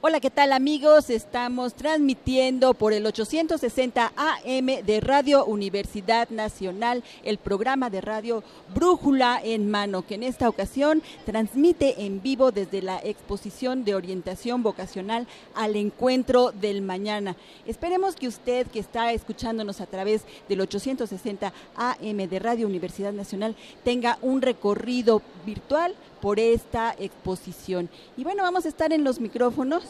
Hola, 0.06 0.20
¿qué 0.20 0.30
tal 0.30 0.52
amigos? 0.52 1.10
Estamos 1.10 1.76
transmitiendo 1.76 2.74
por 2.74 2.92
el 2.92 3.06
860 3.06 4.12
AM 4.18 4.66
de 4.86 5.00
Radio 5.00 5.46
Universidad 5.46 6.30
Nacional 6.30 7.06
el 7.24 7.38
programa 7.38 7.90
de 7.90 8.02
radio 8.02 8.44
Brújula 8.76 9.40
en 9.42 9.72
Mano, 9.72 10.06
que 10.06 10.16
en 10.16 10.24
esta 10.24 10.50
ocasión 10.50 11.02
transmite 11.26 12.04
en 12.06 12.22
vivo 12.22 12.52
desde 12.52 12.82
la 12.82 13.00
exposición 13.00 13.86
de 13.86 13.96
orientación 13.96 14.62
vocacional 14.62 15.26
al 15.56 15.78
encuentro 15.78 16.52
del 16.52 16.82
mañana. 16.82 17.38
Esperemos 17.66 18.18
que 18.18 18.28
usted 18.28 18.68
que 18.68 18.80
está 18.80 19.14
escuchándonos 19.14 19.80
a 19.80 19.86
través 19.86 20.24
del 20.50 20.60
860 20.60 21.54
AM 21.78 22.18
de 22.18 22.40
Radio 22.40 22.68
Universidad 22.68 23.14
Nacional 23.14 23.56
tenga 23.86 24.18
un 24.22 24.42
recorrido 24.42 25.22
virtual 25.46 25.96
por 26.24 26.40
esta 26.40 26.96
exposición. 26.98 27.90
Y 28.16 28.24
bueno, 28.24 28.44
vamos 28.44 28.64
a 28.64 28.70
estar 28.70 28.94
en 28.94 29.04
los 29.04 29.20
micrófonos. 29.20 29.84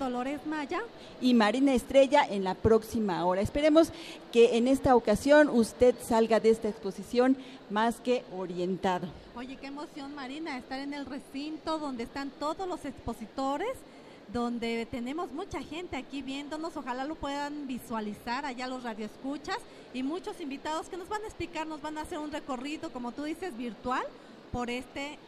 Dolores 0.00 0.44
Maya. 0.44 0.80
Y 1.20 1.34
Marina 1.34 1.72
Estrella 1.72 2.26
en 2.28 2.42
la 2.42 2.56
próxima 2.56 3.24
hora. 3.24 3.42
Esperemos 3.42 3.92
que 4.32 4.56
en 4.56 4.66
esta 4.66 4.96
ocasión 4.96 5.48
usted 5.48 5.94
salga 6.02 6.40
de 6.40 6.50
esta 6.50 6.68
exposición 6.68 7.36
más 7.70 8.00
que 8.00 8.24
orientado. 8.36 9.06
Oye, 9.36 9.54
qué 9.54 9.68
emoción 9.68 10.16
Marina, 10.16 10.58
estar 10.58 10.80
en 10.80 10.94
el 10.94 11.06
recinto 11.06 11.78
donde 11.78 12.02
están 12.02 12.30
todos 12.40 12.66
los 12.66 12.84
expositores, 12.84 13.76
donde 14.32 14.84
tenemos 14.90 15.30
mucha 15.30 15.62
gente 15.62 15.96
aquí 15.96 16.22
viéndonos, 16.22 16.76
ojalá 16.76 17.04
lo 17.04 17.14
puedan 17.14 17.68
visualizar 17.68 18.44
allá 18.44 18.66
los 18.66 18.82
radioescuchas 18.82 19.58
y 19.94 20.02
muchos 20.02 20.40
invitados 20.40 20.88
que 20.88 20.96
nos 20.96 21.08
van 21.08 21.22
a 21.22 21.26
explicar, 21.26 21.68
nos 21.68 21.80
van 21.80 21.98
a 21.98 22.00
hacer 22.00 22.18
un 22.18 22.32
recorrido, 22.32 22.90
como 22.90 23.12
tú 23.12 23.22
dices, 23.22 23.56
virtual 23.56 24.02
por 24.50 24.70
este 24.70 25.18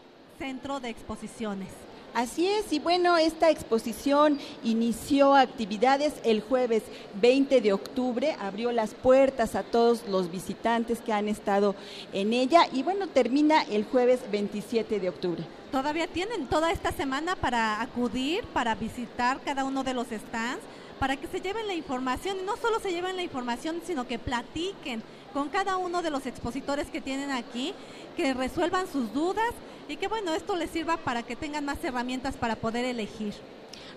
centro 0.40 0.80
de 0.80 0.88
exposiciones. 0.88 1.68
Así 2.14 2.48
es, 2.48 2.72
y 2.72 2.80
bueno, 2.80 3.18
esta 3.18 3.50
exposición 3.50 4.38
inició 4.64 5.34
actividades 5.34 6.14
el 6.24 6.40
jueves 6.40 6.82
20 7.20 7.60
de 7.60 7.72
octubre, 7.74 8.34
abrió 8.40 8.72
las 8.72 8.94
puertas 8.94 9.54
a 9.54 9.62
todos 9.62 10.08
los 10.08 10.30
visitantes 10.30 11.02
que 11.02 11.12
han 11.12 11.28
estado 11.28 11.76
en 12.14 12.32
ella 12.32 12.66
y 12.72 12.82
bueno, 12.82 13.06
termina 13.06 13.62
el 13.62 13.84
jueves 13.84 14.20
27 14.32 14.98
de 14.98 15.08
octubre. 15.10 15.44
Todavía 15.70 16.08
tienen 16.08 16.46
toda 16.46 16.72
esta 16.72 16.90
semana 16.90 17.36
para 17.36 17.82
acudir, 17.82 18.42
para 18.46 18.74
visitar 18.74 19.40
cada 19.44 19.64
uno 19.64 19.84
de 19.84 19.92
los 19.92 20.06
stands, 20.08 20.64
para 20.98 21.16
que 21.16 21.28
se 21.28 21.40
lleven 21.40 21.66
la 21.66 21.74
información 21.74 22.38
y 22.40 22.44
no 22.44 22.56
solo 22.56 22.80
se 22.80 22.92
lleven 22.92 23.14
la 23.14 23.22
información, 23.22 23.82
sino 23.86 24.08
que 24.08 24.18
platiquen 24.18 25.02
con 25.32 25.48
cada 25.48 25.76
uno 25.76 26.02
de 26.02 26.10
los 26.10 26.26
expositores 26.26 26.88
que 26.88 27.00
tienen 27.00 27.30
aquí, 27.30 27.74
que 28.16 28.34
resuelvan 28.34 28.86
sus 28.90 29.12
dudas 29.12 29.52
y 29.88 29.96
que 29.96 30.08
bueno, 30.08 30.34
esto 30.34 30.56
les 30.56 30.70
sirva 30.70 30.96
para 30.98 31.22
que 31.22 31.36
tengan 31.36 31.64
más 31.64 31.82
herramientas 31.82 32.36
para 32.36 32.56
poder 32.56 32.84
elegir. 32.84 33.34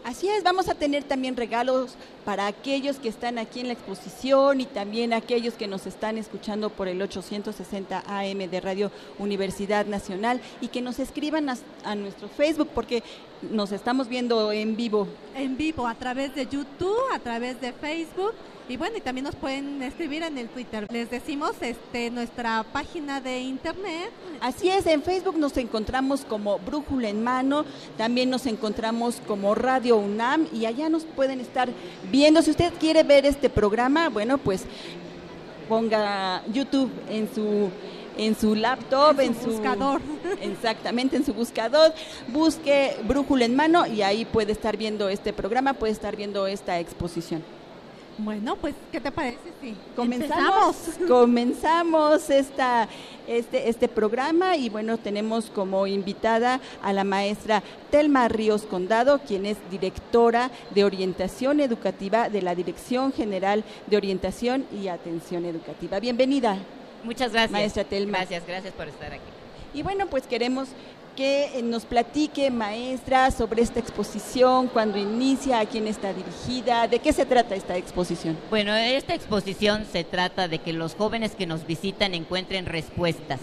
Así 0.03 0.27
es, 0.27 0.43
vamos 0.43 0.67
a 0.67 0.75
tener 0.75 1.05
también 1.05 1.37
regalos 1.37 1.95
para 2.25 2.45
aquellos 2.47 2.97
que 2.97 3.07
están 3.07 3.37
aquí 3.37 3.61
en 3.61 3.67
la 3.67 3.73
exposición 3.73 4.59
y 4.59 4.65
también 4.65 5.13
aquellos 5.13 5.53
que 5.53 5.65
nos 5.65 5.85
están 5.87 6.17
escuchando 6.17 6.69
por 6.69 6.89
el 6.89 7.01
860 7.01 8.03
AM 8.05 8.37
de 8.49 8.59
Radio 8.59 8.91
Universidad 9.17 9.85
Nacional 9.85 10.41
y 10.59 10.67
que 10.67 10.81
nos 10.81 10.99
escriban 10.99 11.49
a, 11.49 11.57
a 11.85 11.95
nuestro 11.95 12.27
Facebook 12.27 12.69
porque 12.75 13.01
nos 13.51 13.71
estamos 13.71 14.07
viendo 14.07 14.51
en 14.51 14.75
vivo. 14.75 15.07
En 15.35 15.57
vivo, 15.57 15.87
a 15.87 15.95
través 15.95 16.35
de 16.35 16.47
YouTube, 16.47 16.97
a 17.13 17.19
través 17.19 17.59
de 17.61 17.73
Facebook 17.73 18.33
y 18.69 18.77
bueno, 18.77 18.95
y 18.97 19.01
también 19.01 19.25
nos 19.25 19.35
pueden 19.35 19.81
escribir 19.81 20.23
en 20.23 20.37
el 20.37 20.47
Twitter. 20.47 20.87
Les 20.89 21.09
decimos 21.09 21.51
este 21.59 22.09
nuestra 22.09 22.63
página 22.63 23.19
de 23.19 23.41
internet. 23.41 24.09
Así 24.39 24.69
es, 24.69 24.87
en 24.87 25.01
Facebook 25.01 25.37
nos 25.37 25.57
encontramos 25.57 26.23
como 26.23 26.59
Brújula 26.59 27.09
en 27.09 27.23
Mano, 27.23 27.65
también 27.97 28.29
nos 28.29 28.45
encontramos 28.45 29.21
como 29.27 29.53
Radio 29.53 29.97
UNAM 29.97 30.47
y 30.53 30.65
allá 30.65 30.87
nos 30.87 31.03
pueden 31.03 31.41
estar 31.41 31.69
viendo. 32.09 32.41
Si 32.41 32.51
usted 32.51 32.71
quiere 32.79 33.03
ver 33.03 33.25
este 33.25 33.49
programa, 33.49 34.07
bueno, 34.07 34.37
pues 34.37 34.63
ponga 35.67 36.41
YouTube 36.47 36.89
en 37.09 37.27
su 37.33 37.69
en 38.17 38.35
su 38.35 38.55
laptop, 38.55 39.19
En 39.19 39.27
en 39.27 39.41
su 39.41 39.51
buscador. 39.51 40.01
Exactamente, 40.41 41.17
en 41.17 41.25
su 41.25 41.33
buscador. 41.33 41.93
Busque 42.27 42.97
Brújula 43.03 43.45
en 43.45 43.55
Mano 43.55 43.85
y 43.85 44.01
ahí 44.01 44.25
puede 44.25 44.51
estar 44.51 44.77
viendo 44.77 45.09
este 45.09 45.33
programa, 45.33 45.73
puede 45.73 45.93
estar 45.93 46.15
viendo 46.15 46.47
esta 46.47 46.79
exposición. 46.79 47.43
Bueno, 48.17 48.55
pues, 48.57 48.75
¿qué 48.91 49.01
te 49.01 49.11
parece 49.11 49.39
si 49.59 49.75
Comenzamos, 49.95 50.75
comenzamos 51.07 52.29
esta, 52.29 52.87
este, 53.27 53.69
este 53.69 53.87
programa 53.87 54.55
y 54.55 54.69
bueno, 54.69 54.97
tenemos 54.99 55.49
como 55.49 55.87
invitada 55.87 56.59
a 56.83 56.93
la 56.93 57.03
maestra 57.03 57.63
Telma 57.89 58.27
Ríos 58.27 58.63
Condado, 58.63 59.19
quien 59.25 59.47
es 59.47 59.57
directora 59.71 60.51
de 60.75 60.83
orientación 60.83 61.59
educativa 61.59 62.29
de 62.29 62.43
la 62.43 62.53
Dirección 62.53 63.11
General 63.13 63.63
de 63.87 63.97
Orientación 63.97 64.65
y 64.71 64.89
Atención 64.89 65.45
Educativa. 65.45 65.99
Bienvenida. 65.99 66.57
Muchas 67.03 67.31
gracias. 67.31 67.51
Maestra 67.51 67.83
Telma. 67.83 68.19
Gracias, 68.19 68.43
gracias 68.47 68.73
por 68.73 68.87
estar 68.87 69.13
aquí. 69.13 69.21
Y 69.73 69.81
bueno, 69.81 70.07
pues 70.07 70.27
queremos 70.27 70.69
que 71.15 71.59
eh, 71.59 71.61
nos 71.61 71.85
platique, 71.85 72.49
maestra, 72.49 73.31
sobre 73.31 73.61
esta 73.61 73.79
exposición, 73.79 74.67
cuándo 74.67 74.97
inicia, 74.97 75.59
a 75.59 75.65
quién 75.65 75.87
está 75.87 76.13
dirigida, 76.13 76.87
de 76.87 76.99
qué 76.99 77.13
se 77.13 77.25
trata 77.25 77.55
esta 77.55 77.77
exposición. 77.77 78.37
Bueno, 78.49 78.73
esta 78.75 79.13
exposición 79.13 79.85
se 79.91 80.03
trata 80.03 80.47
de 80.47 80.59
que 80.59 80.73
los 80.73 80.95
jóvenes 80.95 81.35
que 81.35 81.45
nos 81.45 81.67
visitan 81.67 82.13
encuentren 82.13 82.65
respuestas. 82.65 83.39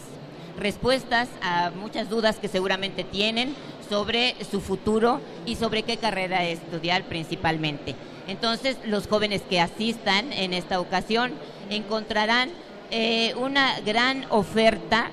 Respuestas 0.59 1.29
a 1.43 1.71
muchas 1.71 2.09
dudas 2.09 2.37
que 2.37 2.49
seguramente 2.49 3.05
tienen 3.05 3.55
sobre 3.89 4.37
su 4.51 4.61
futuro 4.61 5.21
y 5.47 5.57
sobre 5.57 5.83
qué 5.83 5.97
carrera 5.97 6.45
estudiar 6.45 7.05
principalmente. 7.05 7.95
Entonces, 8.29 8.77
los 8.85 9.09
jóvenes 9.09 9.43
que 9.49 9.61
asistan 9.61 10.33
en 10.33 10.55
esta 10.55 10.81
ocasión 10.81 11.33
encontrarán 11.71 12.51
eh, 12.91 13.35
una 13.37 13.81
gran 13.81 14.27
oferta 14.31 15.11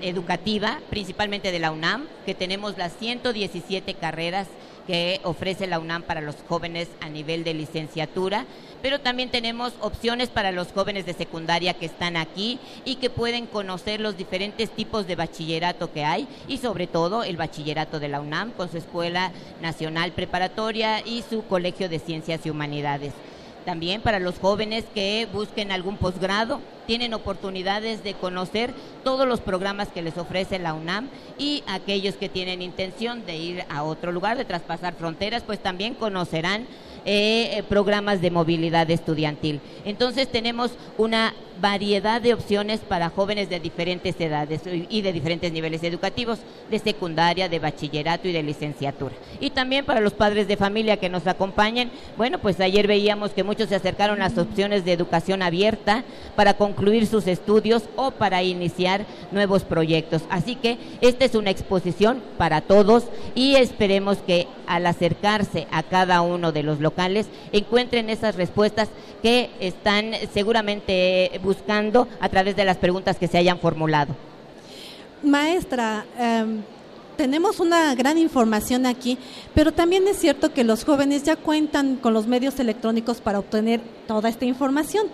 educativa, 0.00 0.80
principalmente 0.90 1.52
de 1.52 1.58
la 1.58 1.72
UNAM, 1.72 2.06
que 2.24 2.34
tenemos 2.34 2.78
las 2.78 2.92
117 2.96 3.94
carreras 3.94 4.46
que 4.86 5.20
ofrece 5.24 5.66
la 5.66 5.78
UNAM 5.78 6.02
para 6.02 6.20
los 6.20 6.36
jóvenes 6.48 6.88
a 7.00 7.08
nivel 7.08 7.44
de 7.44 7.54
licenciatura, 7.54 8.46
pero 8.82 9.00
también 9.00 9.30
tenemos 9.30 9.72
opciones 9.80 10.30
para 10.30 10.52
los 10.52 10.72
jóvenes 10.72 11.06
de 11.06 11.12
secundaria 11.12 11.74
que 11.74 11.86
están 11.86 12.16
aquí 12.16 12.58
y 12.84 12.96
que 12.96 13.10
pueden 13.10 13.46
conocer 13.46 14.00
los 14.00 14.16
diferentes 14.16 14.70
tipos 14.70 15.06
de 15.06 15.16
bachillerato 15.16 15.92
que 15.92 16.04
hay 16.04 16.26
y 16.48 16.58
sobre 16.58 16.86
todo 16.86 17.22
el 17.24 17.36
bachillerato 17.36 18.00
de 18.00 18.08
la 18.08 18.20
UNAM 18.20 18.52
con 18.52 18.70
su 18.70 18.78
Escuela 18.78 19.32
Nacional 19.60 20.12
Preparatoria 20.12 21.06
y 21.06 21.22
su 21.28 21.44
Colegio 21.44 21.88
de 21.88 21.98
Ciencias 21.98 22.44
y 22.46 22.50
Humanidades. 22.50 23.12
También 23.64 24.00
para 24.00 24.18
los 24.18 24.38
jóvenes 24.38 24.84
que 24.94 25.28
busquen 25.32 25.70
algún 25.70 25.96
posgrado, 25.96 26.60
tienen 26.86 27.14
oportunidades 27.14 28.02
de 28.02 28.14
conocer 28.14 28.72
todos 29.04 29.28
los 29.28 29.40
programas 29.40 29.88
que 29.88 30.02
les 30.02 30.18
ofrece 30.18 30.58
la 30.58 30.74
UNAM 30.74 31.08
y 31.38 31.62
aquellos 31.66 32.16
que 32.16 32.28
tienen 32.28 32.62
intención 32.62 33.24
de 33.26 33.36
ir 33.36 33.64
a 33.68 33.82
otro 33.82 34.12
lugar, 34.12 34.36
de 34.36 34.44
traspasar 34.44 34.94
fronteras, 34.94 35.42
pues 35.44 35.60
también 35.62 35.94
conocerán 35.94 36.66
eh, 37.04 37.62
programas 37.68 38.20
de 38.20 38.30
movilidad 38.30 38.90
estudiantil. 38.90 39.60
Entonces 39.84 40.30
tenemos 40.30 40.72
una 40.98 41.34
variedad 41.60 42.20
de 42.20 42.34
opciones 42.34 42.80
para 42.80 43.10
jóvenes 43.10 43.48
de 43.50 43.60
diferentes 43.60 44.18
edades 44.20 44.62
y 44.66 45.02
de 45.02 45.12
diferentes 45.12 45.52
niveles 45.52 45.82
educativos, 45.82 46.38
de 46.70 46.78
secundaria, 46.78 47.48
de 47.48 47.58
bachillerato 47.58 48.28
y 48.28 48.32
de 48.32 48.42
licenciatura. 48.42 49.14
Y 49.40 49.50
también 49.50 49.84
para 49.84 50.00
los 50.00 50.12
padres 50.12 50.48
de 50.48 50.56
familia 50.56 50.96
que 50.96 51.08
nos 51.08 51.26
acompañen, 51.26 51.90
bueno, 52.16 52.38
pues 52.38 52.60
ayer 52.60 52.86
veíamos 52.86 53.32
que 53.32 53.44
muchos 53.44 53.68
se 53.68 53.74
acercaron 53.74 54.22
a 54.22 54.28
las 54.28 54.38
opciones 54.38 54.84
de 54.84 54.92
educación 54.92 55.42
abierta 55.42 56.04
para 56.36 56.54
concluir 56.54 57.06
sus 57.06 57.26
estudios 57.26 57.84
o 57.96 58.10
para 58.12 58.42
iniciar 58.42 59.04
nuevos 59.30 59.64
proyectos. 59.64 60.22
Así 60.30 60.56
que 60.56 60.78
esta 61.00 61.24
es 61.24 61.34
una 61.34 61.50
exposición 61.50 62.22
para 62.38 62.60
todos 62.60 63.04
y 63.34 63.56
esperemos 63.56 64.18
que 64.18 64.46
al 64.66 64.86
acercarse 64.86 65.66
a 65.70 65.82
cada 65.82 66.22
uno 66.22 66.52
de 66.52 66.62
los 66.62 66.80
locales 66.80 67.26
encuentren 67.52 68.08
esas 68.08 68.36
respuestas 68.36 68.88
que 69.22 69.50
están 69.60 70.12
seguramente 70.32 71.32
buscando 71.42 71.49
a 72.20 72.28
través 72.28 72.56
de 72.56 72.64
las 72.64 72.76
preguntas 72.76 73.16
que 73.18 73.28
se 73.28 73.38
hayan 73.38 73.58
formulado. 73.58 74.14
Maestra, 75.22 76.04
em, 76.18 76.62
tenemos 77.16 77.60
una 77.60 77.94
gran 77.94 78.16
información 78.16 78.86
aquí, 78.86 79.18
pero 79.54 79.72
también 79.72 80.08
es 80.08 80.18
cierto 80.18 80.52
que 80.54 80.64
los 80.64 80.84
jóvenes 80.84 81.22
ya 81.24 81.36
cuentan 81.36 81.96
con 81.96 82.14
los 82.14 82.26
medios 82.26 82.58
electrónicos 82.58 83.20
para 83.20 83.38
obtener 83.38 83.80
toda 84.06 84.28
esta 84.28 84.46
información. 84.46 85.06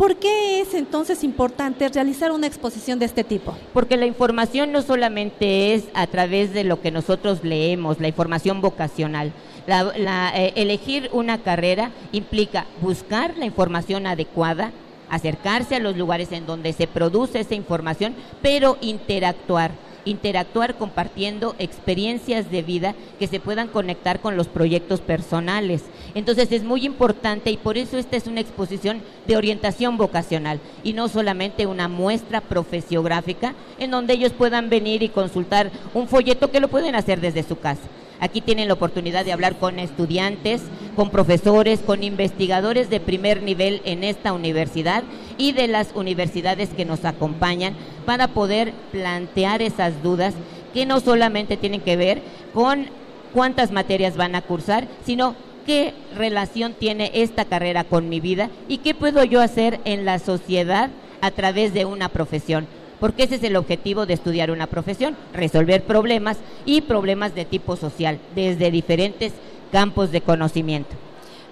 ¿Por 0.00 0.16
qué 0.16 0.62
es 0.62 0.72
entonces 0.72 1.22
importante 1.24 1.86
realizar 1.88 2.32
una 2.32 2.46
exposición 2.46 2.98
de 2.98 3.04
este 3.04 3.22
tipo? 3.22 3.54
Porque 3.74 3.98
la 3.98 4.06
información 4.06 4.72
no 4.72 4.80
solamente 4.80 5.74
es 5.74 5.84
a 5.92 6.06
través 6.06 6.54
de 6.54 6.64
lo 6.64 6.80
que 6.80 6.90
nosotros 6.90 7.40
leemos, 7.42 8.00
la 8.00 8.08
información 8.08 8.62
vocacional. 8.62 9.32
Eh, 9.66 10.52
elegir 10.56 11.10
una 11.12 11.42
carrera 11.42 11.90
implica 12.12 12.66
buscar 12.80 13.36
la 13.36 13.44
información 13.44 14.06
adecuada, 14.06 14.72
acercarse 15.10 15.76
a 15.76 15.80
los 15.80 15.96
lugares 15.96 16.32
en 16.32 16.46
donde 16.46 16.72
se 16.72 16.86
produce 16.86 17.40
esa 17.40 17.54
información, 17.54 18.14
pero 18.42 18.78
interactuar 18.80 19.72
interactuar 20.04 20.76
compartiendo 20.76 21.54
experiencias 21.58 22.50
de 22.50 22.62
vida 22.62 22.94
que 23.18 23.26
se 23.26 23.40
puedan 23.40 23.68
conectar 23.68 24.20
con 24.20 24.36
los 24.36 24.48
proyectos 24.48 25.00
personales. 25.00 25.82
Entonces 26.14 26.52
es 26.52 26.64
muy 26.64 26.84
importante 26.84 27.50
y 27.50 27.56
por 27.56 27.78
eso 27.78 27.98
esta 27.98 28.16
es 28.16 28.26
una 28.26 28.40
exposición 28.40 29.02
de 29.26 29.36
orientación 29.36 29.96
vocacional 29.96 30.60
y 30.82 30.92
no 30.92 31.08
solamente 31.08 31.66
una 31.66 31.88
muestra 31.88 32.40
profesiográfica 32.40 33.54
en 33.78 33.90
donde 33.90 34.14
ellos 34.14 34.32
puedan 34.32 34.70
venir 34.70 35.02
y 35.02 35.08
consultar 35.08 35.70
un 35.94 36.08
folleto 36.08 36.50
que 36.50 36.60
lo 36.60 36.68
pueden 36.68 36.94
hacer 36.94 37.20
desde 37.20 37.42
su 37.42 37.58
casa. 37.58 37.82
Aquí 38.20 38.40
tienen 38.42 38.68
la 38.68 38.74
oportunidad 38.74 39.24
de 39.24 39.32
hablar 39.32 39.56
con 39.56 39.78
estudiantes, 39.78 40.60
con 40.94 41.10
profesores, 41.10 41.80
con 41.80 42.02
investigadores 42.02 42.90
de 42.90 43.00
primer 43.00 43.42
nivel 43.42 43.80
en 43.84 44.04
esta 44.04 44.32
universidad 44.32 45.02
y 45.38 45.52
de 45.52 45.68
las 45.68 45.92
universidades 45.94 46.68
que 46.70 46.84
nos 46.84 47.04
acompañan 47.04 47.74
para 48.04 48.28
poder 48.28 48.72
plantear 48.92 49.62
esas 49.62 50.02
dudas 50.02 50.34
que 50.74 50.86
no 50.86 51.00
solamente 51.00 51.56
tienen 51.56 51.80
que 51.80 51.96
ver 51.96 52.22
con 52.52 52.86
cuántas 53.32 53.72
materias 53.72 54.16
van 54.16 54.34
a 54.34 54.42
cursar, 54.42 54.86
sino 55.04 55.34
qué 55.66 55.94
relación 56.16 56.74
tiene 56.74 57.10
esta 57.14 57.44
carrera 57.44 57.84
con 57.84 58.08
mi 58.08 58.20
vida 58.20 58.50
y 58.68 58.78
qué 58.78 58.94
puedo 58.94 59.24
yo 59.24 59.40
hacer 59.40 59.80
en 59.84 60.04
la 60.04 60.18
sociedad 60.18 60.90
a 61.20 61.30
través 61.30 61.72
de 61.74 61.84
una 61.84 62.08
profesión 62.08 62.66
porque 63.00 63.24
ese 63.24 63.36
es 63.36 63.42
el 63.42 63.56
objetivo 63.56 64.06
de 64.06 64.14
estudiar 64.14 64.50
una 64.50 64.66
profesión, 64.66 65.16
resolver 65.32 65.82
problemas 65.82 66.36
y 66.64 66.82
problemas 66.82 67.34
de 67.34 67.44
tipo 67.44 67.74
social 67.76 68.20
desde 68.34 68.70
diferentes 68.70 69.32
campos 69.72 70.12
de 70.12 70.20
conocimiento. 70.20 70.94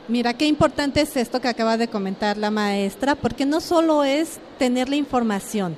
Mira, 0.06 0.35
qué 0.35 0.47
importante 0.47 1.00
es 1.00 1.17
esto 1.17 1.41
que 1.41 1.49
acaba 1.49 1.77
de 1.77 1.89
comentar 1.89 2.37
la 2.37 2.50
maestra, 2.50 3.15
porque 3.15 3.45
no 3.45 3.61
solo 3.61 4.05
es 4.05 4.39
tener 4.59 4.89
la 4.89 4.97
información, 4.97 5.77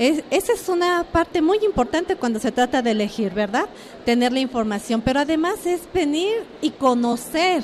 esa 0.00 0.54
es 0.54 0.66
una 0.70 1.04
parte 1.12 1.42
muy 1.42 1.58
importante 1.62 2.16
cuando 2.16 2.38
se 2.38 2.50
trata 2.50 2.80
de 2.80 2.92
elegir, 2.92 3.34
¿verdad? 3.34 3.66
Tener 4.06 4.32
la 4.32 4.40
información, 4.40 5.02
pero 5.02 5.20
además 5.20 5.66
es 5.66 5.82
venir 5.92 6.44
y 6.62 6.70
conocer 6.70 7.62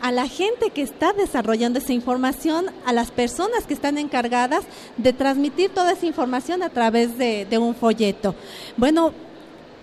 a 0.00 0.12
la 0.12 0.28
gente 0.28 0.70
que 0.70 0.82
está 0.82 1.12
desarrollando 1.12 1.78
esa 1.78 1.92
información, 1.92 2.66
a 2.84 2.92
las 2.92 3.10
personas 3.10 3.66
que 3.66 3.74
están 3.74 3.98
encargadas 3.98 4.64
de 4.96 5.12
transmitir 5.12 5.70
toda 5.70 5.92
esa 5.92 6.06
información 6.06 6.62
a 6.62 6.70
través 6.70 7.16
de, 7.18 7.46
un 7.58 7.74
folleto. 7.74 8.34
Bueno, 8.76 9.12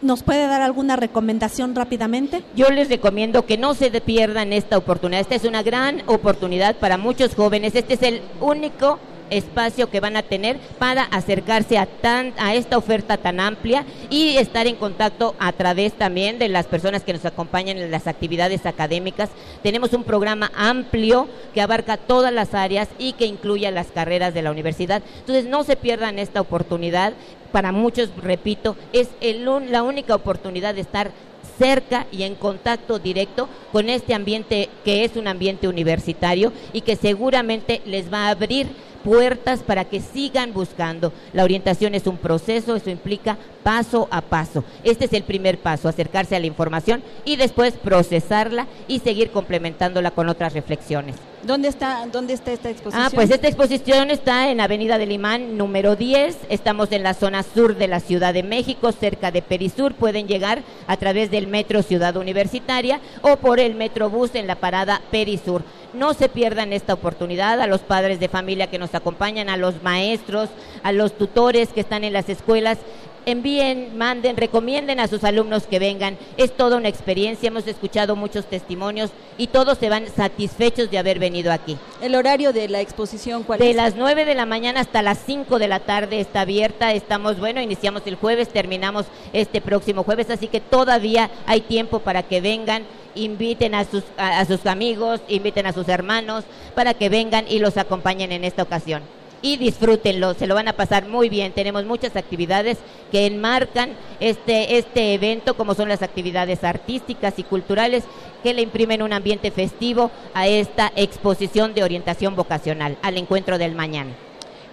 ¿Nos 0.01 0.23
puede 0.23 0.47
dar 0.47 0.63
alguna 0.63 0.95
recomendación 0.95 1.75
rápidamente? 1.75 2.41
Yo 2.55 2.69
les 2.69 2.89
recomiendo 2.89 3.45
que 3.45 3.59
no 3.59 3.75
se 3.75 3.91
pierdan 4.01 4.51
esta 4.51 4.75
oportunidad. 4.75 5.21
Esta 5.21 5.35
es 5.35 5.43
una 5.45 5.61
gran 5.61 6.01
oportunidad 6.07 6.75
para 6.77 6.97
muchos 6.97 7.35
jóvenes. 7.35 7.75
Este 7.75 7.93
es 7.93 8.01
el 8.01 8.23
único 8.39 8.97
espacio 9.31 9.89
que 9.89 9.99
van 9.99 10.17
a 10.17 10.23
tener 10.23 10.57
para 10.77 11.03
acercarse 11.03 11.77
a, 11.77 11.87
tan, 11.87 12.33
a 12.37 12.53
esta 12.53 12.77
oferta 12.77 13.17
tan 13.17 13.39
amplia 13.39 13.85
y 14.09 14.37
estar 14.37 14.67
en 14.67 14.75
contacto 14.75 15.35
a 15.39 15.51
través 15.53 15.93
también 15.93 16.37
de 16.37 16.49
las 16.49 16.67
personas 16.67 17.03
que 17.03 17.13
nos 17.13 17.25
acompañan 17.25 17.77
en 17.77 17.89
las 17.89 18.05
actividades 18.05 18.65
académicas. 18.65 19.29
Tenemos 19.63 19.93
un 19.93 20.03
programa 20.03 20.51
amplio 20.55 21.27
que 21.53 21.61
abarca 21.61 21.97
todas 21.97 22.33
las 22.33 22.53
áreas 22.53 22.89
y 22.99 23.13
que 23.13 23.25
incluye 23.25 23.71
las 23.71 23.87
carreras 23.87 24.33
de 24.33 24.41
la 24.41 24.51
universidad. 24.51 25.01
Entonces 25.19 25.45
no 25.45 25.63
se 25.63 25.75
pierdan 25.75 26.19
esta 26.19 26.41
oportunidad. 26.41 27.13
Para 27.51 27.71
muchos, 27.71 28.09
repito, 28.21 28.75
es 28.93 29.09
el, 29.19 29.45
la 29.71 29.83
única 29.83 30.15
oportunidad 30.15 30.75
de 30.75 30.81
estar 30.81 31.11
cerca 31.57 32.07
y 32.11 32.23
en 32.23 32.35
contacto 32.35 32.99
directo 32.99 33.47
con 33.71 33.89
este 33.89 34.13
ambiente 34.13 34.69
que 34.83 35.03
es 35.03 35.15
un 35.15 35.27
ambiente 35.27 35.67
universitario 35.67 36.53
y 36.73 36.81
que 36.81 36.95
seguramente 36.95 37.81
les 37.85 38.11
va 38.11 38.27
a 38.27 38.31
abrir 38.31 38.67
puertas 39.03 39.61
para 39.63 39.85
que 39.85 40.01
sigan 40.01 40.53
buscando. 40.53 41.13
La 41.33 41.43
orientación 41.43 41.95
es 41.95 42.07
un 42.07 42.17
proceso, 42.17 42.75
eso 42.75 42.89
implica 42.89 43.37
paso 43.63 44.07
a 44.11 44.21
paso. 44.21 44.63
Este 44.83 45.05
es 45.05 45.13
el 45.13 45.23
primer 45.23 45.59
paso, 45.59 45.87
acercarse 45.87 46.35
a 46.35 46.39
la 46.39 46.47
información 46.47 47.03
y 47.25 47.35
después 47.35 47.73
procesarla 47.73 48.67
y 48.87 48.99
seguir 48.99 49.31
complementándola 49.31 50.11
con 50.11 50.29
otras 50.29 50.53
reflexiones. 50.53 51.15
¿Dónde 51.43 51.69
está, 51.69 52.05
dónde 52.11 52.33
está 52.33 52.51
esta 52.51 52.69
exposición? 52.69 53.03
Ah, 53.03 53.09
pues 53.13 53.31
esta 53.31 53.47
exposición 53.47 54.11
está 54.11 54.51
en 54.51 54.61
Avenida 54.61 54.99
del 54.99 55.11
Imán 55.11 55.57
número 55.57 55.95
10. 55.95 56.37
Estamos 56.49 56.91
en 56.91 57.01
la 57.01 57.15
zona 57.15 57.41
sur 57.41 57.75
de 57.75 57.87
la 57.87 57.99
Ciudad 57.99 58.33
de 58.33 58.43
México, 58.43 58.91
cerca 58.91 59.31
de 59.31 59.41
Perisur. 59.41 59.95
Pueden 59.95 60.27
llegar 60.27 60.61
a 60.85 60.97
través 60.97 61.31
del 61.31 61.47
Metro 61.47 61.81
Ciudad 61.81 62.15
Universitaria 62.15 62.99
o 63.23 63.37
por 63.37 63.59
el 63.59 63.73
Metrobús 63.73 64.35
en 64.35 64.45
la 64.45 64.55
parada 64.55 65.01
Perisur. 65.09 65.63
No 65.93 66.13
se 66.13 66.29
pierdan 66.29 66.73
esta 66.73 66.93
oportunidad 66.93 67.59
a 67.59 67.67
los 67.67 67.81
padres 67.81 68.19
de 68.19 68.29
familia 68.29 68.67
que 68.67 68.79
nos 68.79 68.93
acompañan, 68.93 69.49
a 69.49 69.57
los 69.57 69.81
maestros, 69.81 70.49
a 70.83 70.91
los 70.91 71.17
tutores 71.17 71.69
que 71.69 71.81
están 71.81 72.03
en 72.03 72.13
las 72.13 72.29
escuelas 72.29 72.77
envíen, 73.25 73.97
manden, 73.97 74.37
recomienden 74.37 74.99
a 74.99 75.07
sus 75.07 75.23
alumnos 75.23 75.67
que 75.67 75.79
vengan. 75.79 76.17
Es 76.37 76.55
toda 76.55 76.77
una 76.77 76.89
experiencia, 76.89 77.47
hemos 77.47 77.67
escuchado 77.67 78.15
muchos 78.15 78.45
testimonios 78.45 79.11
y 79.37 79.47
todos 79.47 79.77
se 79.77 79.89
van 79.89 80.07
satisfechos 80.07 80.89
de 80.91 80.97
haber 80.97 81.19
venido 81.19 81.51
aquí. 81.51 81.77
¿El 82.01 82.15
horario 82.15 82.53
de 82.53 82.67
la 82.67 82.81
exposición 82.81 83.43
cuál 83.43 83.59
de 83.59 83.69
es? 83.69 83.75
De 83.75 83.81
las 83.81 83.95
9 83.95 84.25
de 84.25 84.35
la 84.35 84.45
mañana 84.45 84.81
hasta 84.81 85.01
las 85.01 85.19
5 85.25 85.59
de 85.59 85.67
la 85.67 85.79
tarde 85.79 86.19
está 86.19 86.41
abierta. 86.41 86.93
Estamos, 86.93 87.39
bueno, 87.39 87.61
iniciamos 87.61 88.03
el 88.05 88.15
jueves, 88.15 88.49
terminamos 88.49 89.05
este 89.33 89.61
próximo 89.61 90.03
jueves, 90.03 90.29
así 90.29 90.47
que 90.47 90.61
todavía 90.61 91.29
hay 91.45 91.61
tiempo 91.61 91.99
para 91.99 92.23
que 92.23 92.41
vengan 92.41 92.83
inviten 93.13 93.75
a 93.75 93.83
sus, 93.83 94.05
a 94.15 94.45
sus 94.45 94.65
amigos, 94.65 95.19
inviten 95.27 95.65
a 95.65 95.73
sus 95.73 95.89
hermanos 95.89 96.45
para 96.75 96.93
que 96.93 97.09
vengan 97.09 97.45
y 97.45 97.59
los 97.59 97.75
acompañen 97.75 98.31
en 98.31 98.45
esta 98.45 98.63
ocasión 98.63 99.01
y 99.41 99.57
disfrútenlo, 99.57 100.33
se 100.33 100.47
lo 100.47 100.55
van 100.55 100.67
a 100.67 100.73
pasar 100.73 101.07
muy 101.07 101.29
bien. 101.29 101.53
Tenemos 101.53 101.85
muchas 101.85 102.15
actividades 102.15 102.77
que 103.11 103.25
enmarcan 103.25 103.91
este, 104.19 104.77
este 104.77 105.13
evento, 105.13 105.55
como 105.55 105.73
son 105.73 105.89
las 105.89 106.01
actividades 106.01 106.63
artísticas 106.63 107.37
y 107.37 107.43
culturales 107.43 108.03
que 108.43 108.53
le 108.53 108.61
imprimen 108.61 109.01
un 109.01 109.13
ambiente 109.13 109.51
festivo 109.51 110.11
a 110.33 110.47
esta 110.47 110.91
exposición 110.95 111.73
de 111.73 111.83
orientación 111.83 112.35
vocacional, 112.35 112.97
al 113.01 113.17
encuentro 113.17 113.57
del 113.57 113.75
mañana. 113.75 114.11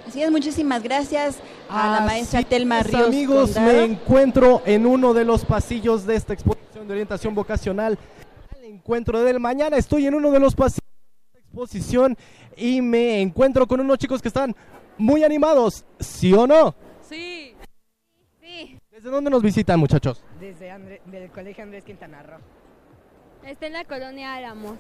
Así 0.06 0.22
es, 0.22 0.30
muchísimas 0.30 0.82
gracias 0.82 1.36
a 1.68 1.98
la 1.98 2.06
maestra 2.06 2.42
Telma 2.42 2.82
Ríos. 2.82 3.08
Amigos, 3.08 3.56
me 3.56 3.84
encuentro 3.84 4.62
en 4.64 4.86
uno 4.86 5.12
de 5.12 5.24
los 5.24 5.44
pasillos 5.44 6.06
de 6.06 6.16
esta 6.16 6.32
exposición 6.32 6.86
de 6.86 6.92
orientación 6.94 7.34
vocacional. 7.34 7.98
Al 8.56 8.64
encuentro 8.64 9.22
del 9.22 9.38
mañana 9.38 9.76
estoy 9.76 10.06
en 10.06 10.14
uno 10.14 10.30
de 10.30 10.40
los 10.40 10.54
pasillos 10.54 10.87
exposición 11.48 12.16
y 12.56 12.80
me 12.82 13.20
encuentro 13.20 13.66
con 13.66 13.80
unos 13.80 13.98
chicos 13.98 14.22
que 14.22 14.28
están 14.28 14.54
muy 14.96 15.24
animados, 15.24 15.84
¿sí 15.98 16.32
o 16.32 16.46
no? 16.46 16.74
Sí. 17.02 17.54
Sí. 18.40 18.78
¿Desde 18.90 19.10
dónde 19.10 19.30
nos 19.30 19.42
visitan, 19.42 19.78
muchachos? 19.78 20.22
Desde 20.40 20.70
el 21.12 21.30
Colegio 21.30 21.64
Andrés 21.64 21.84
Quintana 21.84 22.22
Roo. 22.22 22.38
Está 23.44 23.66
en 23.66 23.72
la 23.72 23.84
colonia 23.84 24.34
Álamos. 24.34 24.76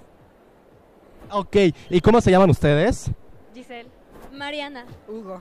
Ok, 1.30 1.56
¿y 1.90 2.00
cómo 2.00 2.20
se 2.20 2.30
llaman 2.30 2.50
ustedes? 2.50 3.10
Giselle. 3.54 3.88
Mariana. 4.32 4.84
Hugo. 5.08 5.40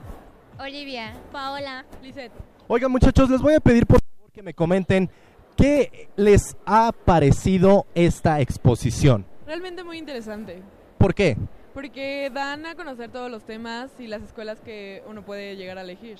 Olivia. 0.58 1.14
Paola. 1.30 1.84
Lisette. 2.02 2.32
Oigan, 2.68 2.90
muchachos, 2.90 3.30
les 3.30 3.40
voy 3.40 3.54
a 3.54 3.60
pedir 3.60 3.86
por 3.86 4.00
favor 4.00 4.32
que 4.32 4.42
me 4.42 4.54
comenten 4.54 5.10
qué 5.56 6.08
les 6.16 6.56
ha 6.66 6.92
parecido 6.92 7.86
esta 7.94 8.40
exposición. 8.40 9.26
Realmente 9.46 9.82
muy 9.82 9.98
interesante, 9.98 10.62
¿Por 10.98 11.14
qué? 11.14 11.36
porque 11.78 12.28
dan 12.34 12.66
a 12.66 12.74
conocer 12.74 13.08
todos 13.08 13.30
los 13.30 13.44
temas 13.44 13.88
y 14.00 14.08
las 14.08 14.20
escuelas 14.20 14.58
que 14.58 15.00
uno 15.06 15.22
puede 15.22 15.54
llegar 15.54 15.78
a 15.78 15.82
elegir. 15.82 16.18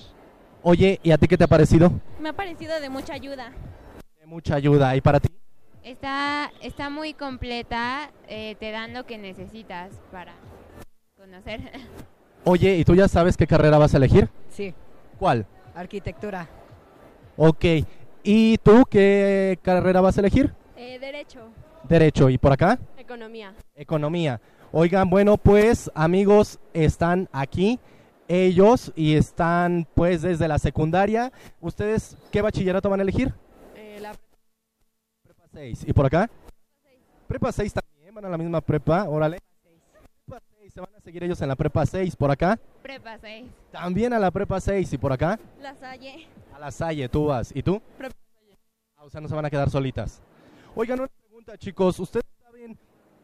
Oye, 0.63 1.01
¿y 1.03 1.11
a 1.11 1.17
ti 1.17 1.27
qué 1.27 1.37
te 1.37 1.43
ha 1.43 1.47
parecido? 1.47 1.91
Me 2.17 2.29
ha 2.29 2.33
parecido 2.33 2.79
de 2.79 2.87
mucha 2.87 3.11
ayuda. 3.13 3.51
De 4.21 4.25
mucha 4.25 4.55
ayuda. 4.55 4.95
¿Y 4.95 5.01
para 5.01 5.19
ti? 5.19 5.27
Está, 5.83 6.49
está 6.61 6.89
muy 6.89 7.13
completa, 7.13 8.09
eh, 8.29 8.55
te 8.57 8.71
dan 8.71 8.93
lo 8.93 9.05
que 9.05 9.17
necesitas 9.17 9.91
para 10.13 10.33
conocer. 11.17 11.59
Oye, 12.45 12.77
¿y 12.77 12.85
tú 12.85 12.95
ya 12.95 13.09
sabes 13.09 13.35
qué 13.35 13.45
carrera 13.45 13.77
vas 13.77 13.93
a 13.93 13.97
elegir? 13.97 14.29
Sí, 14.47 14.73
¿Cuál? 15.17 15.45
arquitectura. 15.75 16.47
Ok. 17.35 17.65
¿Y 18.23 18.57
tú 18.59 18.85
qué 18.89 19.59
carrera 19.61 19.99
vas 19.99 20.15
a 20.17 20.21
elegir? 20.21 20.53
Eh, 20.77 20.99
derecho. 20.99 21.49
Derecho. 21.83 22.29
¿Y 22.29 22.37
por 22.37 22.53
acá? 22.53 22.79
Economía. 22.97 23.53
Economía. 23.75 24.39
Oigan, 24.71 25.09
bueno, 25.09 25.37
pues 25.37 25.89
amigos, 25.95 26.59
están 26.73 27.27
aquí 27.31 27.79
ellos 28.27 28.91
y 28.95 29.15
están 29.15 29.87
pues 29.95 30.21
desde 30.21 30.47
la 30.47 30.59
secundaria. 30.59 31.31
¿Ustedes 31.59 32.17
qué 32.31 32.41
bachillerato 32.41 32.89
van 32.89 32.99
a 32.99 33.03
elegir? 33.03 33.33
la 33.99 34.13
prepa 35.23 35.43
6. 35.51 35.85
¿Y 35.87 35.93
por 35.93 36.05
acá? 36.05 36.29
Prepa 37.27 37.51
6 37.51 37.73
también, 37.73 38.13
van 38.13 38.25
a 38.25 38.29
la 38.29 38.37
misma 38.37 38.61
prepa, 38.61 39.05
órale. 39.09 39.39
Prepa 40.27 40.41
6, 40.59 40.73
se 40.73 40.79
van 40.79 40.95
a 40.95 41.01
seguir 41.01 41.23
ellos 41.23 41.41
en 41.41 41.47
la 41.47 41.55
prepa 41.55 41.85
6. 41.85 42.15
¿Por 42.15 42.31
acá? 42.31 42.59
Prepa 42.83 43.17
6. 43.17 43.45
También 43.71 44.13
a 44.13 44.19
la 44.19 44.29
prepa 44.31 44.61
6. 44.61 44.93
¿Y 44.93 44.97
por 44.97 45.11
acá? 45.11 45.39
La 45.59 45.73
Salle. 45.75 46.27
A 46.55 46.59
la 46.59 46.71
Salle, 46.71 47.09
tú 47.09 47.25
vas. 47.25 47.51
¿Y 47.55 47.63
tú? 47.63 47.81
Prepa 47.97 48.15
Ah, 48.99 49.05
o 49.05 49.09
sea, 49.09 49.21
no 49.21 49.29
se 49.29 49.35
van 49.35 49.45
a 49.45 49.49
quedar 49.49 49.69
solitas. 49.69 50.21
Oigan, 50.75 50.99
una 50.99 51.07
pregunta, 51.07 51.57
chicos. 51.57 51.97
¿Ustedes 52.01 52.25
saben 52.43 52.77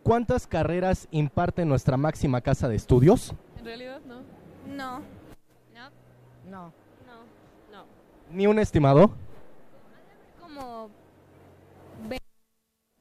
cuántas 0.05 0.45
carreras 0.45 1.07
imparte 1.09 1.65
nuestra 1.65 1.97
máxima 1.97 2.39
casa 2.39 2.69
de 2.69 2.75
estudios? 2.75 3.33
En 3.57 3.65
realidad 3.65 4.00
no. 4.07 4.21
No. 4.67 5.00
No. 5.74 5.89
No. 6.47 6.71
No. 7.71 7.85
¿Ni 8.31 8.45
un 8.45 8.59
estimado? 8.59 9.09
Como 10.39 10.91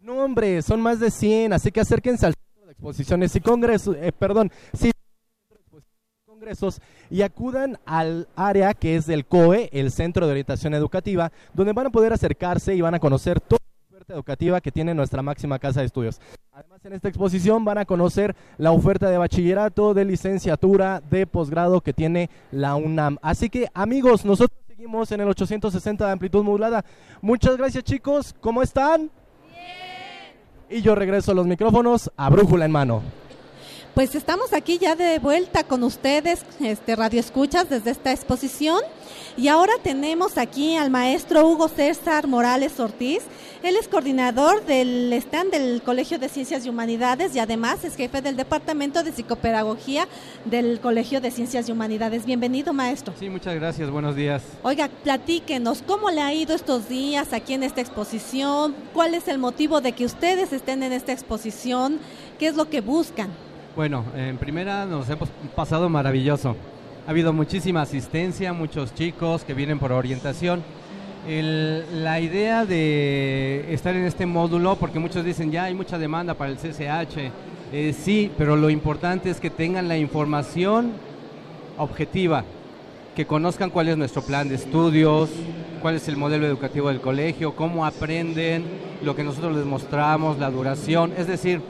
No, 0.00 0.25
hombre, 0.25 0.62
son 0.62 0.80
más 0.80 0.99
de 0.99 1.11
100, 1.11 1.52
así 1.52 1.70
que 1.70 1.80
acérquense 1.80 2.25
al 2.25 2.34
centro 2.34 2.66
de 2.66 2.73
exposiciones 2.73 3.37
y 3.37 3.40
congresos, 3.40 3.96
eh, 4.00 4.12
perdón, 4.12 4.50
sí, 4.73 4.90
congresos 6.25 6.80
y 7.11 7.20
acudan 7.20 7.78
al 7.84 8.28
área 8.34 8.73
que 8.73 8.96
es 8.96 9.06
del 9.06 9.26
COE, 9.26 9.68
el 9.73 9.92
Centro 9.92 10.25
de 10.25 10.32
Orientación 10.32 10.73
Educativa, 10.73 11.32
donde 11.52 11.75
van 11.75 11.87
a 11.87 11.90
poder 11.90 12.14
acercarse 12.14 12.75
y 12.75 12.80
van 12.80 12.94
a 12.94 12.99
conocer 12.99 13.40
toda 13.40 13.61
la 13.62 13.74
educativa 14.12 14.61
que 14.61 14.73
tiene 14.73 14.94
nuestra 14.94 15.23
máxima 15.23 15.58
casa 15.58 15.80
de 15.80 15.87
estudios. 15.87 16.20
Además, 16.52 16.84
en 16.84 16.92
esta 16.92 17.08
exposición 17.08 17.64
van 17.64 17.78
a 17.78 17.84
conocer 17.84 18.37
la 18.58 18.73
oferta 18.73 19.08
de 19.08 19.18
bachillerato, 19.18 19.94
de 19.94 20.04
licenciatura, 20.04 21.02
de 21.11 21.26
posgrado 21.26 21.80
que 21.80 21.92
tiene 21.92 22.30
la 22.50 22.76
UNAM. 22.76 23.18
Así 23.23 23.49
que, 23.49 23.68
amigos, 23.75 24.25
nosotros 24.25 24.58
seguimos 24.68 25.11
en 25.12 25.20
el 25.20 25.28
860 25.28 26.06
de 26.06 26.12
amplitud 26.12 26.44
modulada. 26.44 26.84
Muchas 27.23 27.56
gracias, 27.56 27.84
chicos. 27.84 28.34
¿Cómo 28.40 28.62
están? 28.62 29.11
Y 30.68 30.82
yo 30.82 30.94
regreso 30.94 31.34
los 31.34 31.46
micrófonos 31.46 32.11
a 32.16 32.30
brújula 32.30 32.64
en 32.64 32.73
mano. 32.73 33.02
Pues 33.94 34.16
estamos 34.16 34.52
aquí 34.52 34.78
ya 34.78 34.96
de 34.96 35.20
vuelta 35.20 35.62
con 35.62 35.84
ustedes, 35.84 36.44
este 36.58 36.96
Radio 36.96 37.20
Escuchas, 37.20 37.70
desde 37.70 37.92
esta 37.92 38.11
exposición. 38.11 38.80
Y 39.37 39.46
ahora 39.46 39.75
tenemos 39.84 40.37
aquí 40.37 40.75
al 40.75 40.90
maestro 40.90 41.46
Hugo 41.46 41.68
César 41.68 42.26
Morales 42.26 42.80
Ortiz. 42.80 43.23
Él 43.64 43.76
es 43.76 43.88
coordinador 43.88 44.62
del 44.66 45.11
stand 45.14 45.50
del 45.50 45.80
Colegio 45.80 46.18
de 46.18 46.28
Ciencias 46.28 46.66
y 46.66 46.68
Humanidades 46.68 47.35
y 47.35 47.38
además 47.38 47.83
es 47.83 47.97
jefe 47.97 48.21
del 48.21 48.37
Departamento 48.37 49.02
de 49.02 49.11
Psicopedagogía 49.11 50.06
del 50.44 50.80
Colegio 50.80 51.23
de 51.23 51.30
Ciencias 51.30 51.66
y 51.66 51.73
Humanidades. 51.73 52.26
Bienvenido, 52.26 52.75
maestro. 52.75 53.14
Sí, 53.18 53.30
muchas 53.30 53.54
gracias, 53.54 53.88
buenos 53.88 54.16
días. 54.16 54.42
Oiga, 54.62 54.90
platíquenos, 55.02 55.80
¿cómo 55.80 56.11
le 56.11 56.21
ha 56.21 56.35
ido 56.35 56.54
estos 56.54 56.90
días 56.90 57.33
aquí 57.33 57.54
en 57.54 57.62
esta 57.62 57.80
exposición? 57.80 58.75
¿Cuál 58.92 59.14
es 59.14 59.28
el 59.28 59.38
motivo 59.38 59.80
de 59.80 59.92
que 59.92 60.04
ustedes 60.04 60.52
estén 60.52 60.83
en 60.83 60.92
esta 60.92 61.12
exposición? 61.12 62.00
¿Qué 62.38 62.49
es 62.49 62.56
lo 62.56 62.68
que 62.68 62.83
buscan? 62.83 63.30
Bueno, 63.75 64.04
en 64.14 64.37
primera 64.37 64.85
nos 64.85 65.09
hemos 65.09 65.30
pasado 65.56 65.88
maravilloso. 65.88 66.54
Ha 67.06 67.11
habido 67.11 67.33
muchísima 67.33 67.80
asistencia, 67.80 68.52
muchos 68.52 68.94
chicos 68.94 69.42
que 69.42 69.54
vienen 69.54 69.78
por 69.78 69.90
orientación. 69.90 70.62
El- 71.28 72.04
la 72.04 72.21
idea 72.21 72.66
de 72.66 73.73
estar 73.73 73.95
en 73.97 74.04
este 74.04 74.26
módulo, 74.26 74.76
porque 74.76 74.99
muchos 74.99 75.25
dicen 75.25 75.50
ya 75.50 75.64
hay 75.64 75.75
mucha 75.75 75.99
demanda 75.99 76.35
para 76.35 76.50
el 76.50 76.59
CCH, 76.59 77.31
eh, 77.73 77.95
sí, 77.99 78.31
pero 78.37 78.57
lo 78.57 78.69
importante 78.69 79.31
es 79.31 79.40
que 79.40 79.49
tengan 79.50 79.88
la 79.88 79.97
información 79.97 80.93
objetiva, 81.78 82.45
que 83.16 83.26
conozcan 83.26 83.71
cuál 83.71 83.88
es 83.88 83.97
nuestro 83.97 84.21
plan 84.23 84.49
de 84.50 84.57
estudios, 84.57 85.31
cuál 85.81 85.95
es 85.97 86.07
el 86.09 86.16
modelo 86.19 86.47
educativo 86.47 86.88
del 86.88 87.00
colegio, 87.00 87.54
cómo 87.57 87.87
aprenden, 87.87 88.64
lo 89.02 89.16
que 89.16 89.25
nosotros 89.25 89.57
les 89.57 89.64
mostramos, 89.64 90.38
la 90.38 90.50
duración, 90.50 91.12
es 91.16 91.26
decir, 91.26 91.61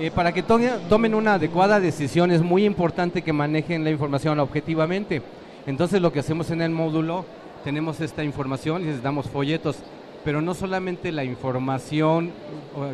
eh, 0.00 0.10
para 0.14 0.32
que 0.32 0.42
to- 0.42 0.58
tomen 0.88 1.14
una 1.14 1.34
adecuada 1.34 1.78
decisión 1.78 2.30
es 2.30 2.42
muy 2.42 2.64
importante 2.64 3.22
que 3.22 3.32
manejen 3.34 3.84
la 3.84 3.90
información 3.90 4.40
objetivamente. 4.40 5.20
Entonces 5.66 6.00
lo 6.00 6.10
que 6.12 6.20
hacemos 6.20 6.50
en 6.50 6.62
el 6.62 6.70
módulo, 6.70 7.24
tenemos 7.64 8.00
esta 8.02 8.22
información 8.22 8.82
y 8.82 8.86
les 8.86 9.02
damos 9.02 9.26
folletos, 9.26 9.78
pero 10.22 10.42
no 10.42 10.52
solamente 10.54 11.10
la 11.10 11.24
información, 11.24 12.30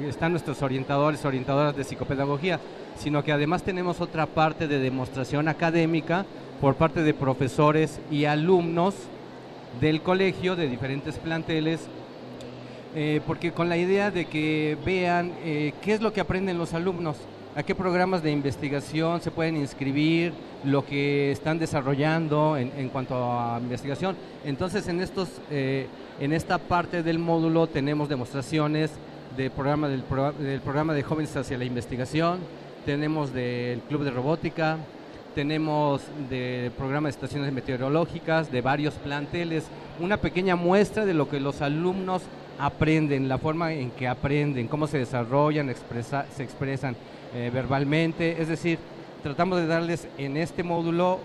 están 0.08 0.30
nuestros 0.30 0.62
orientadores, 0.62 1.24
orientadoras 1.24 1.76
de 1.76 1.82
psicopedagogía, 1.82 2.60
sino 2.96 3.24
que 3.24 3.32
además 3.32 3.64
tenemos 3.64 4.00
otra 4.00 4.26
parte 4.26 4.68
de 4.68 4.78
demostración 4.78 5.48
académica 5.48 6.24
por 6.60 6.76
parte 6.76 7.02
de 7.02 7.12
profesores 7.14 8.00
y 8.10 8.26
alumnos 8.26 8.94
del 9.80 10.02
colegio, 10.02 10.54
de 10.54 10.68
diferentes 10.68 11.18
planteles, 11.18 11.80
eh, 12.94 13.20
porque 13.26 13.52
con 13.52 13.68
la 13.68 13.76
idea 13.76 14.10
de 14.12 14.26
que 14.26 14.78
vean 14.84 15.32
eh, 15.44 15.72
qué 15.82 15.94
es 15.94 16.00
lo 16.00 16.12
que 16.12 16.20
aprenden 16.20 16.58
los 16.58 16.74
alumnos, 16.74 17.16
a 17.56 17.62
qué 17.62 17.74
programas 17.74 18.22
de 18.22 18.30
investigación 18.30 19.20
se 19.20 19.30
pueden 19.30 19.56
inscribir, 19.56 20.32
lo 20.64 20.84
que 20.84 21.32
están 21.32 21.58
desarrollando 21.58 22.56
en, 22.56 22.88
cuanto 22.90 23.14
a 23.16 23.58
investigación. 23.60 24.14
Entonces, 24.44 24.86
en, 24.88 25.00
estos, 25.00 25.28
eh, 25.50 25.86
en 26.20 26.32
esta 26.32 26.58
parte 26.58 27.02
del 27.02 27.18
módulo 27.18 27.66
tenemos 27.66 28.08
demostraciones 28.08 28.90
del 29.36 29.50
programa, 29.50 29.88
del, 29.88 30.02
pro- 30.02 30.32
del 30.32 30.60
programa 30.60 30.92
de 30.94 31.02
jóvenes 31.02 31.34
hacia 31.36 31.56
la 31.58 31.64
investigación, 31.64 32.38
tenemos 32.84 33.32
del 33.32 33.80
club 33.80 34.04
de 34.04 34.10
robótica, 34.10 34.76
tenemos 35.34 36.02
del 36.28 36.70
programa 36.72 37.08
de 37.08 37.12
estaciones 37.12 37.52
meteorológicas, 37.52 38.50
de 38.52 38.60
varios 38.60 38.94
planteles, 38.94 39.64
una 39.98 40.16
pequeña 40.18 40.56
muestra 40.56 41.04
de 41.06 41.14
lo 41.14 41.28
que 41.28 41.40
los 41.40 41.62
alumnos 41.62 42.22
aprenden, 42.58 43.28
la 43.28 43.38
forma 43.38 43.72
en 43.72 43.90
que 43.92 44.06
aprenden, 44.08 44.68
cómo 44.68 44.86
se 44.86 44.98
desarrollan, 44.98 45.70
expresa- 45.70 46.26
se 46.36 46.42
expresan 46.42 46.96
eh, 47.34 47.50
verbalmente, 47.52 48.40
es 48.40 48.48
decir, 48.48 48.78
tratamos 49.22 49.58
de 49.60 49.66
darles 49.66 50.06
en 50.18 50.36
este 50.36 50.62
módulo 50.62 51.18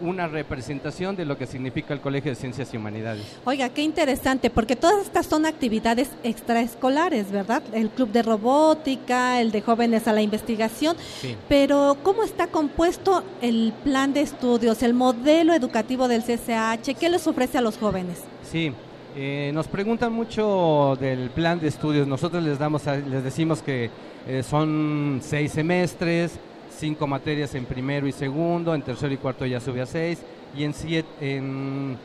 una 0.00 0.28
representación 0.28 1.16
de 1.16 1.24
lo 1.24 1.36
que 1.36 1.44
significa 1.46 1.92
el 1.92 2.00
Colegio 2.00 2.30
de 2.30 2.36
Ciencias 2.36 2.72
y 2.72 2.76
Humanidades. 2.76 3.24
Oiga, 3.44 3.68
qué 3.70 3.82
interesante, 3.82 4.48
porque 4.48 4.76
todas 4.76 5.04
estas 5.04 5.26
son 5.26 5.44
actividades 5.44 6.10
extraescolares, 6.22 7.32
¿verdad? 7.32 7.64
El 7.72 7.90
club 7.90 8.10
de 8.12 8.22
robótica, 8.22 9.40
el 9.40 9.50
de 9.50 9.60
jóvenes 9.60 10.06
a 10.06 10.12
la 10.12 10.22
investigación, 10.22 10.96
Sí. 11.20 11.34
pero 11.48 11.96
¿cómo 12.04 12.22
está 12.22 12.46
compuesto 12.46 13.24
el 13.42 13.72
plan 13.82 14.12
de 14.12 14.20
estudios, 14.20 14.82
el 14.84 14.94
modelo 14.94 15.52
educativo 15.52 16.06
del 16.06 16.22
CCH? 16.22 16.94
¿Qué 16.98 17.08
les 17.08 17.26
ofrece 17.26 17.58
a 17.58 17.60
los 17.60 17.76
jóvenes? 17.76 18.18
Sí, 18.48 18.72
eh, 19.20 19.50
nos 19.52 19.66
preguntan 19.66 20.12
mucho 20.12 20.96
del 21.00 21.30
plan 21.30 21.58
de 21.58 21.66
estudios. 21.66 22.06
Nosotros 22.06 22.40
les 22.40 22.56
damos, 22.56 22.86
a- 22.86 22.96
les 22.96 23.24
decimos 23.24 23.60
que 23.62 23.90
eh, 24.28 24.44
son 24.44 25.18
seis 25.22 25.50
semestres, 25.50 26.38
cinco 26.70 27.08
materias 27.08 27.52
en 27.56 27.64
primero 27.64 28.06
y 28.06 28.12
segundo, 28.12 28.76
en 28.76 28.82
tercero 28.82 29.12
y 29.12 29.16
cuarto 29.16 29.44
ya 29.44 29.58
sube 29.58 29.80
a 29.82 29.86
seis 29.86 30.20
y 30.56 30.62
en 30.62 30.72
siete, 30.72 31.08
en 31.20 31.96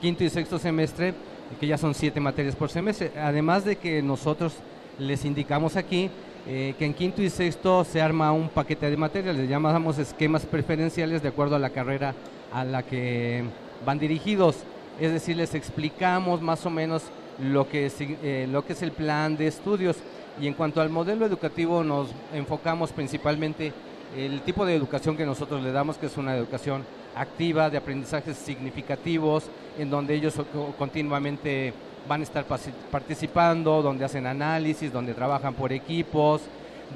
quinto 0.00 0.22
y 0.22 0.30
sexto 0.30 0.58
semestre 0.60 1.12
que 1.58 1.66
ya 1.66 1.76
son 1.76 1.92
siete 1.92 2.20
materias 2.20 2.54
por 2.54 2.70
semestre. 2.70 3.10
Además 3.20 3.64
de 3.64 3.74
que 3.74 4.00
nosotros 4.00 4.54
les 5.00 5.24
indicamos 5.24 5.74
aquí 5.74 6.08
eh, 6.46 6.74
que 6.78 6.84
en 6.84 6.94
quinto 6.94 7.20
y 7.20 7.30
sexto 7.30 7.82
se 7.84 8.00
arma 8.00 8.30
un 8.30 8.48
paquete 8.48 8.88
de 8.88 8.96
materias, 8.96 9.34
les 9.34 9.48
llamamos 9.48 9.98
esquemas 9.98 10.46
preferenciales 10.46 11.20
de 11.20 11.28
acuerdo 11.30 11.56
a 11.56 11.58
la 11.58 11.70
carrera 11.70 12.14
a 12.52 12.64
la 12.64 12.84
que 12.84 13.42
van 13.84 13.98
dirigidos. 13.98 14.58
Es 15.00 15.12
decir, 15.12 15.36
les 15.36 15.54
explicamos 15.54 16.40
más 16.40 16.64
o 16.66 16.70
menos 16.70 17.02
lo 17.42 17.68
que, 17.68 17.88
sig- 17.88 18.16
eh, 18.22 18.46
lo 18.50 18.64
que 18.64 18.74
es 18.74 18.82
el 18.82 18.92
plan 18.92 19.36
de 19.36 19.46
estudios. 19.48 19.96
Y 20.40 20.46
en 20.46 20.54
cuanto 20.54 20.80
al 20.80 20.90
modelo 20.90 21.26
educativo, 21.26 21.82
nos 21.84 22.08
enfocamos 22.32 22.92
principalmente 22.92 23.72
el 24.16 24.40
tipo 24.42 24.64
de 24.66 24.74
educación 24.74 25.16
que 25.16 25.26
nosotros 25.26 25.62
le 25.62 25.72
damos, 25.72 25.96
que 25.98 26.06
es 26.06 26.16
una 26.16 26.36
educación 26.36 26.84
activa, 27.16 27.70
de 27.70 27.78
aprendizajes 27.78 28.36
significativos, 28.36 29.44
en 29.78 29.90
donde 29.90 30.14
ellos 30.14 30.34
co- 30.52 30.74
continuamente 30.78 31.72
van 32.08 32.20
a 32.20 32.24
estar 32.24 32.44
participando, 32.90 33.82
donde 33.82 34.04
hacen 34.04 34.26
análisis, 34.26 34.92
donde 34.92 35.14
trabajan 35.14 35.54
por 35.54 35.72
equipos, 35.72 36.42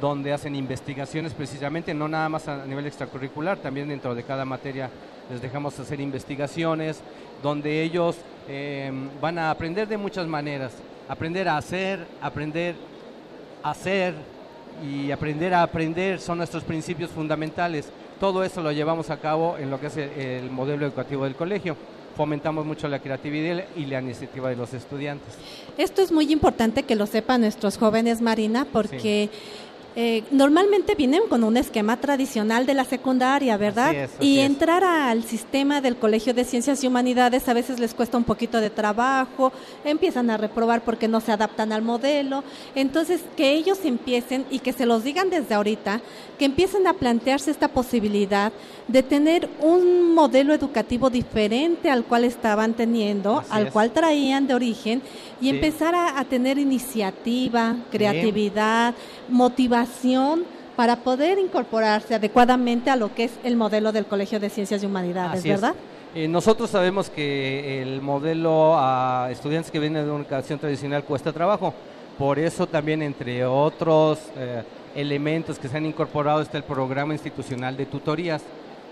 donde 0.01 0.33
hacen 0.33 0.55
investigaciones 0.55 1.35
precisamente, 1.35 1.95
no 1.95 2.09
nada 2.09 2.29
más 2.29 2.47
a 2.49 2.65
nivel 2.67 2.87
extracurricular, 2.87 3.59
también 3.59 3.89
dentro 3.89 4.15
de 4.15 4.23
cada 4.23 4.45
materia 4.45 4.91
les 5.31 5.43
dejamos 5.43 5.79
hacer 5.79 6.01
investigaciones, 6.01 7.01
donde 7.43 7.83
ellos 7.83 8.17
eh, 8.49 8.91
van 9.21 9.39
a 9.39 9.51
aprender 9.51 9.89
de 9.89 9.97
muchas 9.97 10.27
maneras, 10.27 10.73
aprender 11.09 11.49
a 11.49 11.57
hacer, 11.57 12.07
aprender 12.21 12.75
a 13.63 13.71
hacer 13.71 14.15
y 14.83 15.11
aprender 15.11 15.55
a 15.55 15.63
aprender 15.63 16.21
son 16.21 16.39
nuestros 16.39 16.63
principios 16.63 17.11
fundamentales. 17.11 17.91
Todo 18.21 18.43
eso 18.45 18.63
lo 18.63 18.73
llevamos 18.73 19.11
a 19.11 19.19
cabo 19.19 19.57
en 19.59 19.71
lo 19.71 19.81
que 19.81 19.89
es 19.89 19.97
el, 19.97 20.11
el 20.11 20.51
modelo 20.51 20.87
educativo 20.87 21.25
del 21.25 21.35
colegio 21.35 21.77
fomentamos 22.19 22.67
mucho 22.67 22.89
la 22.89 22.99
creatividad 22.99 23.63
y 23.77 23.87
la 23.87 24.01
iniciativa 24.01 24.51
de 24.51 24.57
los 24.57 24.75
estudiantes. 24.75 25.35
Esto 25.77 26.03
es 26.03 26.11
muy 26.11 26.33
importante 26.33 26.83
que 26.83 26.97
lo 26.97 27.07
sepan 27.07 27.43
nuestros 27.43 27.79
jóvenes, 27.79 28.21
Marina, 28.21 28.67
porque 28.73 29.31
eh, 30.01 30.23
normalmente 30.31 30.95
vienen 30.95 31.23
con 31.29 31.43
un 31.43 31.57
esquema 31.57 31.97
tradicional 31.97 32.67
de 32.67 32.75
la 32.75 32.85
secundaria, 32.85 33.57
¿verdad? 33.57 33.93
Es, 33.93 34.11
y 34.21 34.39
entrar 34.39 34.85
al 34.85 35.25
sistema 35.25 35.81
del 35.81 35.97
Colegio 35.97 36.33
de 36.35 36.45
Ciencias 36.45 36.85
y 36.85 36.87
Humanidades 36.87 37.49
a 37.49 37.53
veces 37.53 37.81
les 37.81 37.95
cuesta 37.95 38.17
un 38.17 38.23
poquito 38.23 38.61
de 38.61 38.71
trabajo, 38.71 39.53
empiezan 39.85 40.31
a 40.31 40.37
reprobar 40.37 40.83
porque 40.85 41.09
no 41.09 41.21
se 41.21 41.33
adaptan 41.33 41.73
al 41.73 41.83
modelo. 41.83 42.45
Entonces, 42.77 43.23
que 43.37 43.55
ellos 43.55 43.81
empiecen 43.83 44.47
y 44.53 44.61
que 44.61 44.73
se 44.73 44.87
los 44.87 45.03
digan 45.03 45.31
desde 45.31 45.57
ahorita, 45.57 46.01
que 46.39 46.45
empiecen 46.45 46.87
a 46.87 46.93
plantearse 46.93 47.51
esta 47.51 47.67
posibilidad 47.67 48.53
de 48.87 49.03
tener 49.03 49.49
un 49.61 50.15
modelo 50.15 50.55
educativo 50.55 51.11
diferente 51.11 51.91
al 51.91 52.05
cual 52.05 52.23
estaban 52.23 52.75
teniendo, 52.75 53.39
Así 53.41 53.49
al 53.51 53.67
es. 53.67 53.73
cual 53.73 53.91
traían 53.91 54.47
de 54.47 54.55
origen, 54.55 55.03
y 55.41 55.45
Sí. 55.45 55.51
empezar 55.51 55.97
a, 55.97 56.21
a 56.21 56.25
tener 56.25 56.57
iniciativa, 56.59 57.75
creatividad, 57.91 58.95
motivación 59.29 59.88
para 60.77 60.97
poder 60.97 61.39
incorporarse 61.39 62.15
adecuadamente 62.15 62.91
a 62.91 62.97
lo 62.97 63.13
que 63.15 63.25
es 63.25 63.33
el 63.43 63.57
modelo 63.57 63.91
del 63.91 64.07
Colegio 64.07 64.39
de 64.39 64.49
Ciencias 64.49 64.83
y 64.83 64.87
Humanidades, 64.87 65.41
Así 65.41 65.51
es. 65.51 65.61
¿verdad? 65.61 65.75
Eh, 66.15 66.29
nosotros 66.29 66.71
sabemos 66.71 67.11
que 67.11 67.83
el 67.83 68.01
modelo 68.01 68.79
a 68.79 69.29
estudiantes 69.31 69.71
que 69.71 69.79
vienen 69.79 70.05
de 70.05 70.11
una 70.11 70.23
educación 70.23 70.59
tradicional 70.59 71.05
cuesta 71.05 71.33
trabajo. 71.33 71.75
Por 72.17 72.39
eso 72.39 72.67
también, 72.67 73.03
entre 73.03 73.45
otros 73.45 74.19
eh, 74.37 74.63
elementos 74.95 75.59
que 75.59 75.69
se 75.69 75.77
han 75.77 75.87
incorporado, 75.87 76.41
está 76.41 76.57
el 76.57 76.65
programa 76.65 77.13
institucional 77.13 77.77
de 77.77 77.87
tutorías, 77.87 78.43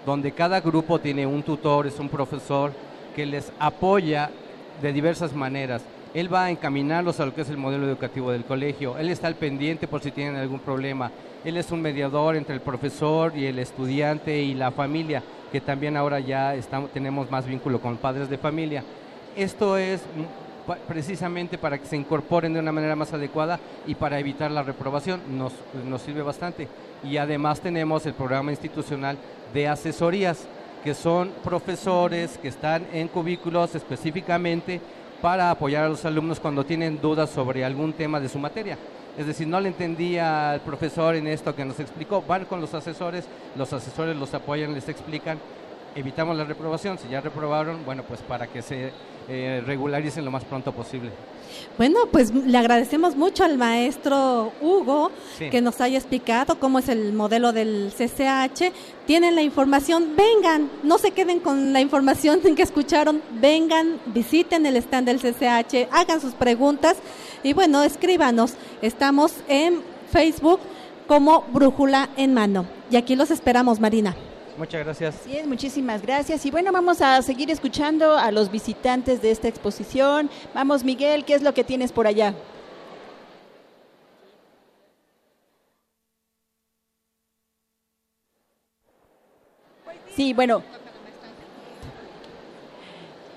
donde 0.04 0.32
cada 0.32 0.60
grupo 0.60 0.98
tiene 0.98 1.26
un 1.26 1.42
tutor, 1.42 1.86
es 1.86 1.98
un 1.98 2.08
profesor 2.08 2.72
que 3.14 3.26
les 3.26 3.50
apoya 3.58 4.30
de 4.82 4.92
diversas 4.92 5.32
maneras. 5.32 5.82
Él 6.16 6.32
va 6.32 6.46
a 6.46 6.50
encaminarlos 6.50 7.20
a 7.20 7.26
lo 7.26 7.34
que 7.34 7.42
es 7.42 7.50
el 7.50 7.58
modelo 7.58 7.86
educativo 7.86 8.32
del 8.32 8.46
colegio. 8.46 8.96
Él 8.96 9.10
está 9.10 9.26
al 9.26 9.34
pendiente 9.34 9.86
por 9.86 10.00
si 10.00 10.10
tienen 10.10 10.36
algún 10.36 10.60
problema. 10.60 11.10
Él 11.44 11.58
es 11.58 11.70
un 11.70 11.82
mediador 11.82 12.36
entre 12.36 12.54
el 12.54 12.62
profesor 12.62 13.36
y 13.36 13.44
el 13.44 13.58
estudiante 13.58 14.40
y 14.40 14.54
la 14.54 14.70
familia, 14.70 15.22
que 15.52 15.60
también 15.60 15.94
ahora 15.94 16.18
ya 16.18 16.54
estamos, 16.54 16.90
tenemos 16.90 17.30
más 17.30 17.44
vínculo 17.44 17.82
con 17.82 17.98
padres 17.98 18.30
de 18.30 18.38
familia. 18.38 18.82
Esto 19.36 19.76
es 19.76 20.00
precisamente 20.88 21.58
para 21.58 21.76
que 21.76 21.84
se 21.84 21.98
incorporen 21.98 22.54
de 22.54 22.60
una 22.60 22.72
manera 22.72 22.96
más 22.96 23.12
adecuada 23.12 23.60
y 23.86 23.94
para 23.94 24.18
evitar 24.18 24.50
la 24.50 24.62
reprobación. 24.62 25.20
Nos, 25.36 25.52
nos 25.84 26.00
sirve 26.00 26.22
bastante. 26.22 26.66
Y 27.04 27.18
además 27.18 27.60
tenemos 27.60 28.06
el 28.06 28.14
programa 28.14 28.52
institucional 28.52 29.18
de 29.52 29.68
asesorías, 29.68 30.48
que 30.82 30.94
son 30.94 31.30
profesores 31.44 32.38
que 32.38 32.48
están 32.48 32.86
en 32.94 33.08
cubículos 33.08 33.74
específicamente 33.74 34.80
para 35.20 35.50
apoyar 35.50 35.84
a 35.84 35.88
los 35.88 36.04
alumnos 36.04 36.40
cuando 36.40 36.64
tienen 36.64 37.00
dudas 37.00 37.30
sobre 37.30 37.64
algún 37.64 37.92
tema 37.92 38.20
de 38.20 38.28
su 38.28 38.38
materia. 38.38 38.78
Es 39.16 39.26
decir, 39.26 39.46
no 39.46 39.60
le 39.60 39.68
entendía 39.68 40.50
al 40.50 40.60
profesor 40.60 41.14
en 41.14 41.26
esto 41.26 41.54
que 41.54 41.64
nos 41.64 41.80
explicó, 41.80 42.22
van 42.22 42.44
con 42.44 42.60
los 42.60 42.74
asesores, 42.74 43.26
los 43.56 43.72
asesores 43.72 44.14
los 44.14 44.34
apoyan, 44.34 44.74
les 44.74 44.88
explican, 44.88 45.38
evitamos 45.94 46.36
la 46.36 46.44
reprobación, 46.44 46.98
si 46.98 47.08
ya 47.08 47.22
reprobaron, 47.22 47.84
bueno, 47.86 48.02
pues 48.02 48.20
para 48.20 48.46
que 48.46 48.60
se 48.60 48.92
eh, 49.28 49.62
regularicen 49.66 50.24
lo 50.24 50.30
más 50.30 50.44
pronto 50.44 50.72
posible. 50.72 51.10
Bueno, 51.78 52.00
pues 52.10 52.32
le 52.34 52.56
agradecemos 52.56 53.16
mucho 53.16 53.44
al 53.44 53.58
maestro 53.58 54.52
Hugo 54.60 55.10
Sí. 55.38 55.50
que 55.50 55.60
nos 55.60 55.80
haya 55.80 55.98
explicado 55.98 56.58
cómo 56.58 56.78
es 56.78 56.88
el 56.88 57.12
modelo 57.12 57.52
del 57.52 57.92
CCH. 57.96 58.72
Tienen 59.06 59.34
la 59.34 59.42
información, 59.42 60.14
vengan, 60.16 60.70
no 60.82 60.98
se 60.98 61.10
queden 61.10 61.40
con 61.40 61.72
la 61.72 61.80
información 61.80 62.40
que 62.56 62.62
escucharon, 62.62 63.22
vengan, 63.40 64.00
visiten 64.06 64.66
el 64.66 64.76
stand 64.76 65.06
del 65.08 65.20
CCH, 65.20 65.88
hagan 65.92 66.20
sus 66.20 66.34
preguntas 66.34 66.96
y 67.42 67.52
bueno, 67.52 67.82
escríbanos. 67.82 68.54
Estamos 68.82 69.32
en 69.48 69.82
Facebook 70.10 70.60
como 71.06 71.44
Brújula 71.52 72.08
en 72.16 72.34
Mano. 72.34 72.66
Y 72.90 72.96
aquí 72.96 73.16
los 73.16 73.30
esperamos, 73.30 73.80
Marina. 73.80 74.16
Muchas 74.56 74.84
gracias. 74.84 75.26
Es, 75.26 75.46
muchísimas 75.46 76.00
gracias. 76.02 76.46
Y 76.46 76.50
bueno, 76.50 76.72
vamos 76.72 77.02
a 77.02 77.20
seguir 77.22 77.50
escuchando 77.50 78.16
a 78.16 78.30
los 78.32 78.50
visitantes 78.50 79.20
de 79.20 79.30
esta 79.30 79.48
exposición. 79.48 80.30
Vamos, 80.54 80.82
Miguel, 80.82 81.24
¿qué 81.24 81.34
es 81.34 81.42
lo 81.42 81.52
que 81.52 81.62
tienes 81.62 81.92
por 81.92 82.06
allá? 82.06 82.34
Sí, 90.14 90.32
bueno. 90.32 90.62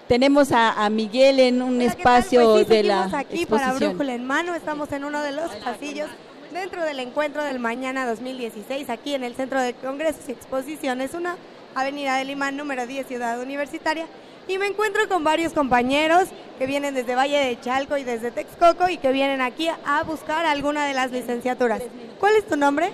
Tenemos 0.07 0.51
a, 0.51 0.85
a 0.85 0.89
Miguel 0.89 1.39
en 1.39 1.61
un 1.61 1.81
espacio 1.81 2.53
Pues 2.53 2.67
sí, 2.67 2.73
de 2.73 2.83
la 2.83 3.03
aquí 3.03 3.45
para 3.45 3.63
exposición. 3.63 3.91
Brújula 3.91 4.15
en 4.15 4.25
Mano. 4.25 4.55
Estamos 4.55 4.91
en 4.91 5.03
uno 5.03 5.21
de 5.21 5.33
los 5.33 5.51
pasillos 5.57 6.09
dentro 6.51 6.83
del 6.83 6.99
encuentro 6.99 7.43
del 7.43 7.59
mañana 7.59 8.07
2016 8.07 8.89
aquí 8.89 9.13
en 9.13 9.23
el 9.23 9.35
Centro 9.35 9.61
de 9.61 9.73
Congresos 9.73 10.27
y 10.27 10.31
Exposiciones, 10.31 11.13
una 11.13 11.35
avenida 11.75 12.15
de 12.17 12.25
Lima 12.25 12.51
número 12.51 12.87
10, 12.87 13.07
Ciudad 13.07 13.39
Universitaria. 13.41 14.07
Y 14.47 14.57
me 14.57 14.65
encuentro 14.65 15.07
con 15.07 15.23
varios 15.23 15.53
compañeros 15.53 16.29
que 16.57 16.65
vienen 16.65 16.95
desde 16.95 17.13
Valle 17.15 17.37
de 17.37 17.59
Chalco 17.59 17.97
y 17.97 18.03
desde 18.03 18.31
Texcoco 18.31 18.89
y 18.89 18.97
que 18.97 19.11
vienen 19.11 19.41
aquí 19.41 19.69
a 19.85 20.03
buscar 20.03 20.45
alguna 20.45 20.87
de 20.87 20.95
las 20.95 21.11
licenciaturas. 21.11 21.83
¿Cuál 22.19 22.35
es 22.35 22.47
tu 22.47 22.55
nombre? 22.57 22.91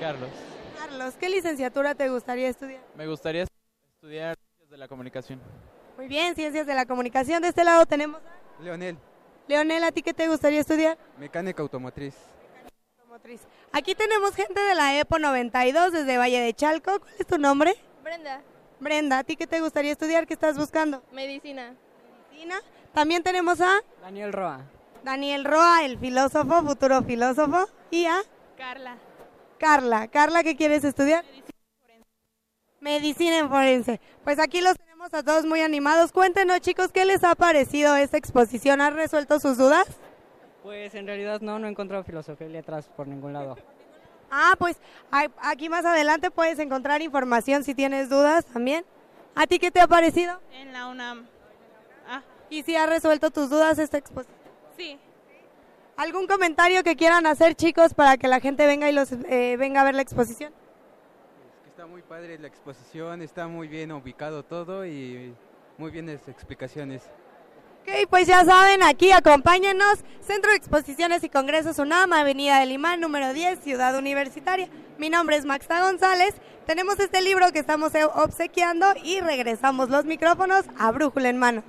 Carlos, 0.00 0.28
Carlos, 0.76 1.14
¿qué 1.18 1.28
licenciatura 1.28 1.94
te 1.94 2.08
gustaría 2.08 2.48
estudiar? 2.48 2.80
me 2.96 3.06
gustaría 3.06 3.44
estudiar 3.44 4.36
Ciencias 4.36 4.70
de 4.70 4.76
la 4.78 4.88
comunicación. 4.88 5.40
Muy 5.96 6.08
bien, 6.08 6.34
Ciencias 6.34 6.66
de 6.66 6.74
la 6.74 6.84
Comunicación. 6.86 7.40
De 7.40 7.48
este 7.48 7.62
lado 7.64 7.86
tenemos 7.86 8.20
a 8.20 8.62
Leonel, 8.62 8.98
Leonel, 9.48 9.84
¿a 9.84 9.92
ti 9.92 10.02
qué 10.02 10.12
te 10.12 10.26
gustaría 10.28 10.60
estudiar? 10.60 10.98
mecánica 11.18 11.62
automotriz. 11.62 12.14
Aquí 13.72 13.94
tenemos 13.94 14.34
gente 14.34 14.60
de 14.60 14.74
la 14.74 14.98
EPO 14.98 15.18
92 15.18 15.92
desde 15.92 16.18
Valle 16.18 16.40
de 16.40 16.54
Chalco. 16.54 17.00
¿Cuál 17.00 17.14
es 17.18 17.26
tu 17.26 17.38
nombre? 17.38 17.74
Brenda, 18.02 18.40
Brenda, 18.78 19.18
¿a 19.18 19.24
ti 19.24 19.36
qué 19.36 19.46
te 19.46 19.60
gustaría 19.60 19.92
estudiar? 19.92 20.26
¿Qué 20.26 20.34
estás 20.34 20.56
buscando? 20.56 21.02
medicina. 21.12 21.74
Medicina. 22.30 22.60
También 22.92 23.22
tenemos 23.22 23.60
a 23.60 23.82
Daniel 24.00 24.32
Roa. 24.32 24.60
Daniel 25.02 25.44
Roa, 25.44 25.84
el 25.84 25.98
filósofo, 25.98 26.62
futuro 26.62 27.02
filósofo. 27.02 27.68
Y 27.90 28.06
a 28.06 28.18
Carla. 28.56 28.96
Carla. 29.58 30.08
Carla, 30.08 30.42
¿qué 30.42 30.56
quieres 30.56 30.84
estudiar? 30.84 31.24
Medicina 32.80 33.38
en 33.38 33.48
forense. 33.48 34.00
Pues 34.22 34.38
aquí 34.38 34.60
los 34.60 34.76
tenemos 34.76 35.12
a 35.12 35.22
todos 35.22 35.44
muy 35.44 35.60
animados. 35.60 36.12
Cuéntenos, 36.12 36.60
chicos, 36.60 36.92
¿qué 36.92 37.04
les 37.04 37.24
ha 37.24 37.34
parecido 37.34 37.96
esta 37.96 38.16
exposición? 38.16 38.80
¿Han 38.80 38.94
resuelto 38.94 39.40
sus 39.40 39.58
dudas? 39.58 39.86
Pues 40.66 40.96
en 40.96 41.06
realidad 41.06 41.40
no, 41.42 41.60
no 41.60 41.68
he 41.68 41.70
encontrado 41.70 42.02
filosofía 42.02 42.48
y 42.48 42.50
letras 42.50 42.88
por 42.88 43.06
ningún 43.06 43.32
lado. 43.32 43.56
Ah, 44.32 44.56
pues 44.58 44.76
aquí 45.40 45.68
más 45.68 45.84
adelante 45.84 46.32
puedes 46.32 46.58
encontrar 46.58 47.02
información 47.02 47.62
si 47.62 47.72
tienes 47.72 48.08
dudas 48.08 48.44
también. 48.46 48.84
¿A 49.36 49.46
ti 49.46 49.60
qué 49.60 49.70
te 49.70 49.78
ha 49.78 49.86
parecido? 49.86 50.40
En 50.52 50.72
la 50.72 50.88
UNAM. 50.88 51.28
Ah, 52.08 52.20
¿Y 52.50 52.64
si 52.64 52.74
ha 52.74 52.84
resuelto 52.84 53.30
tus 53.30 53.48
dudas 53.48 53.78
esta 53.78 53.96
exposición? 53.96 54.36
sí. 54.76 54.98
¿Algún 55.96 56.26
comentario 56.26 56.82
que 56.82 56.96
quieran 56.96 57.26
hacer, 57.26 57.54
chicos, 57.54 57.94
para 57.94 58.16
que 58.16 58.26
la 58.26 58.40
gente 58.40 58.66
venga 58.66 58.90
y 58.90 58.92
los 58.92 59.12
eh, 59.12 59.56
venga 59.56 59.82
a 59.82 59.84
ver 59.84 59.94
la 59.94 60.02
exposición? 60.02 60.52
Está 61.68 61.86
muy 61.86 62.02
padre 62.02 62.40
la 62.40 62.48
exposición, 62.48 63.22
está 63.22 63.46
muy 63.46 63.68
bien 63.68 63.92
ubicado 63.92 64.42
todo 64.42 64.84
y 64.84 65.32
muy 65.78 65.92
bien 65.92 66.06
las 66.06 66.26
explicaciones. 66.26 67.08
Ok, 67.86 68.08
pues 68.10 68.26
ya 68.26 68.44
saben, 68.44 68.82
aquí 68.82 69.12
acompáñenos, 69.12 70.00
Centro 70.20 70.50
de 70.50 70.56
Exposiciones 70.56 71.22
y 71.22 71.28
Congresos 71.28 71.78
UNAM, 71.78 72.12
Avenida 72.12 72.58
del 72.58 72.72
Imán, 72.72 73.00
número 73.00 73.32
10, 73.32 73.60
Ciudad 73.60 73.96
Universitaria. 73.96 74.68
Mi 74.98 75.08
nombre 75.08 75.36
es 75.36 75.44
Maxta 75.44 75.80
González, 75.82 76.34
tenemos 76.66 76.98
este 76.98 77.22
libro 77.22 77.52
que 77.52 77.60
estamos 77.60 77.94
eh, 77.94 78.04
obsequiando 78.04 78.86
y 79.04 79.20
regresamos 79.20 79.88
los 79.88 80.04
micrófonos 80.04 80.64
a 80.76 80.90
Brújula 80.90 81.28
en 81.28 81.38
Mano. 81.38 81.62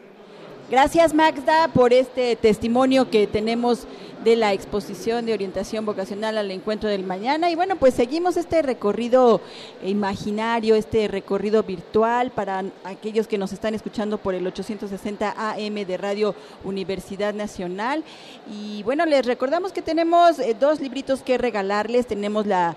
Gracias 0.71 1.13
Magda 1.13 1.67
por 1.67 1.93
este 1.93 2.35
testimonio 2.35 3.11
que 3.11 3.27
tenemos 3.27 3.87
de 4.27 4.35
la 4.35 4.51
exposición 4.51 5.25
de 5.25 5.33
orientación 5.33 5.85
vocacional 5.85 6.37
al 6.37 6.51
encuentro 6.51 6.89
del 6.89 7.05
mañana. 7.05 7.49
Y 7.49 7.55
bueno, 7.55 7.77
pues 7.77 7.93
seguimos 7.93 8.35
este 8.35 8.61
recorrido 8.61 9.39
imaginario, 9.81 10.75
este 10.75 11.07
recorrido 11.07 11.63
virtual 11.63 12.31
para 12.31 12.65
aquellos 12.83 13.25
que 13.25 13.37
nos 13.37 13.53
están 13.53 13.73
escuchando 13.73 14.17
por 14.17 14.35
el 14.35 14.45
860 14.45 15.33
AM 15.33 15.75
de 15.75 15.95
Radio 15.95 16.35
Universidad 16.65 17.33
Nacional. 17.33 18.03
Y 18.51 18.83
bueno, 18.83 19.05
les 19.05 19.25
recordamos 19.25 19.71
que 19.71 19.81
tenemos 19.81 20.39
eh, 20.39 20.57
dos 20.59 20.81
libritos 20.81 21.21
que 21.21 21.37
regalarles. 21.37 22.05
Tenemos 22.05 22.45
la 22.45 22.75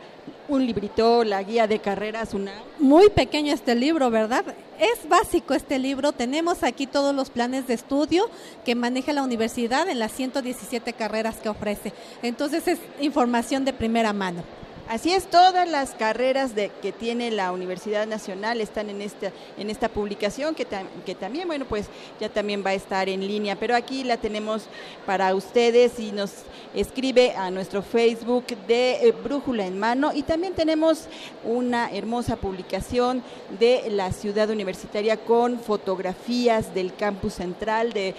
un 0.51 0.67
librito, 0.67 1.25
la 1.25 1.43
guía 1.43 1.67
de 1.67 1.79
carreras, 1.79 2.35
una... 2.35 2.53
Muy 2.79 3.09
pequeño 3.09 3.55
este 3.55 3.75
libro, 3.75 4.11
¿verdad? 4.11 4.45
Es 4.79 5.09
básico 5.09 5.55
este 5.55 5.79
libro. 5.79 6.13
Tenemos 6.13 6.63
aquí 6.63 6.87
todos 6.87 7.15
los 7.15 7.31
planes 7.31 7.67
de 7.67 7.75
estudio 7.75 8.29
que 8.65 8.75
maneja 8.75 9.13
la 9.13 9.23
universidad 9.23 9.89
en 9.89 9.99
las 9.99 10.13
117 10.13 10.93
carreras 10.93 11.37
que 11.37 11.49
ofrece. 11.49 11.93
Entonces 12.23 12.67
es 12.67 12.79
información 13.01 13.65
de 13.65 13.73
primera 13.73 14.13
mano. 14.13 14.43
Así 14.91 15.13
es, 15.13 15.31
todas 15.31 15.71
las 15.71 15.93
carreras 15.93 16.57
de, 16.57 16.73
que 16.83 16.91
tiene 16.91 17.31
la 17.31 17.53
Universidad 17.53 18.09
Nacional 18.09 18.61
están 18.61 18.91
en 18.91 19.03
esta, 19.03 19.31
en 19.57 19.71
esta 19.71 19.89
publicación 19.89 20.53
que, 20.57 20.67
que 21.07 21.15
también, 21.15 21.47
bueno, 21.47 21.65
pues 21.65 21.87
ya 22.19 22.29
también 22.29 22.65
va 22.67 22.71
a 22.71 22.75
estar 22.75 23.09
en 23.09 23.25
línea, 23.25 23.55
pero 23.55 23.77
aquí 23.77 24.03
la 24.03 24.17
tenemos 24.17 24.65
para 25.07 25.33
ustedes 25.37 26.01
y 26.01 26.11
nos 26.11 26.33
escribe 26.75 27.37
a 27.37 27.53
nuestro 27.53 27.83
Facebook 27.83 28.47
de 28.67 28.95
eh, 28.95 29.13
Brújula 29.13 29.65
en 29.65 29.79
Mano 29.79 30.11
y 30.13 30.25
también 30.25 30.55
tenemos 30.55 31.05
una 31.45 31.89
hermosa 31.93 32.35
publicación 32.35 33.23
de 33.61 33.91
la 33.93 34.11
ciudad 34.11 34.51
universitaria 34.51 35.17
con 35.19 35.61
fotografías 35.61 36.75
del 36.75 36.93
campus 36.97 37.35
central, 37.35 37.93
de 37.93 38.17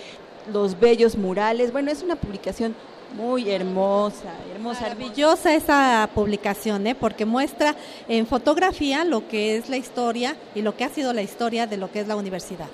los 0.54 0.80
bellos 0.80 1.18
murales. 1.18 1.74
Bueno, 1.74 1.92
es 1.92 2.02
una 2.02 2.16
publicación 2.16 2.76
muy 3.14 3.50
hermosa, 3.50 4.34
hermosa. 4.54 4.82
Maravillosa 4.82 5.54
esa 5.54 6.10
publicación, 6.14 6.88
¿eh? 6.88 6.96
porque 6.96 7.26
muestra 7.26 7.76
en 8.08 8.26
fotografía 8.26 9.04
lo 9.04 9.28
que 9.28 9.58
es 9.58 9.70
la 9.70 9.78
historia 9.78 10.36
y 10.56 10.62
lo 10.62 10.76
que 10.76 10.84
ha 10.84 10.90
sido 10.90 11.14
la 11.14 11.22
historia 11.22 11.68
de 11.68 11.78
lo 11.78 11.92
que 11.92 12.00
es 12.02 12.08
la 12.08 12.16
universidad. 12.16 12.68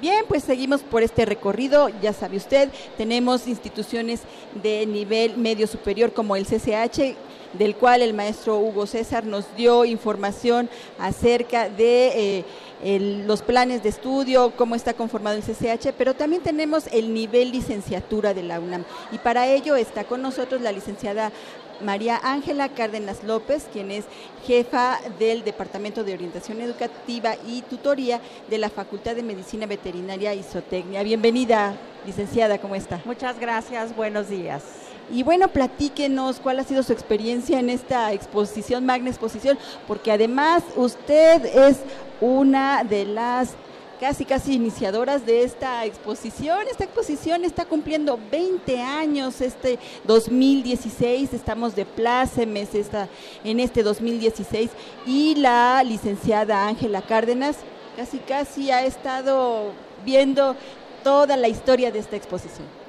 Bien, 0.00 0.24
pues 0.28 0.44
seguimos 0.44 0.82
por 0.82 1.02
este 1.02 1.24
recorrido. 1.24 1.88
Ya 2.02 2.12
sabe 2.12 2.36
usted, 2.36 2.68
tenemos 2.98 3.46
instituciones 3.46 4.20
de 4.62 4.84
nivel 4.86 5.38
medio 5.38 5.66
superior 5.66 6.12
como 6.12 6.36
el 6.36 6.44
CCH, 6.44 7.16
del 7.54 7.76
cual 7.76 8.02
el 8.02 8.12
maestro 8.12 8.58
Hugo 8.58 8.86
César 8.86 9.24
nos 9.24 9.44
dio 9.56 9.84
información 9.84 10.68
acerca 10.98 11.68
de 11.68 12.38
eh, 12.38 12.44
los 12.84 13.40
planes 13.40 13.82
de 13.82 13.88
estudio, 13.88 14.52
cómo 14.56 14.74
está 14.74 14.92
conformado 14.92 15.36
el 15.36 15.42
CCH, 15.42 15.94
pero 15.96 16.14
también 16.14 16.42
tenemos 16.42 16.86
el 16.92 17.14
nivel 17.14 17.50
licenciatura 17.50 18.34
de 18.34 18.42
la 18.42 18.60
UNAM. 18.60 18.84
Y 19.10 19.18
para 19.18 19.46
ello 19.46 19.74
está 19.74 20.04
con 20.04 20.20
nosotros 20.20 20.60
la 20.60 20.70
licenciada 20.70 21.32
María 21.80 22.20
Ángela 22.22 22.68
Cárdenas 22.68 23.24
López, 23.24 23.68
quien 23.72 23.90
es 23.90 24.04
jefa 24.46 24.98
del 25.18 25.44
Departamento 25.44 26.04
de 26.04 26.14
Orientación 26.14 26.60
Educativa 26.60 27.36
y 27.46 27.62
Tutoría 27.62 28.20
de 28.48 28.58
la 28.58 28.68
Facultad 28.68 29.16
de 29.16 29.22
Medicina 29.22 29.66
Veterinaria 29.66 30.34
y 30.34 30.42
Zootecnia. 30.42 31.02
Bienvenida, 31.02 31.74
licenciada, 32.06 32.58
¿cómo 32.58 32.74
está? 32.74 33.00
Muchas 33.04 33.40
gracias, 33.40 33.96
buenos 33.96 34.28
días. 34.28 34.83
Y 35.12 35.22
bueno, 35.22 35.48
platíquenos 35.48 36.40
cuál 36.40 36.58
ha 36.58 36.64
sido 36.64 36.82
su 36.82 36.92
experiencia 36.92 37.60
en 37.60 37.70
esta 37.70 38.12
exposición, 38.12 38.86
Magna 38.86 39.10
Exposición, 39.10 39.58
porque 39.86 40.10
además 40.10 40.62
usted 40.76 41.44
es 41.44 41.78
una 42.20 42.84
de 42.84 43.04
las 43.04 43.54
casi 44.00 44.24
casi 44.24 44.54
iniciadoras 44.54 45.24
de 45.24 45.44
esta 45.44 45.84
exposición. 45.84 46.58
Esta 46.70 46.84
exposición 46.84 47.44
está 47.44 47.64
cumpliendo 47.64 48.18
20 48.30 48.80
años 48.80 49.40
este 49.40 49.78
2016, 50.04 51.32
estamos 51.32 51.74
de 51.76 51.86
plácemes 51.86 52.74
esta, 52.74 53.08
en 53.44 53.60
este 53.60 53.82
2016 53.82 54.70
y 55.06 55.36
la 55.36 55.82
licenciada 55.84 56.66
Ángela 56.66 57.02
Cárdenas 57.02 57.56
casi 57.96 58.18
casi 58.18 58.70
ha 58.70 58.84
estado 58.84 59.72
viendo 60.04 60.56
toda 61.02 61.36
la 61.36 61.48
historia 61.48 61.92
de 61.92 62.00
esta 62.00 62.16
exposición. 62.16 62.83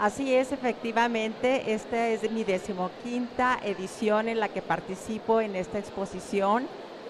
Así 0.00 0.34
es, 0.34 0.50
efectivamente, 0.50 1.74
esta 1.74 2.08
es 2.08 2.30
mi 2.30 2.42
decimoquinta 2.42 3.60
edición 3.62 4.30
en 4.30 4.40
la 4.40 4.48
que 4.48 4.62
participo 4.62 5.42
en 5.42 5.54
esta 5.54 5.78
exposición. 5.78 6.66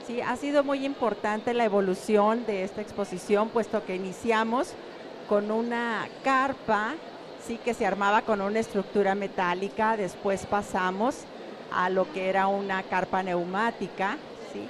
Sí, 0.09 0.21
ha 0.21 0.35
sido 0.35 0.65
muy 0.65 0.85
importante 0.85 1.55
la 1.55 1.65
evolución 1.65 2.45
de 2.47 2.65
esta 2.65 2.81
exposición, 2.81 3.51
puesto 3.51 3.85
que 3.85 3.95
iniciamos 3.95 4.73
con 5.29 5.53
una 5.53 6.09
carpa, 6.25 6.95
sí, 7.47 7.61
que 7.65 7.75
se 7.75 7.87
armaba 7.87 8.23
con 8.23 8.41
una 8.41 8.59
estructura 8.59 9.15
metálica, 9.15 9.97
después 9.97 10.45
pasamos 10.47 11.19
a 11.71 11.91
lo 11.91 12.13
que 12.13 12.29
era 12.29 12.49
una 12.49 12.83
carpa 12.83 13.23
neumática, 13.23 14.19
sí, 14.53 14.67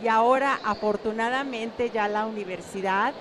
y 0.00 0.06
ahora 0.06 0.60
afortunadamente 0.62 1.90
ya 1.90 2.06
la 2.06 2.24
universidad 2.24 3.14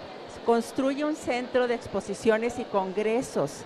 construye 0.45 1.05
un 1.05 1.15
centro 1.15 1.67
de 1.67 1.73
exposiciones 1.73 2.59
y 2.59 2.65
congresos, 2.65 3.63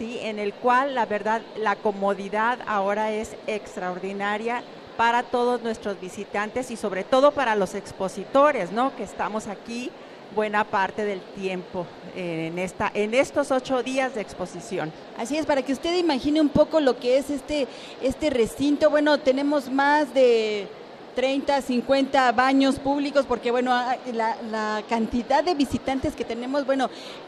en 0.00 0.38
el 0.38 0.52
cual 0.54 0.94
la 0.94 1.06
verdad 1.06 1.42
la 1.56 1.76
comodidad 1.76 2.58
ahora 2.66 3.12
es 3.12 3.36
extraordinaria 3.46 4.62
para 4.96 5.22
todos 5.22 5.62
nuestros 5.62 6.00
visitantes 6.00 6.70
y 6.70 6.76
sobre 6.76 7.04
todo 7.04 7.32
para 7.32 7.54
los 7.54 7.74
expositores, 7.74 8.72
¿no? 8.72 8.94
Que 8.96 9.04
estamos 9.04 9.46
aquí 9.46 9.90
buena 10.34 10.64
parte 10.64 11.04
del 11.04 11.20
tiempo 11.20 11.86
en 12.14 12.58
esta 12.58 12.90
en 12.92 13.14
estos 13.14 13.50
ocho 13.50 13.82
días 13.82 14.14
de 14.14 14.20
exposición. 14.20 14.92
Así 15.16 15.36
es, 15.36 15.46
para 15.46 15.62
que 15.62 15.72
usted 15.72 15.96
imagine 15.96 16.40
un 16.40 16.48
poco 16.48 16.80
lo 16.80 16.98
que 16.98 17.18
es 17.18 17.30
este 17.30 17.66
este 18.02 18.30
recinto. 18.30 18.90
Bueno, 18.90 19.18
tenemos 19.18 19.70
más 19.70 20.12
de 20.14 20.68
30, 21.18 21.62
50 21.62 22.30
baños 22.30 22.78
públicos, 22.78 23.26
porque 23.26 23.50
bueno, 23.50 23.72
ah, 23.74 23.96
la, 24.12 24.84
cantidad 24.88 25.42
de 25.42 25.54
visitantes 25.54 26.14
que 26.14 26.24
tenemos, 26.24 26.64
bueno, 26.64 26.84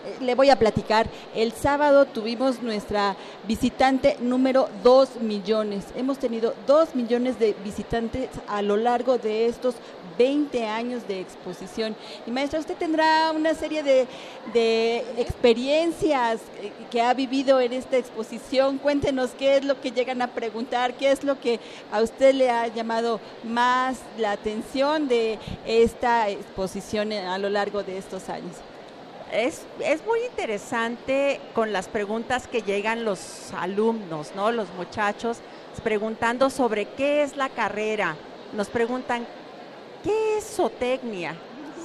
eh, 0.06 0.16
le 0.20 0.36
voy 0.36 0.48
a 0.48 0.56
platicar. 0.56 1.08
El 1.34 1.50
sábado 1.50 2.04
tuvimos 2.06 2.62
nuestra 2.62 3.16
visitante 3.48 4.16
número 4.20 4.68
2 4.84 5.22
millones. 5.22 5.86
Hemos 5.96 6.18
tenido 6.18 6.54
2 6.68 6.94
millones 6.94 7.40
de 7.40 7.56
visitantes 7.64 8.28
a 8.46 8.62
lo 8.62 8.76
largo 8.76 9.18
de 9.18 9.46
estos 9.46 9.74
20 10.20 10.66
años 10.66 11.08
de 11.08 11.18
exposición. 11.18 11.96
Y 12.26 12.30
maestra, 12.30 12.60
usted 12.60 12.76
tendrá 12.76 13.32
una 13.32 13.54
serie 13.54 13.82
de, 13.82 14.06
experiencias 15.16 16.42
eh, 16.60 16.72
que 16.90 17.00
ha 17.00 17.14
vivido 17.14 17.58
en 17.58 17.72
esta 17.72 17.96
exposición. 17.96 18.76
Cuéntenos 18.76 19.30
qué 19.30 19.56
es 19.56 19.64
lo 19.64 19.80
que 19.80 19.92
llegan 19.92 20.20
a 20.20 20.26
preguntar, 20.26 20.92
qué 20.92 21.10
es 21.10 21.24
lo 21.24 21.40
que 21.40 21.58
a 21.90 22.02
usted 22.02 22.34
le 22.34 22.50
ha 22.50 22.66
llamado 22.66 23.18
más 23.44 24.00
la 24.18 24.32
atención 24.32 25.08
de 25.08 25.38
esta 25.64 26.28
exposición 26.28 27.14
a 27.14 27.38
lo 27.38 27.48
largo 27.48 27.82
de 27.82 27.96
estos 27.96 28.28
años? 28.28 28.56
Es, 29.32 29.62
es, 29.78 30.04
muy 30.04 30.20
interesante 30.28 31.40
con 31.54 31.72
las 31.72 31.88
preguntas 31.88 32.46
que 32.46 32.60
llegan 32.60 33.06
los 33.06 33.54
alumnos, 33.54 34.32
¿no? 34.36 34.52
Los 34.52 34.68
muchachos 34.74 35.38
preguntando 35.82 36.50
sobre 36.50 36.84
qué 36.84 37.22
es 37.22 37.38
la 37.38 37.48
carrera. 37.48 38.16
Nos 38.52 38.68
preguntan, 38.68 39.24
¿qué 40.02 40.38
es 40.38 40.44
zootecnia? 40.56 41.36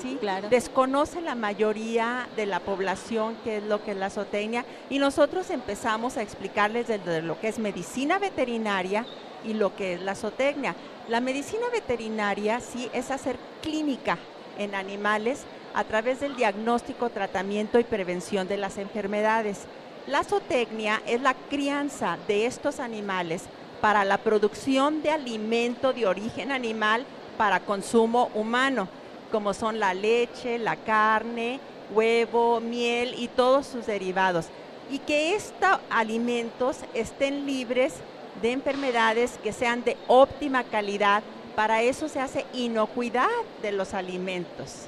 ¿Sí? 0.01 0.17
Claro. 0.19 0.49
Desconoce 0.49 1.21
la 1.21 1.35
mayoría 1.35 2.27
de 2.35 2.45
la 2.45 2.59
población 2.59 3.37
qué 3.43 3.57
es 3.57 3.63
lo 3.63 3.83
que 3.83 3.91
es 3.91 3.97
la 3.97 4.09
zootecnia 4.09 4.65
y 4.89 4.99
nosotros 4.99 5.49
empezamos 5.49 6.17
a 6.17 6.21
explicarles 6.21 6.87
de 6.87 7.21
lo 7.21 7.39
que 7.39 7.47
es 7.47 7.59
medicina 7.59 8.19
veterinaria 8.19 9.05
y 9.43 9.53
lo 9.53 9.75
que 9.75 9.93
es 9.93 10.01
la 10.01 10.15
zootecnia. 10.15 10.75
La 11.07 11.21
medicina 11.21 11.69
veterinaria 11.71 12.59
sí 12.59 12.89
es 12.93 13.09
hacer 13.09 13.37
clínica 13.61 14.17
en 14.57 14.75
animales 14.75 15.43
a 15.73 15.83
través 15.83 16.19
del 16.19 16.35
diagnóstico, 16.35 17.09
tratamiento 17.09 17.79
y 17.79 17.83
prevención 17.83 18.47
de 18.47 18.57
las 18.57 18.77
enfermedades. 18.77 19.65
La 20.07 20.23
zootecnia 20.23 21.01
es 21.05 21.21
la 21.21 21.33
crianza 21.33 22.17
de 22.27 22.45
estos 22.45 22.79
animales 22.79 23.43
para 23.81 24.05
la 24.05 24.17
producción 24.17 25.01
de 25.03 25.11
alimento 25.11 25.93
de 25.93 26.07
origen 26.07 26.51
animal 26.51 27.05
para 27.37 27.59
consumo 27.59 28.29
humano, 28.33 28.87
como 29.31 29.53
son 29.53 29.79
la 29.79 29.93
leche, 29.93 30.57
la 30.57 30.75
carne, 30.75 31.59
huevo, 31.93 32.59
miel 32.59 33.15
y 33.17 33.27
todos 33.27 33.67
sus 33.67 33.85
derivados. 33.85 34.47
Y 34.89 34.99
que 34.99 35.35
estos 35.35 35.79
alimentos 35.89 36.77
estén 36.93 37.45
libres 37.45 37.93
de 38.41 38.51
enfermedades 38.51 39.39
que 39.43 39.53
sean 39.53 39.83
de 39.83 39.97
óptima 40.07 40.63
calidad. 40.63 41.23
Para 41.55 41.81
eso 41.81 42.09
se 42.09 42.19
hace 42.19 42.45
inocuidad 42.53 43.27
de 43.61 43.71
los 43.71 43.93
alimentos. 43.93 44.87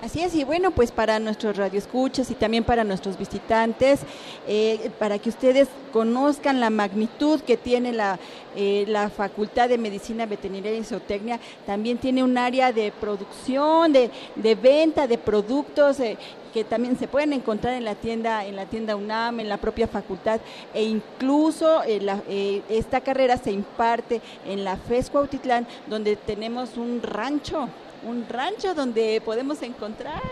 Sí. 0.00 0.06
Así 0.06 0.22
es, 0.22 0.34
y 0.34 0.44
bueno, 0.44 0.70
pues 0.70 0.92
para 0.92 1.18
nuestros 1.18 1.56
radioescuchas 1.56 2.30
y 2.30 2.34
también 2.34 2.64
para 2.64 2.84
nuestros 2.84 3.18
visitantes, 3.18 4.00
eh, 4.46 4.90
para 4.98 5.18
que 5.18 5.28
ustedes 5.28 5.68
conozcan 5.92 6.60
la 6.60 6.70
magnitud 6.70 7.40
que 7.40 7.56
tiene 7.56 7.92
la, 7.92 8.18
eh, 8.54 8.84
la 8.88 9.10
Facultad 9.10 9.68
de 9.68 9.78
Medicina 9.78 10.26
Veterinaria 10.26 10.78
y 10.78 10.84
Zootecnia, 10.84 11.40
también 11.66 11.98
tiene 11.98 12.22
un 12.22 12.36
área 12.38 12.72
de 12.72 12.92
producción, 12.92 13.92
de, 13.92 14.10
de 14.36 14.54
venta 14.54 15.06
de 15.06 15.18
productos. 15.18 16.00
Eh, 16.00 16.16
que 16.54 16.64
también 16.64 16.98
se 16.98 17.06
pueden 17.06 17.34
encontrar 17.34 17.74
en 17.74 17.84
la 17.84 17.94
tienda, 17.94 18.46
en 18.46 18.56
la 18.56 18.64
tienda 18.64 18.96
UNAM, 18.96 19.40
en 19.40 19.48
la 19.50 19.58
propia 19.58 19.86
facultad, 19.86 20.40
e 20.72 20.84
incluso 20.84 21.82
eh, 21.82 22.00
la- 22.00 22.22
eh, 22.30 22.62
esta 22.70 23.02
carrera 23.02 23.36
se 23.36 23.52
imparte 23.52 24.22
en 24.46 24.64
la 24.64 24.78
FES 24.78 25.10
Cuautitlán, 25.10 25.66
donde 25.86 26.16
tenemos 26.16 26.78
un 26.78 27.02
rancho, 27.02 27.68
un 28.06 28.26
rancho 28.28 28.74
donde 28.74 29.20
podemos 29.24 29.60
encontrar 29.62 30.22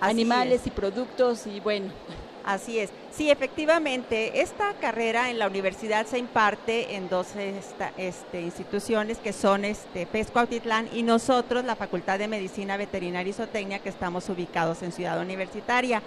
animales 0.00 0.62
es. 0.62 0.66
y 0.66 0.70
productos 0.70 1.46
y 1.46 1.60
bueno. 1.60 1.90
Así 2.44 2.78
es. 2.78 2.90
Sí, 3.10 3.28
efectivamente, 3.28 4.40
esta 4.40 4.72
carrera 4.74 5.30
en 5.30 5.38
la 5.40 5.48
universidad 5.48 6.06
se 6.06 6.18
imparte 6.18 6.94
en 6.94 7.08
dos 7.08 7.34
esta- 7.34 7.92
este, 7.96 8.40
instituciones 8.40 9.18
que 9.18 9.32
son 9.32 9.64
este, 9.64 10.06
FES 10.06 10.30
Cuautitlán 10.30 10.88
y 10.92 11.02
nosotros, 11.02 11.64
la 11.64 11.74
Facultad 11.74 12.20
de 12.20 12.28
Medicina 12.28 12.76
Veterinaria 12.76 13.30
y 13.30 13.32
Zootecnia, 13.32 13.80
que 13.80 13.88
estamos 13.88 14.28
ubicados 14.28 14.82
en 14.82 14.92
Ciudad 14.92 15.20
Universitaria. 15.20 16.02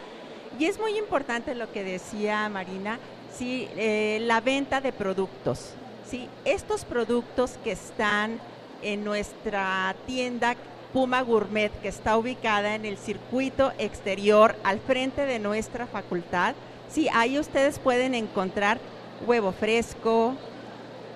Y 0.57 0.65
es 0.65 0.79
muy 0.79 0.97
importante 0.97 1.55
lo 1.55 1.69
que 1.73 1.83
decía 1.83 2.47
Marina, 2.47 2.99
sí, 3.37 3.67
eh, 3.75 4.19
la 4.21 4.39
venta 4.39 4.79
de 4.79 4.93
productos. 4.93 5.71
Sí, 6.09 6.29
estos 6.45 6.85
productos 6.85 7.57
que 7.65 7.73
están 7.73 8.39
en 8.81 9.03
nuestra 9.03 9.95
tienda 10.05 10.55
Puma 10.93 11.21
Gourmet, 11.21 11.71
que 11.81 11.87
está 11.87 12.17
ubicada 12.17 12.75
en 12.75 12.85
el 12.85 12.97
circuito 12.97 13.71
exterior 13.77 14.55
al 14.63 14.79
frente 14.79 15.25
de 15.25 15.39
nuestra 15.39 15.85
facultad. 15.87 16.55
Sí, 16.89 17.07
ahí 17.13 17.37
ustedes 17.37 17.77
pueden 17.77 18.15
encontrar 18.15 18.79
huevo 19.27 19.51
fresco, 19.51 20.33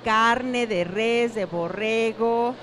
carne 0.03 0.67
de 0.67 0.83
res, 0.83 1.33
de 1.33 1.45
borrego, 1.45 2.53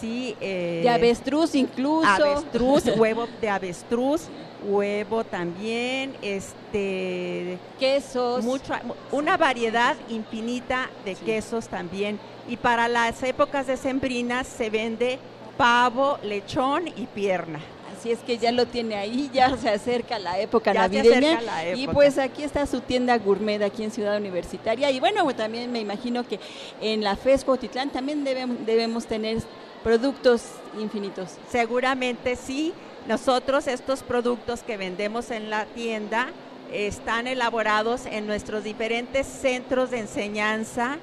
sí, 0.00 0.34
eh, 0.40 0.80
De 0.82 0.88
avestruz 0.88 1.54
incluso. 1.54 2.08
avestruz, 2.08 2.84
huevo 2.96 3.26
de 3.40 3.50
avestruz, 3.50 4.28
huevo 4.64 5.24
también, 5.24 6.14
este 6.22 7.58
quesos, 7.78 8.44
mucho, 8.44 8.74
una 9.12 9.36
variedad 9.36 9.96
infinita 10.08 10.90
de 11.04 11.14
quesos 11.14 11.68
también. 11.68 12.18
Y 12.48 12.56
para 12.56 12.88
las 12.88 13.22
épocas 13.22 13.66
decembrinas 13.66 14.46
se 14.46 14.70
vende 14.70 15.18
pavo, 15.56 16.18
lechón 16.22 16.88
y 16.88 17.06
pierna. 17.06 17.60
Así 17.96 18.10
es 18.10 18.20
que 18.20 18.38
ya 18.38 18.50
lo 18.50 18.66
tiene 18.66 18.94
ahí, 18.96 19.30
ya 19.32 19.54
se 19.58 19.68
acerca 19.68 20.18
la 20.18 20.38
época 20.40 20.72
Ya 20.72 20.82
navideña. 20.82 21.34
acerca 21.36 21.42
la 21.42 21.68
Y 21.76 21.82
época. 21.82 21.92
pues 21.94 22.18
aquí 22.18 22.42
está 22.44 22.64
su 22.66 22.80
tienda 22.80 23.18
gourmet 23.18 23.62
aquí 23.62 23.84
en 23.84 23.90
Ciudad 23.90 24.16
Universitaria. 24.16 24.90
Y 24.90 25.00
bueno, 25.00 25.22
pues, 25.24 25.36
también 25.36 25.70
me 25.70 25.80
imagino 25.80 26.26
que 26.26 26.40
en 26.80 27.04
la 27.04 27.14
FES 27.14 27.44
Cuautitlán 27.44 27.90
también 27.90 28.24
debemos, 28.24 28.56
debemos 28.64 29.06
tener 29.06 29.42
productos 29.84 30.42
infinitos. 30.80 31.32
Seguramente 31.50 32.36
sí. 32.36 32.72
Nosotros 33.10 33.66
estos 33.66 34.04
productos 34.04 34.62
que 34.62 34.76
vendemos 34.76 35.32
en 35.32 35.50
la 35.50 35.64
tienda 35.64 36.28
están 36.72 37.26
elaborados 37.26 38.06
en 38.06 38.28
nuestros 38.28 38.62
diferentes 38.62 39.26
centros 39.26 39.90
de 39.90 39.98
enseñanza, 39.98 40.96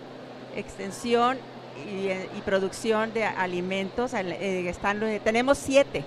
extensión 0.56 1.38
y, 1.86 2.08
y 2.08 2.42
producción 2.46 3.14
de 3.14 3.26
alimentos. 3.26 4.14
Al- 4.14 4.32
eh, 4.32 4.70
están, 4.70 5.04
eh, 5.04 5.20
tenemos 5.22 5.58
siete, 5.58 6.06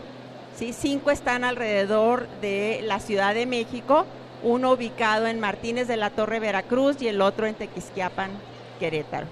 ¿sí? 0.56 0.72
cinco 0.72 1.10
están 1.10 1.44
alrededor 1.44 2.26
de 2.40 2.80
la 2.82 2.98
Ciudad 2.98 3.34
de 3.34 3.44
México, 3.44 4.06
uno 4.42 4.72
ubicado 4.72 5.26
en 5.26 5.38
Martínez 5.38 5.86
de 5.86 5.98
la 5.98 6.08
Torre, 6.08 6.40
Veracruz, 6.40 6.96
y 7.02 7.08
el 7.08 7.20
otro 7.20 7.46
en 7.46 7.54
Tequisquiapan, 7.56 8.30
Querétaro. 8.78 9.26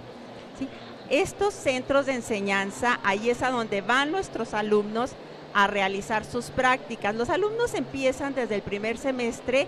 ¿sí? 0.59 0.69
Estos 1.09 1.55
centros 1.55 2.05
de 2.05 2.13
enseñanza, 2.13 3.01
ahí 3.05 3.31
es 3.31 3.43
a 3.43 3.49
donde 3.51 3.81
van 3.81 4.13
nuestros 4.13 4.53
alumnos 4.53 5.13
a 5.55 5.67
realizar 5.67 6.25
sus 6.25 6.47
prácticas. 6.51 7.15
Los 7.15 7.31
alumnos 7.31 7.75
empiezan 7.75 8.35
desde 8.35 8.55
el 8.57 8.63
primer 8.63 8.99
semestre 8.99 9.67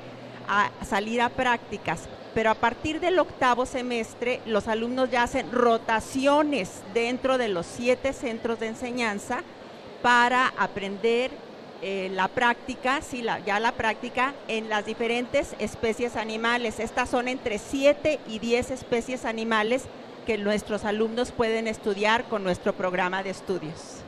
a 0.49 0.71
salir 0.85 1.21
a 1.23 1.29
prácticas, 1.29 2.03
pero 2.35 2.51
a 2.51 2.55
partir 2.55 3.01
del 3.01 3.19
octavo 3.19 3.67
semestre 3.67 4.41
los 4.47 4.69
alumnos 4.69 5.11
ya 5.11 5.23
hacen 5.23 5.51
rotaciones 5.53 6.71
dentro 6.95 7.39
de 7.39 7.49
los 7.49 7.67
siete 7.67 8.13
centros 8.13 8.61
de 8.61 8.69
enseñanza 8.69 9.43
para 10.03 10.49
aprender 10.59 11.31
eh, 11.83 12.11
la 12.13 12.29
práctica, 12.29 13.01
sí, 13.01 13.23
la- 13.23 13.39
ya 13.41 13.59
la 13.59 13.73
práctica 13.73 14.35
en 14.49 14.69
las 14.69 14.85
diferentes 14.85 15.55
especies 15.59 16.17
animales. 16.17 16.79
Estas 16.79 17.09
son 17.09 17.27
entre 17.27 17.59
7 17.59 18.21
y 18.29 18.39
10 18.39 18.71
especies 18.71 19.25
animales 19.25 19.85
que 20.27 20.37
nuestros 20.37 20.85
alumnos 20.85 21.33
pueden 21.33 21.67
estudiar 21.67 22.25
con 22.25 22.45
nuestro 22.45 22.75
programa 22.75 23.23
de 23.23 23.31
estudios. 23.31 24.03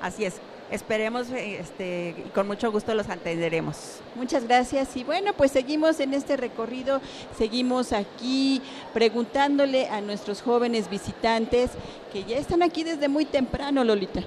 Así 0.00 0.24
es, 0.24 0.34
esperemos 0.70 1.30
eh, 1.30 1.58
este, 1.60 2.14
y 2.26 2.28
con 2.30 2.46
mucho 2.46 2.70
gusto 2.70 2.94
los 2.94 3.08
atenderemos. 3.08 4.00
Muchas 4.14 4.44
gracias 4.44 4.96
y 4.96 5.04
bueno, 5.04 5.32
pues 5.34 5.50
seguimos 5.52 6.00
en 6.00 6.14
este 6.14 6.36
recorrido, 6.36 7.00
seguimos 7.36 7.92
aquí 7.92 8.62
preguntándole 8.92 9.88
a 9.88 10.00
nuestros 10.00 10.42
jóvenes 10.42 10.88
visitantes 10.88 11.70
que 12.12 12.24
ya 12.24 12.36
están 12.36 12.62
aquí 12.62 12.84
desde 12.84 13.08
muy 13.08 13.24
temprano, 13.24 13.84
Lolita. 13.84 14.22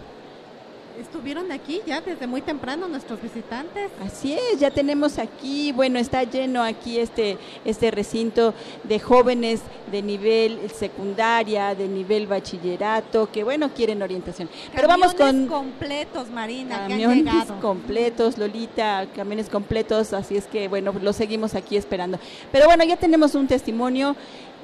Estuvieron 1.00 1.52
aquí 1.52 1.82
ya 1.86 2.02
desde 2.02 2.26
muy 2.26 2.42
temprano 2.42 2.88
nuestros 2.88 3.22
visitantes. 3.22 3.92
Así 4.04 4.34
es, 4.34 4.60
ya 4.60 4.72
tenemos 4.72 5.20
aquí, 5.20 5.72
bueno, 5.72 6.00
está 6.00 6.24
lleno 6.24 6.64
aquí 6.64 6.98
este, 6.98 7.38
este 7.66 7.92
recinto 7.92 8.56
de 8.84 9.00
jóvenes 9.00 9.62
de 9.92 10.02
nivel 10.02 10.60
secundaria, 10.72 11.76
de 11.76 11.88
nivel 11.88 12.26
bachillerato, 12.26 13.30
que 13.32 13.44
bueno, 13.44 13.70
quieren 13.74 14.02
orientación. 14.02 14.50
Pero 14.74 14.88
vamos 14.88 15.14
Camiones 15.14 15.50
con 15.50 15.66
completos, 15.66 16.30
Marina, 16.32 16.88
que 16.88 16.94
han 16.94 17.02
camiones 17.02 17.24
llegado. 17.24 17.62
completos, 17.62 18.38
Lolita, 18.40 19.08
camiones 19.16 19.50
completos, 19.50 20.14
así 20.14 20.36
es 20.36 20.48
que 20.48 20.68
bueno, 20.68 20.94
lo 21.00 21.14
seguimos 21.14 21.54
aquí 21.54 21.78
esperando. 21.78 22.20
Pero 22.52 22.66
bueno, 22.66 22.84
ya 22.84 22.98
tenemos 22.98 23.36
un 23.36 23.48
testimonio 23.48 24.16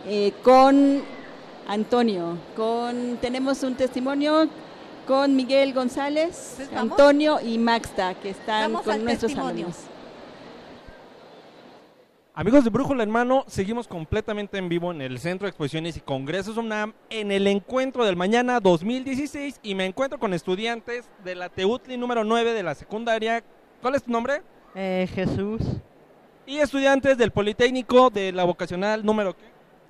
eh, 0.08 0.34
con 0.44 1.04
Antonio, 1.68 2.38
con 2.56 3.18
tenemos 3.22 3.62
un 3.62 3.76
testimonio 3.76 4.50
con 5.08 5.36
Miguel 5.36 5.74
González, 5.74 6.54
Pues. 6.58 6.74
Antonio 6.74 7.40
y 7.42 7.58
Maxta, 7.58 8.16
que 8.16 8.30
están 8.30 8.72
Vamos 8.72 8.86
con 8.86 9.04
nuestros 9.04 9.32
testimonio. 9.32 9.66
alumnos. 9.68 9.90
Amigos 12.36 12.64
de 12.64 12.72
Brújula 12.72 13.04
en 13.04 13.12
Mano, 13.12 13.44
seguimos 13.48 13.88
completamente 13.88 14.58
en 14.58 14.68
vivo 14.68 14.92
en 14.92 15.02
el 15.02 15.20
Centro 15.20 15.46
de 15.46 15.50
Exposiciones 15.50 15.98
y 15.98 16.00
Congresos 16.02 16.58
UNAM 16.58 16.94
en 17.12 17.32
el 17.32 17.46
encuentro 17.46 18.04
del 18.06 18.16
mañana 18.16 18.60
2016 18.60 19.60
y 19.62 19.76
me 19.76 19.86
encuentro 19.86 20.18
con 20.20 20.34
estudiantes 20.34 21.08
de 21.24 21.36
la 21.36 21.50
Teutli 21.50 21.96
número 21.96 22.24
9 22.24 22.54
de 22.54 22.64
la 22.64 22.74
secundaria. 22.74 23.44
¿Cuál 23.84 23.96
es 23.96 24.04
tu 24.04 24.12
nombre? 24.12 24.42
Eh, 24.74 25.08
Jesús. 25.14 25.62
Y 26.48 26.58
estudiantes 26.58 27.20
del 27.20 27.30
Politécnico 27.32 28.10
de 28.10 28.32
la 28.32 28.46
vocacional 28.46 29.06
número 29.06 29.38
¿qué? 29.38 29.44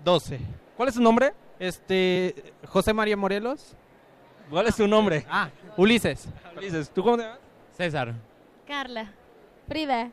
12. 0.04 0.40
¿Cuál 0.76 0.90
es 0.90 0.96
tu 0.96 1.02
nombre? 1.02 1.32
Este, 1.60 2.36
José 2.68 2.92
María 2.94 3.16
Morelos. 3.16 3.78
¿Cuál 4.54 4.68
es 4.68 4.76
tu 4.76 4.88
nombre? 4.88 5.26
Ah, 5.28 5.50
Ulises. 5.76 6.28
Ulises, 6.56 6.88
¿tú 6.92 7.02
cómo 7.02 7.18
te 7.18 7.24
llamas? 7.24 7.40
César. 7.76 8.14
Carla. 8.68 9.12
Frida. 9.68 10.12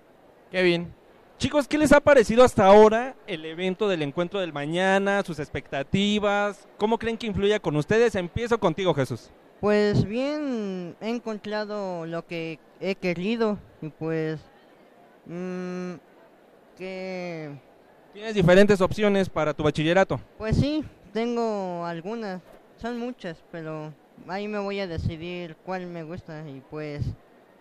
Kevin. 0.51 0.91
Chicos, 1.37 1.69
¿qué 1.69 1.77
les 1.77 1.93
ha 1.93 2.01
parecido 2.01 2.43
hasta 2.43 2.65
ahora 2.65 3.15
el 3.27 3.45
evento 3.45 3.87
del 3.87 4.01
encuentro 4.01 4.41
del 4.41 4.55
mañana, 4.55 5.23
sus 5.23 5.39
expectativas? 5.41 6.67
¿Cómo 6.79 6.97
creen 6.99 7.19
que 7.19 7.27
influya 7.27 7.61
con 7.61 7.77
ustedes? 7.77 8.15
Empiezo 8.15 8.59
contigo, 8.59 8.95
Jesús. 8.95 9.31
Pues 9.61 10.07
bien, 10.07 10.97
he 11.03 11.11
encontrado 11.11 12.07
lo 12.07 12.27
que 12.27 12.59
he 12.81 12.95
querido 12.95 13.59
y 13.83 13.91
pues 13.91 14.41
mm, 15.27 15.97
que 16.79 17.51
Tienes 18.15 18.35
diferentes 18.35 18.81
opciones 18.81 19.29
para 19.29 19.53
tu 19.53 19.63
bachillerato. 19.63 20.19
pues 20.39 20.57
sí, 20.57 20.83
tengo 21.13 21.85
algunas, 21.85 22.41
son 22.81 22.99
muchas, 22.99 23.45
pero 23.53 23.93
ahí 24.29 24.49
me 24.49 24.59
voy 24.59 24.81
a 24.81 24.87
decidir 24.87 25.57
cuál 25.65 25.87
me 25.87 26.03
gusta 26.03 26.49
y 26.49 26.63
pues 26.71 27.05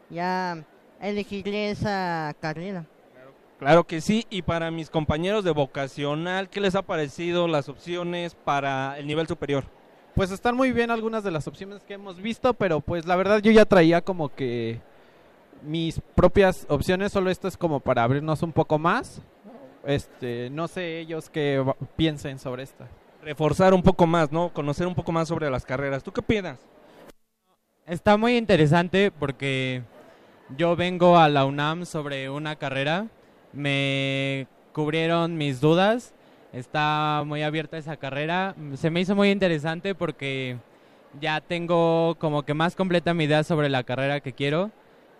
ya 0.09 0.63
elegiré 1.01 1.71
esa 1.71 2.35
carrera. 2.39 2.85
Claro 3.59 3.83
que 3.83 3.99
sí, 3.99 4.25
y 4.29 4.41
para 4.41 4.71
mis 4.71 4.89
compañeros 4.89 5.43
de 5.43 5.51
vocacional, 5.51 6.49
¿qué 6.49 6.61
les 6.61 6.75
ha 6.75 6.81
parecido 6.81 7.47
las 7.47 7.67
opciones 7.67 8.33
para 8.33 8.97
el 8.97 9.05
nivel 9.05 9.27
superior? 9.27 9.65
Pues 10.15 10.31
están 10.31 10.55
muy 10.55 10.71
bien 10.71 10.91
algunas 10.91 11.23
de 11.23 11.31
las 11.31 11.45
opciones 11.47 11.83
que 11.83 11.95
hemos 11.95 12.21
visto, 12.21 12.53
pero 12.53 12.79
pues 12.79 13.05
la 13.05 13.17
verdad 13.17 13.39
yo 13.39 13.51
ya 13.51 13.65
traía 13.65 14.01
como 14.01 14.33
que 14.33 14.79
mis 15.61 16.01
propias 16.15 16.65
opciones, 16.69 17.11
solo 17.11 17.29
esto 17.29 17.49
es 17.49 17.57
como 17.57 17.81
para 17.81 18.03
abrirnos 18.03 18.43
un 18.43 18.53
poco 18.53 18.79
más. 18.79 19.21
Este, 19.85 20.49
no 20.51 20.67
sé 20.67 20.99
ellos 20.99 21.29
qué 21.29 21.63
piensen 21.97 22.39
sobre 22.39 22.63
esta. 22.63 22.87
Reforzar 23.23 23.73
un 23.73 23.83
poco 23.83 24.07
más, 24.07 24.31
¿no? 24.31 24.49
Conocer 24.53 24.87
un 24.87 24.95
poco 24.95 25.11
más 25.11 25.27
sobre 25.27 25.49
las 25.49 25.65
carreras. 25.65 26.03
¿Tú 26.03 26.11
qué 26.11 26.21
piensas? 26.21 26.59
Está 27.85 28.17
muy 28.17 28.37
interesante 28.37 29.11
porque 29.11 29.81
yo 30.55 30.75
vengo 30.75 31.17
a 31.17 31.27
la 31.27 31.45
UNAM 31.45 31.85
sobre 31.85 32.29
una 32.29 32.55
carrera, 32.55 33.07
me 33.51 34.47
cubrieron 34.73 35.37
mis 35.37 35.59
dudas, 35.59 36.13
está 36.53 37.23
muy 37.25 37.41
abierta 37.41 37.77
esa 37.77 37.97
carrera, 37.97 38.55
se 38.75 38.89
me 38.89 39.01
hizo 39.01 39.15
muy 39.15 39.31
interesante 39.31 39.95
porque 39.95 40.57
ya 41.19 41.41
tengo 41.41 42.15
como 42.19 42.43
que 42.43 42.53
más 42.53 42.75
completa 42.75 43.13
mi 43.13 43.23
idea 43.25 43.43
sobre 43.43 43.69
la 43.69 43.83
carrera 43.83 44.19
que 44.19 44.33
quiero 44.33 44.71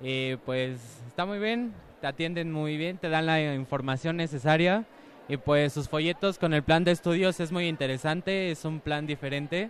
y 0.01 0.35
pues 0.45 0.79
está 1.07 1.25
muy 1.25 1.39
bien, 1.39 1.73
te 2.01 2.07
atienden 2.07 2.51
muy 2.51 2.77
bien, 2.77 2.97
te 2.97 3.09
dan 3.09 3.25
la 3.25 3.53
información 3.53 4.15
necesaria 4.17 4.85
y 5.29 5.37
pues 5.37 5.73
sus 5.73 5.87
folletos 5.87 6.39
con 6.39 6.53
el 6.55 6.63
plan 6.63 6.83
de 6.83 6.91
estudios 6.91 7.39
es 7.39 7.51
muy 7.51 7.67
interesante, 7.67 8.49
es 8.49 8.65
un 8.65 8.79
plan 8.79 9.05
diferente, 9.05 9.69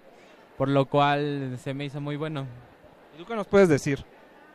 por 0.58 0.70
lo 0.70 0.86
cual 0.86 1.60
se 1.62 1.74
me 1.74 1.86
hizo 1.86 2.00
muy 2.00 2.16
bueno. 2.16 2.48
¿Y 3.14 3.20
tú 3.20 3.26
qué 3.26 3.36
nos 3.36 3.46
puedes 3.46 3.68
decir? 3.68 4.04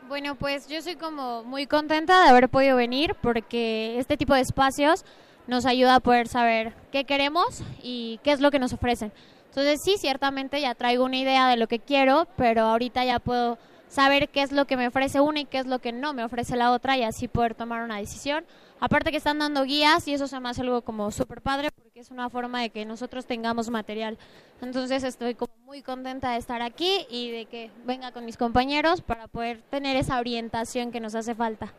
Bueno, 0.09 0.35
pues 0.35 0.67
yo 0.67 0.81
soy 0.81 0.97
como 0.97 1.45
muy 1.45 1.67
contenta 1.67 2.23
de 2.23 2.31
haber 2.31 2.49
podido 2.49 2.77
venir 2.77 3.14
porque 3.21 3.99
este 3.99 4.17
tipo 4.17 4.33
de 4.35 4.40
espacios 4.40 5.05
nos 5.47 5.67
ayuda 5.67 5.97
a 5.97 6.01
poder 6.01 6.27
saber 6.27 6.73
qué 6.90 7.05
queremos 7.05 7.62
y 7.83 8.19
qué 8.25 8.33
es 8.33 8.40
lo 8.40 8.51
que 8.51 8.59
nos 8.59 8.73
ofrecen. 8.73 9.12
Entonces 9.49 9.81
sí, 9.85 9.97
ciertamente 9.99 10.59
ya 10.61 10.75
traigo 10.75 11.05
una 11.05 11.19
idea 11.19 11.49
de 11.49 11.59
lo 11.59 11.69
que 11.69 11.81
quiero, 11.81 12.27
pero 12.37 12.62
ahorita 12.62 13.05
ya 13.05 13.19
puedo 13.19 13.59
saber 13.88 14.31
qué 14.31 14.43
es 14.43 14.53
lo 14.53 14.64
que 14.64 14.79
me 14.79 14.88
ofrece 14.88 15.21
una 15.21 15.40
y 15.40 15.45
qué 15.45 15.59
es 15.59 15.67
lo 15.67 15.81
que 15.81 15.93
no 15.93 16.14
me 16.14 16.25
ofrece 16.25 16.57
la 16.57 16.73
otra 16.73 16.97
y 16.97 17.03
así 17.03 17.29
poder 17.29 17.55
tomar 17.55 17.83
una 17.83 17.99
decisión. 17.99 18.45
Aparte 18.81 19.11
que 19.11 19.17
están 19.17 19.39
dando 19.39 19.65
guías 19.65 20.07
y 20.09 20.15
eso 20.15 20.27
se 20.27 20.39
me 20.41 20.49
hace 20.49 20.61
algo 20.61 20.83
como 20.83 21.11
súper 21.11 21.41
padre 21.41 21.71
porque 21.71 22.01
es 22.01 22.11
una 22.11 22.29
forma 22.29 22.61
de 22.61 22.71
que 22.71 22.85
nosotros 22.85 23.25
tengamos 23.25 23.71
material. 23.71 24.19
Entonces 24.61 25.05
estoy 25.05 25.35
como 25.35 25.53
muy 25.65 25.83
contenta 25.83 26.33
de 26.33 26.39
estar 26.39 26.61
aquí 26.61 27.07
y 27.09 27.31
de 27.31 27.47
que 27.47 27.71
venga 27.87 28.13
con 28.13 28.25
mis 28.25 28.37
compañeros 28.37 29.01
para 29.01 29.29
poder 29.29 29.63
tener 29.71 29.97
esa 29.97 30.19
orientación 30.19 30.91
que 30.91 31.01
nos 31.01 31.15
hace 31.15 31.35
falta. 31.35 31.73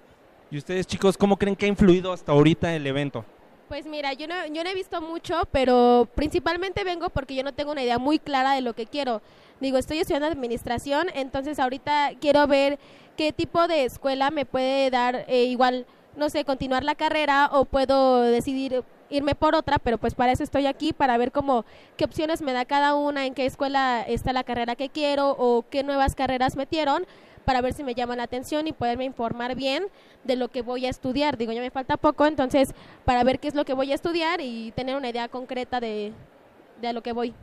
¿Y 0.49 0.58
ustedes, 0.58 0.88
chicos, 0.88 1.17
cómo 1.17 1.38
creen 1.38 1.55
que 1.55 1.65
ha 1.65 1.69
influido 1.69 2.13
hasta 2.13 2.31
ahorita 2.31 2.73
el 2.73 2.86
evento? 2.88 3.25
Pues 3.67 3.88
mira, 3.88 4.13
yo 4.13 4.27
no, 4.27 4.45
yo 4.47 4.63
no 4.63 4.69
he 4.69 4.75
visto 4.75 5.01
mucho, 5.01 5.41
pero 5.51 6.08
principalmente 6.13 6.84
vengo 6.84 7.10
porque 7.10 7.36
yo 7.36 7.43
no 7.43 7.53
tengo 7.53 7.71
una 7.71 7.84
idea 7.84 7.97
muy 7.97 8.19
clara 8.19 8.53
de 8.53 8.62
lo 8.62 8.73
que 8.73 8.86
quiero. 8.86 9.21
Digo, 9.60 9.77
estoy 9.77 9.99
estudiando 9.99 10.27
administración, 10.27 11.08
entonces 11.15 11.58
ahorita 11.58 12.12
quiero 12.21 12.45
ver 12.45 12.77
qué 13.17 13.31
tipo 13.31 13.67
de 13.67 13.86
escuela 13.86 14.29
me 14.29 14.45
puede 14.45 14.91
dar 14.91 15.25
eh, 15.27 15.45
igual, 15.45 15.88
no 16.15 16.30
sé, 16.30 16.45
continuar 16.45 16.84
la 16.84 16.95
carrera 16.95 17.49
o 17.51 17.65
puedo 17.65 18.21
decidir 18.21 18.84
irme 19.10 19.36
por 19.36 19.56
otra, 19.56 19.80
pero 19.80 19.97
pues 19.97 20.15
para 20.15 20.32
eso 20.32 20.43
estoy 20.43 20.65
aquí, 20.65 20.93
para 20.93 21.17
ver 21.17 21.32
cómo, 21.32 21.65
qué 21.97 22.06
opciones 22.06 22.41
me 22.41 22.54
da 22.54 22.65
cada 22.65 22.95
una, 22.95 23.25
en 23.25 23.34
qué 23.34 23.45
escuela 23.45 24.01
está 24.01 24.34
la 24.34 24.43
carrera 24.43 24.75
que 24.75 24.89
quiero 24.89 25.30
o 25.32 25.65
qué 25.69 25.84
nuevas 25.84 26.15
carreras 26.15 26.56
metieron 26.56 27.06
para 27.45 27.62
ver 27.62 27.73
si 27.73 27.84
me 27.84 27.93
llaman 27.93 28.17
la 28.17 28.23
atención 28.23 28.67
y 28.67 28.73
poderme 28.73 29.06
informar 29.06 29.56
bien 29.56 29.86
de 30.23 30.36
lo 30.36 30.49
que 30.49 30.63
voy 30.63 30.88
a 30.88 30.89
estudiar. 30.89 31.38
Digo, 31.38 31.51
ya 31.51 31.62
me 31.62 31.69
falta 31.69 31.95
poco, 31.97 32.25
entonces 32.25 32.73
para 33.06 33.23
ver 33.23 33.39
qué 33.39 33.47
es 33.47 33.54
lo 33.54 33.65
que 33.65 33.73
voy 33.73 33.91
a 33.91 33.95
estudiar 33.95 34.41
y 34.41 34.71
tener 34.71 34.95
una 34.95 35.10
idea 35.10 35.28
concreta 35.28 35.80
de, 35.80 36.12
de 36.82 36.88
a 36.88 36.93
lo 36.93 37.04
que 37.04 37.13
voy. 37.13 37.34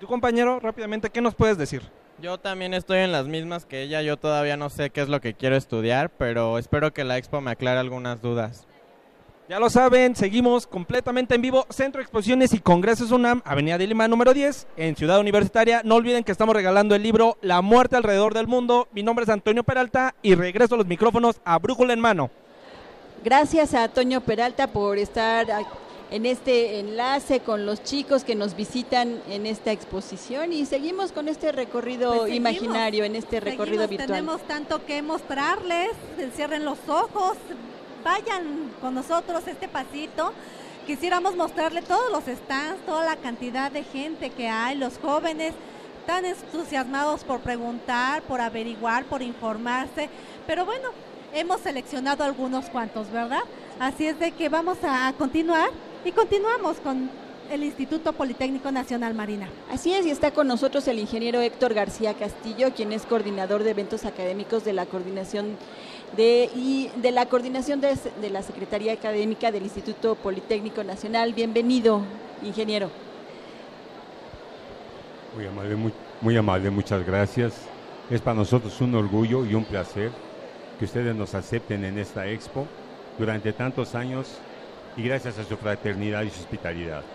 Tu 0.00 0.06
compañero, 0.06 0.58
rápidamente, 0.58 1.10
¿qué 1.10 1.20
nos 1.20 1.34
puedes 1.34 1.58
decir? 1.58 1.82
Yo 2.22 2.38
también 2.38 2.72
estoy 2.72 2.98
en 2.98 3.10
las 3.10 3.26
mismas 3.26 3.64
que 3.64 3.82
ella, 3.82 4.00
yo 4.00 4.16
todavía 4.16 4.56
no 4.56 4.70
sé 4.70 4.90
qué 4.90 5.00
es 5.00 5.08
lo 5.08 5.20
que 5.20 5.34
quiero 5.34 5.56
estudiar, 5.56 6.08
pero 6.10 6.56
espero 6.56 6.92
que 6.92 7.02
la 7.02 7.18
expo 7.18 7.40
me 7.40 7.50
aclare 7.50 7.80
algunas 7.80 8.22
dudas. 8.22 8.64
Ya 9.48 9.58
lo 9.58 9.68
saben, 9.68 10.14
seguimos 10.14 10.68
completamente 10.68 11.34
en 11.34 11.42
vivo. 11.42 11.66
Centro 11.68 11.98
de 11.98 12.04
Exposiciones 12.04 12.54
y 12.54 12.60
Congresos 12.60 13.10
UNAM, 13.10 13.42
Avenida 13.44 13.76
de 13.76 13.88
Lima 13.88 14.06
número 14.06 14.32
10, 14.32 14.68
en 14.76 14.94
Ciudad 14.94 15.18
Universitaria. 15.18 15.82
No 15.84 15.96
olviden 15.96 16.22
que 16.22 16.30
estamos 16.30 16.54
regalando 16.54 16.94
el 16.94 17.02
libro 17.02 17.36
La 17.42 17.60
muerte 17.60 17.96
alrededor 17.96 18.34
del 18.34 18.46
mundo. 18.46 18.86
Mi 18.92 19.02
nombre 19.02 19.24
es 19.24 19.28
Antonio 19.28 19.64
Peralta 19.64 20.14
y 20.22 20.36
regreso 20.36 20.76
los 20.76 20.86
micrófonos 20.86 21.40
a 21.44 21.58
Brújula 21.58 21.92
en 21.92 22.00
mano. 22.00 22.30
Gracias 23.24 23.74
a 23.74 23.88
Toño 23.88 24.20
Peralta 24.20 24.68
por 24.68 24.96
estar 24.96 25.50
a- 25.50 25.62
en 26.12 26.26
este 26.26 26.78
enlace 26.78 27.40
con 27.40 27.64
los 27.64 27.82
chicos 27.82 28.22
que 28.22 28.34
nos 28.34 28.54
visitan 28.54 29.22
en 29.30 29.46
esta 29.46 29.72
exposición 29.72 30.52
y 30.52 30.66
seguimos 30.66 31.10
con 31.10 31.26
este 31.26 31.52
recorrido 31.52 32.10
Pues 32.10 32.22
seguimos, 32.24 32.52
imaginario, 32.52 33.04
en 33.04 33.16
este 33.16 33.40
recorrido 33.40 33.84
seguimos, 33.84 33.88
virtual. 33.88 34.08
Tenemos 34.08 34.42
tanto 34.42 34.84
que 34.84 35.00
mostrarles, 35.00 35.92
cierren 36.36 36.66
los 36.66 36.78
ojos, 36.86 37.38
vayan 38.04 38.70
con 38.82 38.94
nosotros 38.94 39.42
este 39.46 39.68
pasito. 39.68 40.34
Quisiéramos 40.86 41.34
mostrarle 41.34 41.80
todos 41.80 42.12
los 42.12 42.24
stands, 42.24 42.84
toda 42.84 43.06
la 43.06 43.16
cantidad 43.16 43.72
de 43.72 43.82
gente 43.82 44.28
que 44.28 44.48
hay, 44.48 44.76
los 44.76 44.98
jóvenes 44.98 45.54
tan 46.04 46.26
entusiasmados 46.26 47.24
por 47.24 47.40
preguntar, 47.40 48.20
por 48.24 48.42
averiguar, 48.42 49.04
por 49.04 49.22
informarse. 49.22 50.10
Pero 50.46 50.66
bueno, 50.66 50.90
hemos 51.32 51.62
seleccionado 51.62 52.22
algunos 52.22 52.66
cuantos, 52.66 53.10
¿verdad? 53.10 53.44
Así 53.80 54.06
es 54.06 54.18
de 54.18 54.32
que 54.32 54.50
vamos 54.50 54.76
a 54.82 55.14
continuar 55.16 55.70
y 56.04 56.12
continuamos 56.12 56.78
con 56.78 57.10
el 57.50 57.62
Instituto 57.62 58.12
Politécnico 58.12 58.72
Nacional 58.72 59.14
Marina. 59.14 59.48
Así 59.70 59.92
es, 59.92 60.06
y 60.06 60.10
está 60.10 60.32
con 60.32 60.48
nosotros 60.48 60.88
el 60.88 60.98
ingeniero 60.98 61.40
Héctor 61.40 61.74
García 61.74 62.14
Castillo, 62.14 62.72
quien 62.74 62.92
es 62.92 63.04
coordinador 63.04 63.62
de 63.62 63.70
eventos 63.70 64.04
académicos 64.04 64.64
de 64.64 64.72
la 64.72 64.86
coordinación 64.86 65.56
de, 66.16 66.50
y 66.56 66.90
de 66.96 67.12
la 67.12 67.26
coordinación 67.26 67.80
de, 67.80 67.96
de 68.20 68.30
la 68.30 68.42
Secretaría 68.42 68.94
Académica 68.94 69.52
del 69.52 69.64
Instituto 69.64 70.14
Politécnico 70.14 70.82
Nacional. 70.82 71.34
Bienvenido, 71.34 72.02
ingeniero. 72.42 72.90
Muy 75.36 75.46
amable, 75.46 75.76
muy, 75.76 75.92
muy 76.20 76.36
amable, 76.36 76.70
muchas 76.70 77.06
gracias. 77.06 77.54
Es 78.10 78.20
para 78.20 78.36
nosotros 78.36 78.80
un 78.80 78.94
orgullo 78.94 79.46
y 79.46 79.54
un 79.54 79.64
placer 79.64 80.10
que 80.78 80.84
ustedes 80.84 81.14
nos 81.14 81.34
acepten 81.34 81.84
en 81.84 81.98
esta 81.98 82.26
expo 82.26 82.66
durante 83.18 83.52
tantos 83.52 83.94
años 83.94 84.38
y 84.94 85.02
gracias 85.02 85.38
a 85.38 85.44
su 85.44 85.56
fraternidad 85.56 86.22
y 86.24 86.30
su 86.30 86.40
hospitalidad. 86.40 87.06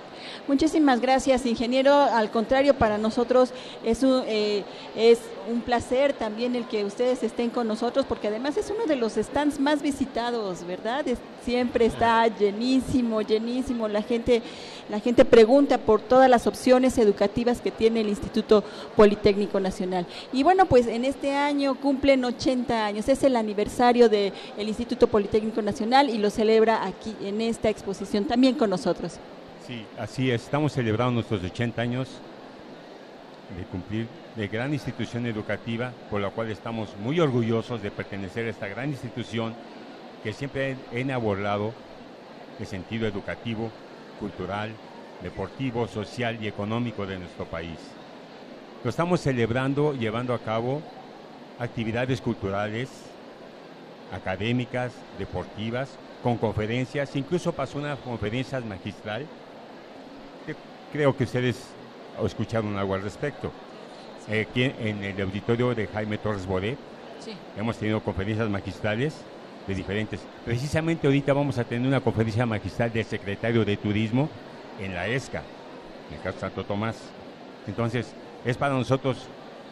Muchísimas 0.48 1.02
gracias, 1.02 1.46
ingeniero. 1.46 1.92
Al 1.94 2.32
contrario, 2.32 2.74
para 2.74 2.98
nosotros 2.98 3.52
es 3.84 4.02
un, 4.02 4.24
eh, 4.26 4.64
es 4.96 5.20
un 5.52 5.60
placer 5.60 6.14
también 6.14 6.56
el 6.56 6.66
que 6.68 6.86
ustedes 6.86 7.22
estén 7.22 7.50
con 7.50 7.68
nosotros, 7.68 8.06
porque 8.08 8.30
además 8.30 8.56
es 8.56 8.72
uno 8.74 8.86
de 8.86 8.96
los 8.96 9.16
stands 9.16 9.60
más 9.60 9.82
visitados, 9.82 10.66
¿verdad? 10.66 11.06
Siempre 11.44 11.86
está 11.86 12.26
llenísimo, 12.28 13.22
llenísimo. 13.22 13.90
La 13.90 14.02
gente, 14.02 14.42
la 14.90 15.02
gente 15.02 15.26
pregunta 15.26 15.80
por 15.80 16.00
todas 16.00 16.30
las 16.30 16.48
opciones 16.48 16.98
educativas 16.98 17.60
que 17.60 17.72
tiene 17.72 18.00
el 18.00 18.08
Instituto 18.08 18.64
Politécnico 18.96 19.60
Nacional. 19.60 20.08
Y 20.32 20.44
bueno, 20.44 20.66
pues 20.66 20.88
en 20.88 21.04
este 21.04 21.34
año 21.34 21.76
cumplen 21.76 22.24
80 22.24 22.86
años. 22.86 23.10
Es 23.10 23.22
el 23.24 23.36
aniversario 23.36 24.08
del 24.08 24.32
Instituto 24.58 25.08
Politécnico 25.08 25.62
Nacional 25.62 26.10
y 26.10 26.18
lo 26.20 26.30
celebra 26.30 26.86
aquí 26.86 27.14
en 27.22 27.42
esta 27.42 27.70
exposición 27.70 28.24
también 28.24 28.56
con 28.56 28.70
nosotros. 28.70 29.20
Sí, 29.68 29.86
así 29.98 30.32
es. 30.32 30.44
Estamos 30.44 30.72
celebrando 30.72 31.12
nuestros 31.12 31.44
80 31.44 31.82
años 31.82 32.08
de 33.50 33.66
cumplir 33.66 34.08
de 34.34 34.48
gran 34.48 34.72
institución 34.72 35.26
educativa, 35.26 35.94
por 36.10 36.22
la 36.22 36.30
cual 36.30 36.50
estamos 36.50 36.96
muy 36.96 37.20
orgullosos 37.20 37.82
de 37.82 37.92
pertenecer 37.92 38.48
a 38.48 38.50
esta 38.50 38.70
gran 38.70 38.90
institución 38.92 39.58
que 40.24 40.32
siempre 40.32 40.78
ha 41.12 41.16
abordado 41.16 41.76
el 42.58 42.66
sentido 42.66 43.08
educativo, 43.08 43.74
cultural, 44.18 44.80
deportivo, 45.20 45.86
social 45.90 46.42
y 46.42 46.48
económico 46.48 47.06
de 47.06 47.20
nuestro 47.20 47.46
país. 47.46 48.00
Lo 48.84 48.90
estamos 48.90 49.20
celebrando, 49.20 49.96
llevando 49.96 50.34
a 50.34 50.42
cabo 50.42 50.82
actividades 51.58 52.22
culturales, 52.22 53.20
académicas, 54.12 54.94
deportivas, 55.18 56.00
con 56.22 56.38
conferencias, 56.38 57.14
incluso 57.18 57.52
pasó 57.52 57.80
una 57.80 57.98
conferencia 57.98 58.62
magistral, 58.62 59.28
creo 60.92 61.16
que 61.16 61.24
ustedes 61.24 61.68
escucharon 62.24 62.78
algo 62.78 62.94
al 62.96 63.02
respecto. 63.04 63.52
Eh, 64.30 64.46
aquí 64.50 64.64
en 64.64 65.04
el 65.04 65.22
auditorio 65.22 65.74
de 65.74 65.88
Jaime 65.88 66.18
Torres 66.18 66.46
Sí. 67.20 67.34
hemos 67.58 67.78
tenido 67.78 68.02
conferencias 68.02 68.50
magistrales 68.50 69.16
de 69.66 69.76
diferentes. 69.76 70.22
Precisamente 70.46 71.08
ahorita 71.08 71.34
vamos 71.34 71.58
a 71.58 71.64
tener 71.64 71.88
una 71.88 72.00
conferencia 72.02 72.46
magistral 72.46 72.92
del 72.92 73.06
secretario 73.06 73.66
de 73.66 73.78
Turismo 73.78 74.30
en 74.80 74.94
la 74.94 75.08
ESCA, 75.08 75.44
en 76.10 76.18
el 76.18 76.22
caso 76.22 76.40
Santo 76.40 76.64
Tomás. 76.64 76.98
Entonces, 77.68 78.14
es 78.46 78.58
para 78.58 78.74
nosotros, 78.76 79.18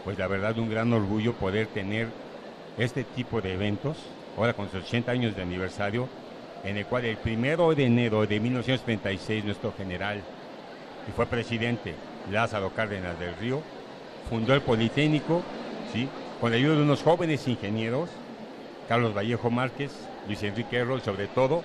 pues 0.03 0.17
la 0.17 0.27
verdad, 0.27 0.57
un 0.57 0.69
gran 0.69 0.91
orgullo 0.91 1.33
poder 1.33 1.67
tener 1.67 2.07
este 2.77 3.03
tipo 3.03 3.41
de 3.41 3.53
eventos, 3.53 3.97
ahora 4.37 4.53
con 4.53 4.69
sus 4.69 4.83
80 4.83 5.11
años 5.11 5.35
de 5.35 5.41
aniversario, 5.43 6.09
en 6.63 6.77
el 6.77 6.85
cual 6.85 7.05
el 7.05 7.17
primero 7.17 7.73
de 7.73 7.85
enero 7.85 8.25
de 8.25 8.39
1936 8.39 9.45
nuestro 9.45 9.73
general, 9.77 10.21
y 11.07 11.11
fue 11.11 11.25
presidente, 11.25 11.95
Lázaro 12.31 12.71
Cárdenas 12.71 13.19
del 13.19 13.35
Río, 13.35 13.61
fundó 14.29 14.53
el 14.53 14.61
Politécnico, 14.61 15.43
con 16.41 16.51
la 16.51 16.57
ayuda 16.57 16.75
de 16.75 16.81
unos 16.81 17.01
jóvenes 17.01 17.47
ingenieros, 17.47 18.09
Carlos 18.89 19.15
Vallejo 19.15 19.49
Márquez, 19.49 19.91
Luis 20.27 20.43
Enrique 20.43 20.77
Errol, 20.77 21.01
sobre 21.01 21.27
todo 21.27 21.63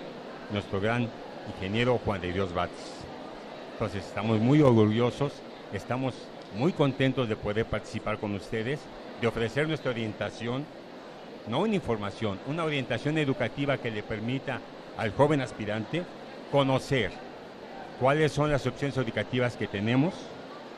nuestro 0.53 0.80
gran 0.80 1.09
ingeniero 1.49 1.99
Juan 2.05 2.20
de 2.20 2.32
Dios 2.32 2.55
Bates. 2.55 2.95
Entonces 3.72 4.07
estamos 4.07 4.38
muy 4.38 4.62
orgullosos, 4.62 5.32
estamos 5.72 6.14
muy 6.55 6.72
contentos 6.72 7.28
de 7.28 7.36
poder 7.36 7.66
participar 7.66 8.18
con 8.18 8.34
ustedes, 8.34 8.80
de 9.20 9.26
ofrecer 9.26 9.66
nuestra 9.66 9.91
orientación, 9.91 10.64
no 11.49 11.61
una 11.61 11.74
información, 11.74 12.38
una 12.47 12.64
orientación 12.64 13.18
educativa 13.18 13.78
que 13.78 13.91
le 13.91 14.03
permita 14.03 14.61
al 14.97 15.12
joven 15.12 15.41
aspirante 15.41 16.05
conocer 16.53 17.11
cuáles 18.01 18.32
son 18.32 18.51
las 18.51 18.64
opciones 18.64 18.96
educativas 18.96 19.59
que 19.59 19.68
tenemos, 19.68 20.14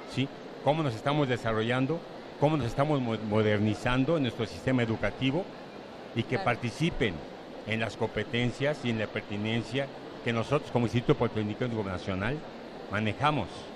¿sí? 0.04 0.28
cómo 0.60 0.82
nos 0.82 0.96
estamos 0.96 1.28
desarrollando, 1.28 2.02
cómo 2.36 2.56
nos 2.56 2.66
estamos 2.66 3.00
mo- 3.00 3.16
modernizando 3.16 4.16
en 4.16 4.24
nuestro 4.24 4.44
sistema 4.44 4.82
educativo 4.82 5.46
y 6.14 6.24
que 6.24 6.40
participen 6.40 7.22
en 7.64 7.78
las 7.78 7.96
competencias 7.96 8.84
y 8.84 8.90
en 8.90 8.98
la 8.98 9.06
pertinencia 9.06 9.88
que 10.20 10.32
nosotros 10.32 10.72
como 10.72 10.86
Instituto 10.86 11.16
Politécnico 11.16 11.84
Nacional 11.84 12.42
manejamos. 12.88 13.71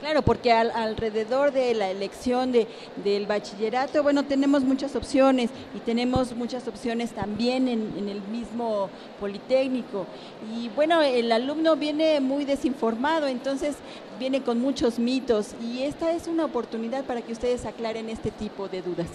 Claro, 0.00 0.22
porque 0.22 0.52
al- 0.52 0.70
alrededor 0.72 1.52
de 1.52 1.72
la 1.74 1.90
elección 1.90 2.52
de, 2.52 2.66
del 3.02 3.26
bachillerato, 3.26 4.02
bueno, 4.02 4.24
tenemos 4.24 4.62
muchas 4.62 4.94
opciones 4.94 5.50
y 5.74 5.78
tenemos 5.80 6.34
muchas 6.36 6.68
opciones 6.68 7.10
también 7.12 7.66
en, 7.66 7.92
en 7.98 8.08
el 8.08 8.20
mismo 8.22 8.90
Politécnico. 9.18 10.06
Y 10.54 10.68
bueno, 10.70 11.00
el 11.00 11.32
alumno 11.32 11.76
viene 11.76 12.20
muy 12.20 12.44
desinformado, 12.44 13.26
entonces 13.26 13.76
viene 14.18 14.42
con 14.42 14.60
muchos 14.60 14.98
mitos 14.98 15.54
y 15.62 15.82
esta 15.82 16.12
es 16.12 16.26
una 16.26 16.44
oportunidad 16.44 17.04
para 17.04 17.22
que 17.22 17.32
ustedes 17.32 17.64
aclaren 17.64 18.10
este 18.10 18.30
tipo 18.30 18.68
de 18.68 18.82
dudas. 18.82 19.08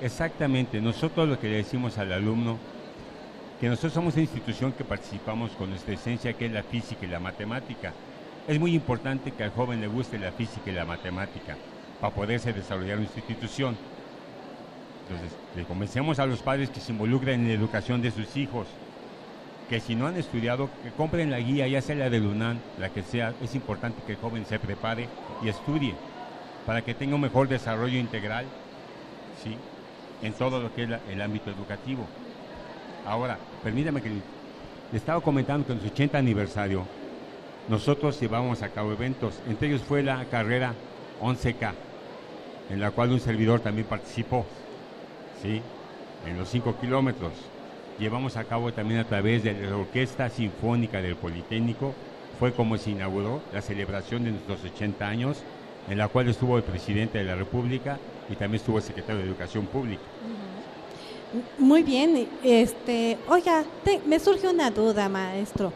Exactamente, 0.00 0.80
nosotros 0.80 1.28
lo 1.28 1.38
que 1.38 1.48
le 1.48 1.56
decimos 1.56 1.98
al 1.98 2.12
alumno, 2.12 2.58
que 3.60 3.68
nosotros 3.68 3.92
somos 3.92 4.14
una 4.14 4.22
institución 4.22 4.72
que 4.72 4.84
participamos 4.84 5.50
con 5.52 5.70
nuestra 5.70 5.94
esencia, 5.94 6.32
que 6.32 6.46
es 6.46 6.52
la 6.52 6.62
física 6.62 7.04
y 7.04 7.08
la 7.08 7.20
matemática. 7.20 7.92
Es 8.48 8.58
muy 8.58 8.74
importante 8.74 9.30
que 9.32 9.44
al 9.44 9.50
joven 9.52 9.80
le 9.80 9.86
guste 9.86 10.18
la 10.18 10.32
física 10.32 10.70
y 10.70 10.74
la 10.74 10.84
matemática 10.84 11.56
para 12.00 12.14
poderse 12.14 12.52
desarrollar 12.52 12.94
en 12.94 13.00
nuestra 13.00 13.20
institución. 13.20 13.76
Entonces, 15.08 15.36
le 15.54 15.64
convencemos 15.64 16.18
a 16.18 16.26
los 16.26 16.40
padres 16.42 16.70
que 16.70 16.80
se 16.80 16.92
involucren 16.92 17.40
en 17.42 17.48
la 17.48 17.54
educación 17.54 18.02
de 18.02 18.10
sus 18.10 18.36
hijos, 18.36 18.66
que 19.68 19.80
si 19.80 19.94
no 19.94 20.06
han 20.06 20.16
estudiado, 20.16 20.68
que 20.82 20.90
compren 20.90 21.30
la 21.30 21.38
guía, 21.38 21.68
ya 21.68 21.80
sea 21.80 21.94
la 21.96 22.10
de 22.10 22.20
UNAM, 22.20 22.58
la 22.78 22.90
que 22.90 23.02
sea, 23.02 23.32
es 23.40 23.54
importante 23.54 24.02
que 24.04 24.12
el 24.12 24.18
joven 24.18 24.44
se 24.44 24.58
prepare 24.58 25.08
y 25.40 25.48
estudie 25.48 25.94
para 26.66 26.82
que 26.82 26.94
tenga 26.94 27.14
un 27.14 27.20
mejor 27.20 27.48
desarrollo 27.48 27.98
integral, 27.98 28.44
¿sí? 29.42 29.56
en 30.20 30.32
todo 30.34 30.60
lo 30.60 30.72
que 30.74 30.84
es 30.84 30.88
la- 30.88 31.00
el 31.10 31.20
ámbito 31.20 31.50
educativo. 31.50 32.06
Ahora, 33.04 33.38
permítame 33.62 34.02
que 34.02 34.10
le 34.10 34.98
estaba 34.98 35.20
comentando 35.20 35.66
que 35.66 35.72
en 35.72 35.80
su 35.80 35.86
80 35.86 36.18
aniversario 36.18 36.86
nosotros 37.68 38.20
llevamos 38.20 38.62
a 38.62 38.68
cabo 38.70 38.92
eventos, 38.92 39.34
entre 39.48 39.68
ellos 39.68 39.82
fue 39.82 40.02
la 40.02 40.24
carrera 40.26 40.74
11K, 41.20 41.72
en 42.70 42.80
la 42.80 42.90
cual 42.90 43.12
un 43.12 43.20
servidor 43.20 43.60
también 43.60 43.86
participó, 43.86 44.44
¿sí? 45.42 45.60
en 46.26 46.38
los 46.38 46.48
5 46.48 46.76
kilómetros. 46.80 47.32
Llevamos 47.98 48.36
a 48.36 48.44
cabo 48.44 48.72
también 48.72 49.00
a 49.00 49.04
través 49.04 49.44
de 49.44 49.54
la 49.54 49.76
Orquesta 49.76 50.28
Sinfónica 50.28 51.00
del 51.02 51.16
Politécnico, 51.16 51.94
fue 52.38 52.52
como 52.52 52.76
se 52.78 52.90
inauguró 52.90 53.40
la 53.52 53.62
celebración 53.62 54.24
de 54.24 54.32
nuestros 54.32 54.64
80 54.64 55.06
años, 55.06 55.38
en 55.88 55.98
la 55.98 56.08
cual 56.08 56.28
estuvo 56.28 56.56
el 56.56 56.62
presidente 56.64 57.18
de 57.18 57.24
la 57.24 57.34
República 57.36 57.98
y 58.30 58.34
también 58.34 58.60
estuvo 58.60 58.78
el 58.78 58.82
secretario 58.82 59.20
de 59.20 59.28
Educación 59.28 59.66
Pública. 59.66 60.02
Muy 61.58 61.82
bien, 61.82 62.28
este, 62.42 63.18
oiga, 63.28 63.64
te- 63.84 64.00
me 64.06 64.18
surge 64.18 64.48
una 64.48 64.70
duda, 64.70 65.08
maestro. 65.08 65.72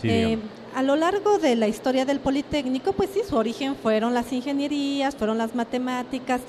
Sí, 0.00 0.08
Eh. 0.10 0.38
A 0.74 0.82
lo 0.82 0.96
largo 0.96 1.38
de 1.38 1.54
la 1.54 1.68
historia 1.68 2.04
del 2.04 2.20
Politécnico, 2.20 2.92
pues 2.92 3.10
sí, 3.14 3.20
su 3.28 3.36
origen 3.36 3.76
fueron 3.76 4.12
las 4.12 4.32
ingenierías, 4.32 5.14
fueron 5.14 5.38
las 5.38 5.54
matemáticas, 5.54 6.40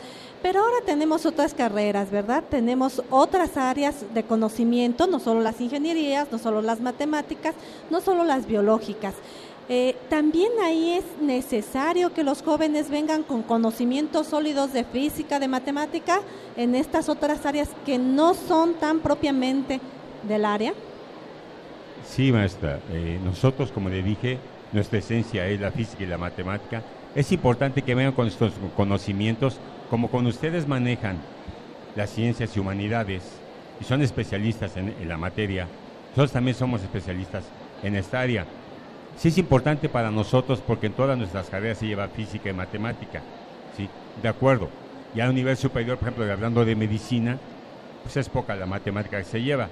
pero 0.41 0.61
ahora 0.61 0.77
tenemos 0.85 1.25
otras 1.25 1.53
carreras, 1.53 2.09
¿verdad? 2.11 2.43
Tenemos 2.49 3.01
otras 3.09 3.55
áreas 3.57 3.95
de 4.13 4.23
conocimiento, 4.23 5.07
no 5.07 5.19
solo 5.19 5.41
las 5.41 5.61
ingenierías, 5.61 6.27
no 6.31 6.39
solo 6.39 6.61
las 6.61 6.81
matemáticas, 6.81 7.55
no 7.89 8.01
solo 8.01 8.23
las 8.23 8.47
biológicas. 8.47 9.13
Eh, 9.69 9.95
también 10.09 10.51
ahí 10.63 10.91
es 10.91 11.03
necesario 11.21 12.13
que 12.13 12.23
los 12.23 12.43
jóvenes 12.43 12.89
vengan 12.89 13.23
con 13.23 13.41
conocimientos 13.41 14.27
sólidos 14.27 14.73
de 14.73 14.83
física, 14.83 15.39
de 15.39 15.47
matemática, 15.47 16.21
en 16.55 16.75
estas 16.75 17.09
otras 17.09 17.45
áreas 17.45 17.69
que 17.85 17.97
no 17.97 18.33
son 18.35 18.75
tan 18.75 18.99
propiamente 18.99 19.79
del 20.27 20.45
área. 20.45 20.73
Sí, 22.07 22.31
maestra. 22.31 22.79
Eh, 22.91 23.19
nosotros, 23.23 23.71
como 23.71 23.89
le 23.89 24.01
dije, 24.01 24.37
nuestra 24.71 24.99
esencia 24.99 25.47
es 25.47 25.59
la 25.59 25.71
física 25.71 26.03
y 26.03 26.07
la 26.07 26.17
matemática. 26.17 26.81
Es 27.15 27.31
importante 27.31 27.81
que 27.81 27.95
vengan 27.95 28.13
con 28.13 28.27
estos 28.27 28.53
conocimientos, 28.75 29.57
como 29.89 30.09
con 30.09 30.25
ustedes 30.25 30.67
manejan 30.67 31.17
las 31.95 32.09
ciencias 32.09 32.55
y 32.55 32.59
humanidades 32.59 33.23
y 33.79 33.83
son 33.83 34.01
especialistas 34.01 34.75
en, 34.77 34.93
la 35.07 35.17
materia. 35.17 35.67
Nosotros 36.09 36.31
también 36.31 36.55
somos 36.55 36.81
especialistas 36.81 37.43
en 37.83 37.95
esta 37.95 38.21
área. 38.21 38.45
Sí 39.17 39.29
es 39.29 39.37
importante 39.37 39.89
para 39.89 40.11
nosotros 40.11 40.61
porque 40.65 40.87
en 40.87 40.93
todas 40.93 41.17
nuestras 41.17 41.49
carreras 41.49 41.77
se 41.77 41.87
lleva 41.87 42.07
física 42.07 42.49
y 42.49 42.53
matemática. 42.53 43.21
Sí, 43.75 43.89
de 44.21 44.27
acuerdo. 44.27 44.69
Ya 45.13 45.25
a 45.25 45.29
un 45.29 45.35
nivel 45.35 45.55
superior, 45.55 45.97
por 45.97 46.09
ejemplo, 46.09 46.31
hablando 46.31 46.65
de 46.65 46.75
medicina, 46.75 47.37
pues 48.03 48.17
es 48.17 48.27
poca 48.29 48.55
la 48.55 48.65
matemática 48.65 49.17
que 49.17 49.23
se 49.23 49.41
lleva. 49.41 49.69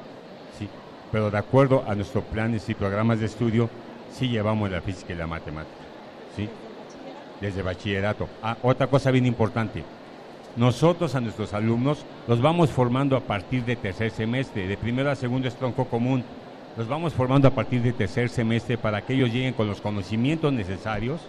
Pero 1.13 1.29
de 1.29 1.37
acuerdo 1.37 1.83
a 1.87 1.93
nuestros 1.93 2.23
planes 2.23 2.67
y 2.69 2.73
programas 2.73 3.19
de 3.19 3.27
estudio, 3.27 3.69
sí 4.11 4.29
llevamos 4.29 4.71
la 4.71 4.81
física 4.81 5.13
y 5.13 5.15
la 5.15 5.27
matemática. 5.27 5.83
¿sí? 6.35 6.49
Desde 7.39 7.61
bachillerato. 7.61 8.27
Ah, 8.41 8.57
otra 8.63 8.87
cosa 8.87 9.11
bien 9.11 9.27
importante. 9.27 9.83
Nosotros 10.55 11.13
a 11.13 11.21
nuestros 11.21 11.53
alumnos 11.53 12.03
los 12.27 12.41
vamos 12.41 12.71
formando 12.71 13.15
a 13.15 13.19
partir 13.19 13.63
de 13.63 13.75
tercer 13.75 14.09
semestre. 14.09 14.67
De 14.67 14.75
primero 14.75 15.11
a 15.11 15.15
segundo 15.15 15.47
es 15.47 15.55
tronco 15.55 15.85
común. 15.85 16.23
Los 16.77 16.87
vamos 16.87 17.13
formando 17.13 17.47
a 17.47 17.51
partir 17.51 17.83
de 17.83 17.93
tercer 17.93 18.29
semestre 18.29 18.79
para 18.79 19.03
que 19.03 19.13
ellos 19.13 19.31
lleguen 19.31 19.53
con 19.53 19.67
los 19.67 19.81
conocimientos 19.81 20.51
necesarios 20.51 21.21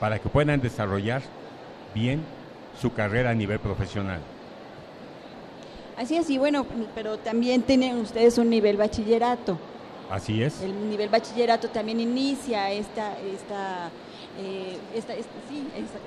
para 0.00 0.20
que 0.20 0.30
puedan 0.30 0.62
desarrollar 0.62 1.20
bien 1.94 2.22
su 2.80 2.94
carrera 2.94 3.28
a 3.28 3.34
nivel 3.34 3.58
profesional. 3.58 4.20
Así 6.02 6.16
es, 6.16 6.28
y 6.30 6.36
bueno, 6.38 6.66
pero 6.96 7.16
también 7.16 7.62
tienen 7.62 7.96
ustedes 7.98 8.36
un 8.36 8.50
nivel 8.50 8.76
bachillerato. 8.76 9.56
Así 10.10 10.42
es. 10.42 10.60
El 10.60 10.90
nivel 10.90 11.08
bachillerato 11.08 11.68
también 11.68 12.00
inicia 12.00 12.72
esta, 12.72 13.12
esta, 13.20 13.88
eh, 14.40 14.76
esta, 14.96 15.14
esta- 15.14 15.30
sí, 15.48 15.62
esta- 15.76 15.98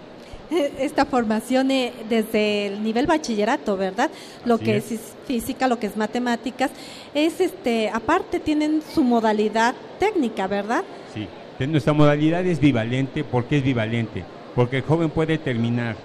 Esta 0.84 1.06
formación 1.06 1.72
eh, 1.72 1.92
desde 2.08 2.68
el 2.68 2.84
nivel 2.84 3.08
bachillerato, 3.08 3.76
¿verdad? 3.78 4.12
Lo 4.44 4.56
Así 4.56 4.66
que 4.66 4.78
es. 4.78 4.92
es. 4.92 5.02
física, 5.26 5.68
lo 5.68 5.80
que 5.80 5.88
es 5.88 5.98
matemáticas, 5.98 6.70
es 7.16 7.40
este, 7.42 7.90
aparte 7.90 8.40
tienen 8.40 8.84
su 8.94 9.04
modalidad 9.04 9.74
técnica, 9.98 10.46
¿verdad? 10.46 10.84
Sí, 11.14 11.28
nuestra 11.66 11.94
modalidad 11.94 12.46
es 12.46 12.60
bivalente. 12.60 13.24
¿Por 13.24 13.46
qué 13.46 13.58
es 13.58 13.64
bivalente? 13.64 14.24
Porque 14.54 14.78
el 14.78 14.84
joven 14.84 15.10
puede 15.10 15.40
terminar 15.40 15.96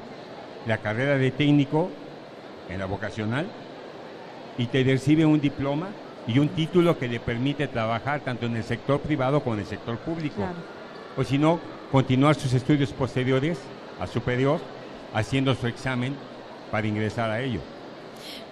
la 0.67 0.79
carrera 0.79 1.19
de 1.19 1.33
técnico 1.33 1.91
en 2.71 2.79
la 2.79 2.87
vocacional 2.87 3.47
y 4.61 4.67
te 4.67 4.85
recibe 4.85 5.25
un 5.25 5.41
diploma 5.41 5.89
y 6.27 6.39
un 6.39 6.51
título 6.51 6.99
que 6.99 7.09
le 7.09 7.19
permite 7.19 7.67
trabajar 7.67 8.21
tanto 8.21 8.45
en 8.45 8.57
el 8.57 8.63
sector 8.63 9.01
privado 9.01 9.43
como 9.43 9.55
en 9.55 9.61
el 9.61 9.67
sector 9.67 9.97
público. 9.97 10.37
Claro. 10.37 10.59
O 11.17 11.25
si 11.25 11.39
no, 11.39 11.59
continuar 11.91 12.35
sus 12.35 12.53
estudios 12.53 12.93
posteriores 12.93 13.59
a 13.99 14.07
superior 14.07 14.61
haciendo 15.15 15.55
su 15.55 15.67
examen 15.67 16.15
para 16.71 16.87
ingresar 16.87 17.31
a 17.31 17.41
ello. 17.41 17.61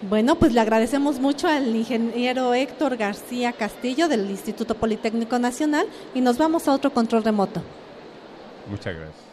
Bueno, 0.01 0.37
pues 0.37 0.55
le 0.55 0.61
agradecemos 0.61 1.21
mucho 1.21 1.47
al 1.47 1.77
ingeniero 1.77 2.55
Héctor 2.55 2.97
García 2.97 3.53
Castillo 3.53 4.09
del 4.09 4.31
Instituto 4.31 4.77
Politécnico 4.77 5.39
Nacional 5.39 5.87
y 6.15 6.23
nos 6.23 6.39
vamos 6.39 6.69
a 6.69 6.73
otro 6.73 6.91
control 6.91 7.23
remoto. 7.23 7.63
Muchas 8.71 8.97
gracias. 8.97 9.28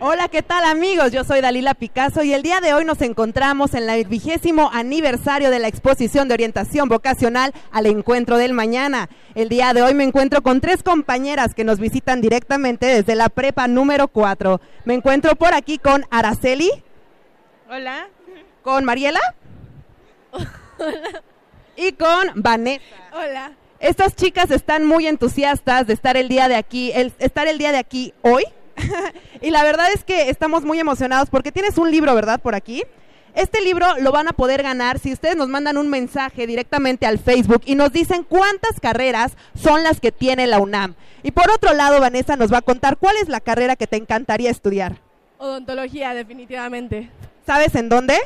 Hola, 0.00 0.28
¿qué 0.28 0.42
tal 0.42 0.62
amigos? 0.62 1.10
Yo 1.10 1.24
soy 1.24 1.40
Dalila 1.40 1.74
Picasso 1.74 2.22
y 2.22 2.32
el 2.32 2.44
día 2.44 2.60
de 2.60 2.72
hoy 2.72 2.84
nos 2.84 3.02
encontramos 3.02 3.74
en 3.74 3.90
el 3.90 4.06
vigésimo 4.06 4.70
aniversario 4.72 5.50
de 5.50 5.58
la 5.58 5.66
exposición 5.66 6.28
de 6.28 6.34
orientación 6.34 6.88
vocacional 6.88 7.52
al 7.72 7.86
encuentro 7.86 8.36
del 8.36 8.52
mañana. 8.52 9.08
El 9.34 9.48
día 9.48 9.72
de 9.72 9.82
hoy 9.82 9.94
me 9.94 10.04
encuentro 10.04 10.40
con 10.40 10.60
tres 10.60 10.84
compañeras 10.84 11.52
que 11.52 11.64
nos 11.64 11.80
visitan 11.80 12.20
directamente 12.20 12.86
desde 12.86 13.16
la 13.16 13.28
prepa 13.28 13.66
número 13.66 14.06
4. 14.06 14.60
Me 14.84 14.94
encuentro 14.94 15.34
por 15.34 15.52
aquí 15.52 15.78
con 15.78 16.06
Araceli. 16.10 16.70
Hola. 17.68 18.06
Con 18.62 18.84
Mariela. 18.84 19.20
Hola. 20.30 21.22
Y 21.76 21.90
con 21.90 22.34
Vanessa. 22.36 22.84
Hola. 23.12 23.52
Estas 23.80 24.14
chicas 24.14 24.52
están 24.52 24.84
muy 24.84 25.08
entusiastas 25.08 25.88
de 25.88 25.94
estar 25.94 26.16
el 26.16 26.28
día 26.28 26.46
de 26.46 26.54
aquí, 26.54 26.92
el, 26.94 27.12
estar 27.18 27.48
el 27.48 27.58
día 27.58 27.72
de 27.72 27.78
aquí 27.78 28.14
hoy 28.22 28.44
y 29.40 29.50
la 29.50 29.62
verdad 29.62 29.88
es 29.92 30.04
que 30.04 30.30
estamos 30.30 30.64
muy 30.64 30.78
emocionados 30.80 31.30
porque 31.30 31.52
tienes 31.52 31.78
un 31.78 31.90
libro, 31.90 32.14
¿verdad? 32.14 32.40
Por 32.40 32.54
aquí. 32.54 32.84
Este 33.34 33.60
libro 33.60 33.86
lo 34.00 34.10
van 34.10 34.26
a 34.26 34.32
poder 34.32 34.62
ganar 34.62 34.98
si 34.98 35.12
ustedes 35.12 35.36
nos 35.36 35.48
mandan 35.48 35.76
un 35.76 35.88
mensaje 35.88 36.46
directamente 36.46 37.06
al 37.06 37.18
Facebook 37.18 37.62
y 37.66 37.74
nos 37.76 37.92
dicen 37.92 38.24
cuántas 38.24 38.80
carreras 38.80 39.36
son 39.54 39.84
las 39.84 40.00
que 40.00 40.10
tiene 40.10 40.46
la 40.46 40.58
UNAM. 40.58 40.94
Y 41.22 41.30
por 41.30 41.50
otro 41.50 41.72
lado, 41.72 42.00
Vanessa 42.00 42.36
nos 42.36 42.52
va 42.52 42.58
a 42.58 42.62
contar 42.62 42.96
cuál 42.96 43.16
es 43.22 43.28
la 43.28 43.40
carrera 43.40 43.76
que 43.76 43.86
te 43.86 43.96
encantaría 43.96 44.50
estudiar. 44.50 44.96
Odontología, 45.38 46.14
definitivamente. 46.14 47.10
¿Sabes 47.46 47.74
en 47.76 47.88
dónde? 47.88 48.18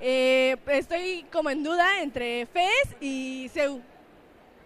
Eh, 0.00 0.56
estoy 0.66 1.24
como 1.32 1.50
en 1.50 1.62
duda 1.62 2.02
entre 2.02 2.46
FES 2.46 2.96
y 3.00 3.50
CEU. 3.52 3.80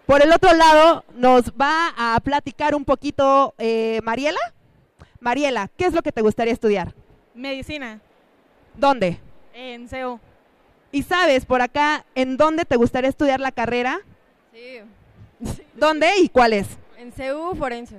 Por 0.05 0.21
el 0.21 0.31
otro 0.33 0.51
lado, 0.53 1.05
nos 1.15 1.51
va 1.51 1.93
a 1.97 2.19
platicar 2.21 2.75
un 2.75 2.85
poquito 2.85 3.53
eh, 3.57 4.01
Mariela. 4.03 4.39
Mariela, 5.21 5.69
¿qué 5.77 5.85
es 5.85 5.93
lo 5.93 6.01
que 6.01 6.11
te 6.11 6.21
gustaría 6.21 6.51
estudiar? 6.51 6.95
Medicina. 7.35 8.01
¿Dónde? 8.75 9.19
En 9.53 9.87
CEU. 9.87 10.19
¿Y 10.91 11.03
sabes 11.03 11.45
por 11.45 11.61
acá 11.61 12.05
en 12.15 12.37
dónde 12.37 12.65
te 12.65 12.75
gustaría 12.75 13.09
estudiar 13.09 13.39
la 13.39 13.51
carrera? 13.51 14.01
Sí. 14.51 14.79
¿Dónde 15.75 16.09
y 16.21 16.27
cuál 16.27 16.53
es? 16.53 16.67
En 16.97 17.11
CEU 17.11 17.55
Forense. 17.55 17.97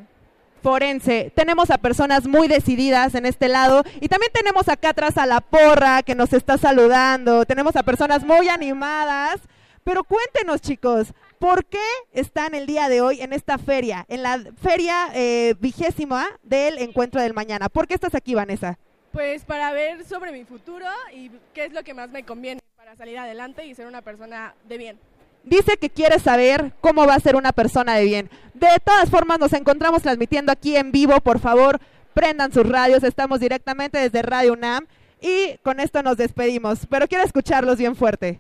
Forense. 0.64 1.32
Tenemos 1.36 1.70
a 1.70 1.78
personas 1.78 2.26
muy 2.26 2.48
decididas 2.48 3.14
en 3.14 3.24
este 3.24 3.46
lado 3.46 3.84
y 4.00 4.08
también 4.08 4.32
tenemos 4.32 4.68
acá 4.68 4.90
atrás 4.90 5.16
a 5.16 5.24
la 5.24 5.40
porra 5.40 6.02
que 6.02 6.16
nos 6.16 6.32
está 6.32 6.58
saludando. 6.58 7.44
Tenemos 7.46 7.76
a 7.76 7.84
personas 7.84 8.24
muy 8.24 8.48
animadas. 8.48 9.40
Pero 9.84 10.04
cuéntenos 10.04 10.60
chicos, 10.60 11.12
¿por 11.42 11.64
qué 11.64 11.82
están 12.12 12.54
el 12.54 12.66
día 12.66 12.88
de 12.88 13.00
hoy 13.00 13.20
en 13.20 13.32
esta 13.32 13.58
feria, 13.58 14.06
en 14.08 14.22
la 14.22 14.40
feria 14.62 15.08
eh, 15.12 15.56
vigésima 15.58 16.28
del 16.44 16.78
encuentro 16.78 17.20
del 17.20 17.34
mañana? 17.34 17.68
¿Por 17.68 17.88
qué 17.88 17.94
estás 17.94 18.14
aquí, 18.14 18.36
Vanessa? 18.36 18.78
Pues 19.10 19.44
para 19.44 19.72
ver 19.72 20.04
sobre 20.06 20.30
mi 20.30 20.44
futuro 20.44 20.86
y 21.12 21.32
qué 21.52 21.64
es 21.64 21.72
lo 21.72 21.82
que 21.82 21.94
más 21.94 22.10
me 22.10 22.22
conviene 22.22 22.60
para 22.76 22.94
salir 22.94 23.18
adelante 23.18 23.66
y 23.66 23.74
ser 23.74 23.88
una 23.88 24.02
persona 24.02 24.54
de 24.68 24.78
bien. 24.78 24.98
Dice 25.42 25.76
que 25.78 25.90
quiere 25.90 26.20
saber 26.20 26.74
cómo 26.80 27.08
va 27.08 27.16
a 27.16 27.20
ser 27.20 27.34
una 27.34 27.50
persona 27.50 27.96
de 27.96 28.04
bien. 28.04 28.30
De 28.54 28.68
todas 28.84 29.10
formas, 29.10 29.40
nos 29.40 29.52
encontramos 29.52 30.02
transmitiendo 30.02 30.52
aquí 30.52 30.76
en 30.76 30.92
vivo. 30.92 31.20
Por 31.22 31.40
favor, 31.40 31.80
prendan 32.14 32.52
sus 32.52 32.68
radios. 32.68 33.02
Estamos 33.02 33.40
directamente 33.40 33.98
desde 33.98 34.22
Radio 34.22 34.52
UNAM. 34.52 34.86
Y 35.20 35.56
con 35.64 35.80
esto 35.80 36.04
nos 36.04 36.16
despedimos. 36.16 36.86
Pero 36.88 37.08
quiero 37.08 37.24
escucharlos 37.24 37.78
bien 37.78 37.96
fuerte. 37.96 38.38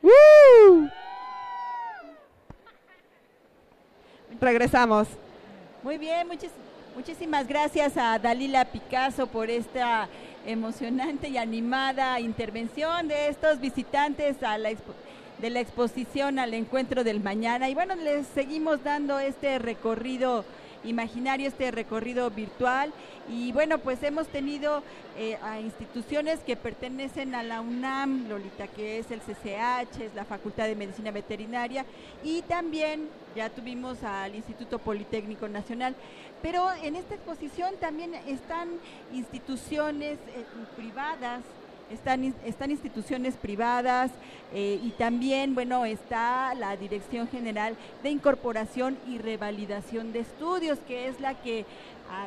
¡Woo! 0.00 0.88
Regresamos. 4.40 5.08
Muy 5.82 5.98
bien, 5.98 6.28
muchis- 6.28 6.50
muchísimas 6.96 7.46
gracias 7.46 7.96
a 7.96 8.18
Dalila 8.18 8.64
Picasso 8.64 9.26
por 9.26 9.50
esta 9.50 10.08
emocionante 10.46 11.28
y 11.28 11.36
animada 11.36 12.18
intervención 12.20 13.08
de 13.08 13.28
estos 13.28 13.60
visitantes 13.60 14.42
a 14.42 14.56
la 14.58 14.70
expo- 14.70 14.94
de 15.38 15.50
la 15.50 15.60
exposición 15.60 16.38
al 16.38 16.54
encuentro 16.54 17.04
del 17.04 17.20
mañana. 17.20 17.68
Y 17.68 17.74
bueno, 17.74 17.94
les 17.96 18.26
seguimos 18.28 18.82
dando 18.82 19.18
este 19.18 19.58
recorrido 19.58 20.44
imaginario, 20.84 21.48
este 21.48 21.70
recorrido 21.70 22.30
virtual. 22.30 22.92
Y 23.28 23.52
bueno, 23.52 23.78
pues 23.78 24.02
hemos 24.02 24.26
tenido 24.28 24.82
eh, 25.16 25.38
a 25.42 25.60
instituciones 25.60 26.40
que 26.40 26.56
pertenecen 26.56 27.34
a 27.34 27.42
la 27.42 27.60
UNAM, 27.60 28.28
Lolita, 28.28 28.66
que 28.68 28.98
es 28.98 29.10
el 29.10 29.20
CCH, 29.20 30.00
es 30.00 30.14
la 30.14 30.24
Facultad 30.24 30.66
de 30.66 30.74
Medicina 30.74 31.10
Veterinaria, 31.10 31.84
y 32.24 32.42
también 32.42 33.08
ya 33.36 33.50
tuvimos 33.50 34.02
al 34.02 34.34
Instituto 34.34 34.78
Politécnico 34.78 35.48
Nacional. 35.48 35.94
Pero 36.42 36.72
en 36.82 36.96
esta 36.96 37.14
exposición 37.14 37.74
también 37.80 38.14
están 38.14 38.68
instituciones 39.12 40.18
eh, 40.34 40.44
privadas, 40.76 41.42
están, 41.90 42.34
están 42.44 42.70
instituciones 42.70 43.34
privadas 43.36 44.10
eh, 44.52 44.80
y 44.82 44.90
también, 44.90 45.54
bueno, 45.54 45.84
está 45.84 46.54
la 46.54 46.76
Dirección 46.76 47.28
General 47.28 47.76
de 48.02 48.10
Incorporación 48.10 48.96
y 49.06 49.18
Revalidación 49.18 50.12
de 50.12 50.20
Estudios, 50.20 50.78
que 50.86 51.08
es 51.08 51.20
la 51.20 51.34
que 51.34 51.60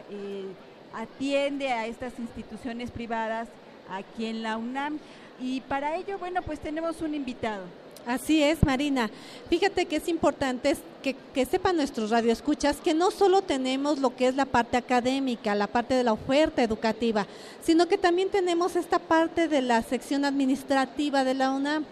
eh, 0.10 0.46
atiende 0.94 1.70
a 1.70 1.88
estas 1.88 2.18
instituciones 2.20 2.92
privadas 2.92 3.48
aquí 3.90 4.26
en 4.26 4.44
la 4.44 4.58
UNAM. 4.58 5.00
Y 5.40 5.62
para 5.62 5.96
ello, 5.96 6.18
bueno, 6.20 6.42
pues 6.42 6.60
tenemos 6.60 7.02
un 7.02 7.16
invitado. 7.16 7.64
Así 8.06 8.44
es, 8.44 8.62
Marina. 8.64 9.10
Fíjate 9.50 9.86
que 9.86 9.96
es 9.96 10.10
importante 10.10 10.76
que, 11.02 11.16
que 11.34 11.46
sepan 11.46 11.78
nuestros 11.78 12.10
radioescuchas 12.10 12.78
que 12.78 12.94
no 12.94 13.12
solo 13.12 13.42
tenemos 13.42 14.00
lo 14.00 14.16
que 14.16 14.28
es 14.28 14.36
la 14.36 14.46
parte 14.46 14.76
académica, 14.76 15.56
la 15.56 15.68
parte 15.68 15.94
de 15.94 16.04
la 16.04 16.14
oferta 16.14 16.62
educativa, 16.62 17.28
sino 17.64 17.88
que 17.88 17.98
también 17.98 18.30
tenemos 18.30 18.76
esta 18.76 19.00
parte 19.00 19.48
de 19.48 19.62
la 19.62 19.82
sección 19.84 20.26
administrativa 20.26 21.24
de 21.24 21.34
la 21.34 21.52
UNAM. 21.52 21.86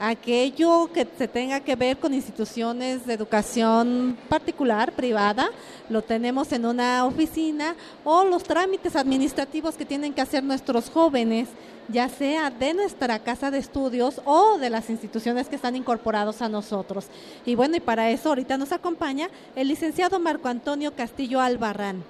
Aquello 0.00 0.88
que 0.92 1.06
se 1.18 1.26
tenga 1.26 1.58
que 1.58 1.74
ver 1.74 1.96
con 1.96 2.14
instituciones 2.14 3.04
de 3.04 3.14
educación 3.14 4.16
particular, 4.28 4.92
privada, 4.92 5.50
lo 5.88 6.02
tenemos 6.02 6.52
en 6.52 6.66
una 6.66 7.04
oficina 7.04 7.74
o 8.04 8.22
los 8.24 8.44
trámites 8.44 8.94
administrativos 8.94 9.74
que 9.74 9.84
tienen 9.84 10.12
que 10.12 10.20
hacer 10.20 10.44
nuestros 10.44 10.88
jóvenes 10.88 11.48
ya 11.88 12.08
sea 12.08 12.50
de 12.50 12.74
nuestra 12.74 13.18
casa 13.18 13.50
de 13.50 13.58
estudios 13.58 14.20
o 14.24 14.58
de 14.58 14.70
las 14.70 14.90
instituciones 14.90 15.48
que 15.48 15.56
están 15.56 15.74
incorporados 15.74 16.42
a 16.42 16.48
nosotros. 16.48 17.06
Y 17.44 17.54
bueno, 17.54 17.76
y 17.76 17.80
para 17.80 18.10
eso 18.10 18.28
ahorita 18.28 18.58
nos 18.58 18.72
acompaña 18.72 19.28
el 19.56 19.68
licenciado 19.68 20.20
Marco 20.20 20.48
Antonio 20.48 20.94
Castillo 20.94 21.40
Albarrán. 21.40 22.04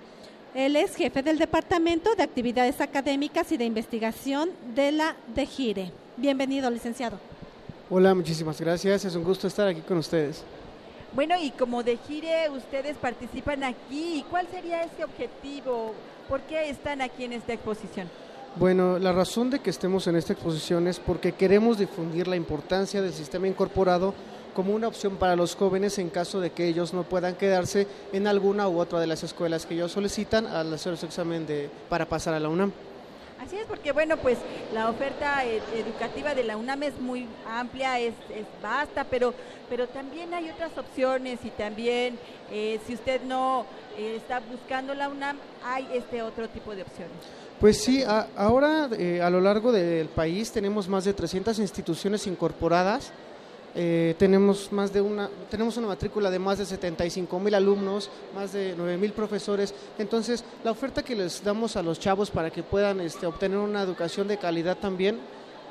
Él 0.55 0.77
es 0.77 0.97
jefe 0.97 1.23
del 1.23 1.39
Departamento 1.39 2.15
de 2.17 2.25
Actividades 2.25 2.81
Académicas 2.81 3.53
y 3.53 3.57
de 3.57 3.65
Investigación 3.65 4.51
de 4.75 4.93
la 4.93 5.15
DEGIRE. 5.35 5.93
Bienvenido, 6.17 6.71
licenciado. 6.71 7.38
Hola, 7.91 8.15
muchísimas 8.15 8.61
gracias. 8.61 9.07
Es 9.07 9.15
un 9.15 9.25
gusto 9.25 9.47
estar 9.47 9.67
aquí 9.67 9.81
con 9.81 9.97
ustedes. 9.97 10.45
Bueno, 11.15 11.35
y 11.41 11.51
como 11.53 11.83
de 11.83 11.97
Gire, 11.97 12.51
ustedes 12.51 12.99
participan 12.99 13.65
aquí. 13.65 14.19
¿Y 14.19 14.23
¿Cuál 14.29 14.47
sería 14.49 14.83
ese 14.83 15.05
objetivo? 15.05 15.95
¿Por 16.29 16.43
qué 16.43 16.69
están 16.69 17.01
aquí 17.01 17.25
en 17.25 17.33
esta 17.33 17.55
exposición? 17.55 18.11
Bueno, 18.57 18.99
la 18.99 19.13
razón 19.13 19.49
de 19.49 19.61
que 19.61 19.71
estemos 19.71 20.07
en 20.07 20.17
esta 20.17 20.35
exposición 20.35 20.87
es 20.87 20.99
porque 20.99 21.33
queremos 21.33 21.79
difundir 21.79 22.29
la 22.29 22.37
importancia 22.37 23.01
del 23.01 23.15
sistema 23.15 23.49
incorporado 23.49 24.13
como 24.55 24.75
una 24.75 24.89
opción 24.89 25.17
para 25.17 25.35
los 25.35 25.55
jóvenes 25.55 25.99
en 25.99 26.11
caso 26.11 26.41
de 26.41 26.51
que 26.51 26.69
ellos 26.69 26.93
no 26.93 27.05
puedan 27.05 27.37
quedarse 27.37 27.87
en 28.13 28.27
alguna 28.27 28.69
u 28.69 28.81
otra 28.81 29.01
de 29.01 29.07
las 29.07 29.23
escuelas 29.23 29.65
que 29.65 29.75
ellos 29.75 29.93
solicitan 29.93 30.47
al 30.47 30.75
hacer 30.75 30.97
su 30.99 31.07
examen 31.07 31.47
de, 31.47 31.71
para 31.89 32.07
pasar 32.07 32.35
a 32.35 32.41
la 32.41 32.51
UNAM. 32.51 32.71
Así 33.41 33.57
es, 33.57 33.67
porque 33.67 33.93
bueno, 33.93 34.17
pues 34.17 34.37
la 34.75 34.91
oferta 34.91 35.45
eh, 35.45 35.61
educativa 35.75 36.35
de 36.35 36.43
la 36.45 36.57
UNAM 36.57 36.83
es 36.83 36.99
muy 37.01 37.27
amplia, 37.49 37.99
es, 38.01 38.13
es 38.31 38.45
vasta, 38.63 39.05
pero, 39.05 39.33
pero 39.71 39.87
también 39.89 40.35
hay 40.35 40.51
otras 40.51 40.77
opciones 40.77 41.39
y 41.45 41.51
también 41.51 42.19
eh, 42.51 42.81
si 42.87 42.95
usted 42.95 43.23
no 43.23 43.65
eh, 43.97 44.17
está 44.17 44.41
buscando 44.41 44.93
la 44.95 45.09
UNAM, 45.09 45.39
hay 45.65 45.89
este 45.95 46.21
otro 46.23 46.49
tipo 46.49 46.75
de 46.75 46.83
opciones. 46.83 47.15
Pues 47.61 47.83
sí, 47.83 48.03
a- 48.03 48.27
ahora 48.37 48.89
eh, 48.99 49.23
a 49.23 49.31
lo 49.31 49.41
largo 49.41 49.71
del 49.73 50.09
país 50.09 50.51
tenemos 50.51 50.89
más 50.89 51.05
de 51.05 51.15
300 51.15 51.59
instituciones 51.61 52.27
incorporadas. 52.27 53.13
Eh, 53.81 54.17
tenemos 54.19 54.73
más 54.73 54.93
de 54.93 55.01
una 55.01 55.31
tenemos 55.49 55.77
una 55.77 55.87
matrícula 55.87 56.33
de 56.33 56.41
más 56.41 56.59
de 56.59 56.67
75 56.67 57.39
mil 57.39 57.55
alumnos, 57.55 58.11
más 58.35 58.53
de 58.53 58.75
9 58.77 58.97
mil 58.97 59.13
profesores. 59.13 59.73
Entonces, 60.01 60.45
la 60.65 60.73
oferta 60.73 61.05
que 61.05 61.15
les 61.15 61.45
damos 61.45 61.77
a 61.77 61.83
los 61.85 62.01
chavos 62.01 62.29
para 62.29 62.51
que 62.51 62.65
puedan 62.65 63.01
este, 63.01 63.25
obtener 63.25 63.57
una 63.57 63.83
educación 63.83 64.27
de 64.27 64.37
calidad 64.37 64.79
también 64.79 65.21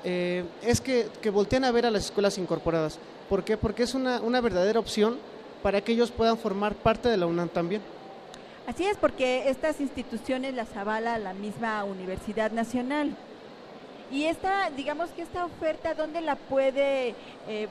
eh, 0.05 0.45
es 0.63 0.79
que, 0.79 1.09
que 1.21 1.29
volteen 1.29 1.65
a 1.65 1.71
ver 1.73 1.85
a 1.85 1.91
las 1.91 2.05
escuelas 2.05 2.37
incorporadas. 2.37 2.97
¿Por 3.27 3.43
qué? 3.43 3.57
Porque 3.57 3.83
es 3.83 3.93
una, 3.93 4.21
una 4.21 4.39
verdadera 4.39 4.79
opción 4.79 5.17
para 5.61 5.81
que 5.81 5.91
ellos 5.91 6.09
puedan 6.09 6.37
formar 6.37 6.75
parte 6.75 7.09
de 7.09 7.17
la 7.17 7.25
UNAM 7.25 7.49
también. 7.49 7.81
Así 8.67 8.85
es, 8.85 8.95
porque 8.95 9.49
estas 9.49 9.81
instituciones 9.81 10.53
las 10.53 10.73
avala 10.77 11.17
la 11.17 11.33
misma 11.33 11.83
Universidad 11.83 12.51
Nacional. 12.51 13.17
Y 14.11 14.23
esta, 14.25 14.69
digamos 14.69 15.09
que 15.09 15.21
esta 15.21 15.43
oferta, 15.45 15.93
¿dónde 15.93 16.21
la 16.21 16.35
puede 16.37 17.13
eh, 17.47 17.67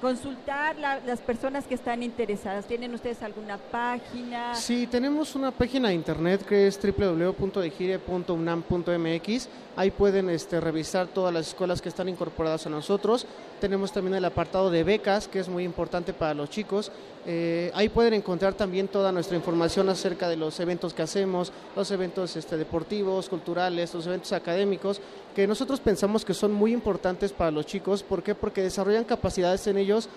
consultar 0.00 0.76
la- 0.78 1.00
las 1.00 1.20
personas 1.20 1.66
que 1.66 1.74
están 1.74 2.02
interesadas? 2.02 2.64
¿Tienen 2.66 2.94
ustedes 2.94 3.22
alguna 3.22 3.58
página? 3.58 4.54
Sí, 4.54 4.86
tenemos 4.86 5.34
una 5.34 5.50
página 5.50 5.88
de 5.88 5.94
internet 5.94 6.42
que 6.46 6.66
es 6.68 6.78
www.degire.unam.mx. 6.80 9.48
Ahí 9.76 9.90
pueden 9.90 10.30
este, 10.30 10.58
revisar 10.60 11.08
todas 11.08 11.34
las 11.34 11.48
escuelas 11.48 11.82
que 11.82 11.88
están 11.90 12.08
incorporadas 12.08 12.66
a 12.66 12.70
nosotros. 12.70 13.26
Tenemos 13.64 13.92
también 13.92 14.14
el 14.14 14.24
apartado 14.26 14.70
de 14.70 14.84
becas, 14.84 15.26
que 15.26 15.38
es 15.38 15.48
muy 15.48 15.64
importante 15.64 16.12
para 16.12 16.34
los 16.34 16.50
chicos. 16.50 16.92
Eh, 17.24 17.70
ahí 17.72 17.88
pueden 17.88 18.12
encontrar 18.12 18.52
también 18.52 18.88
toda 18.88 19.10
nuestra 19.10 19.38
información 19.38 19.88
acerca 19.88 20.28
de 20.28 20.36
los 20.36 20.60
eventos 20.60 20.92
que 20.92 21.00
hacemos, 21.00 21.50
los 21.74 21.90
eventos 21.90 22.36
este, 22.36 22.58
deportivos, 22.58 23.30
culturales, 23.30 23.94
los 23.94 24.06
eventos 24.06 24.34
académicos, 24.34 25.00
que 25.34 25.46
nosotros 25.46 25.80
pensamos 25.80 26.26
que 26.26 26.34
son 26.34 26.52
muy 26.52 26.74
importantes 26.74 27.32
para 27.32 27.50
los 27.50 27.64
chicos. 27.64 28.02
¿Por 28.02 28.22
qué? 28.22 28.34
Porque 28.34 28.60
desarrollan 28.60 29.04
capacidades 29.04 29.66
en 29.66 29.78
ellos 29.78 30.10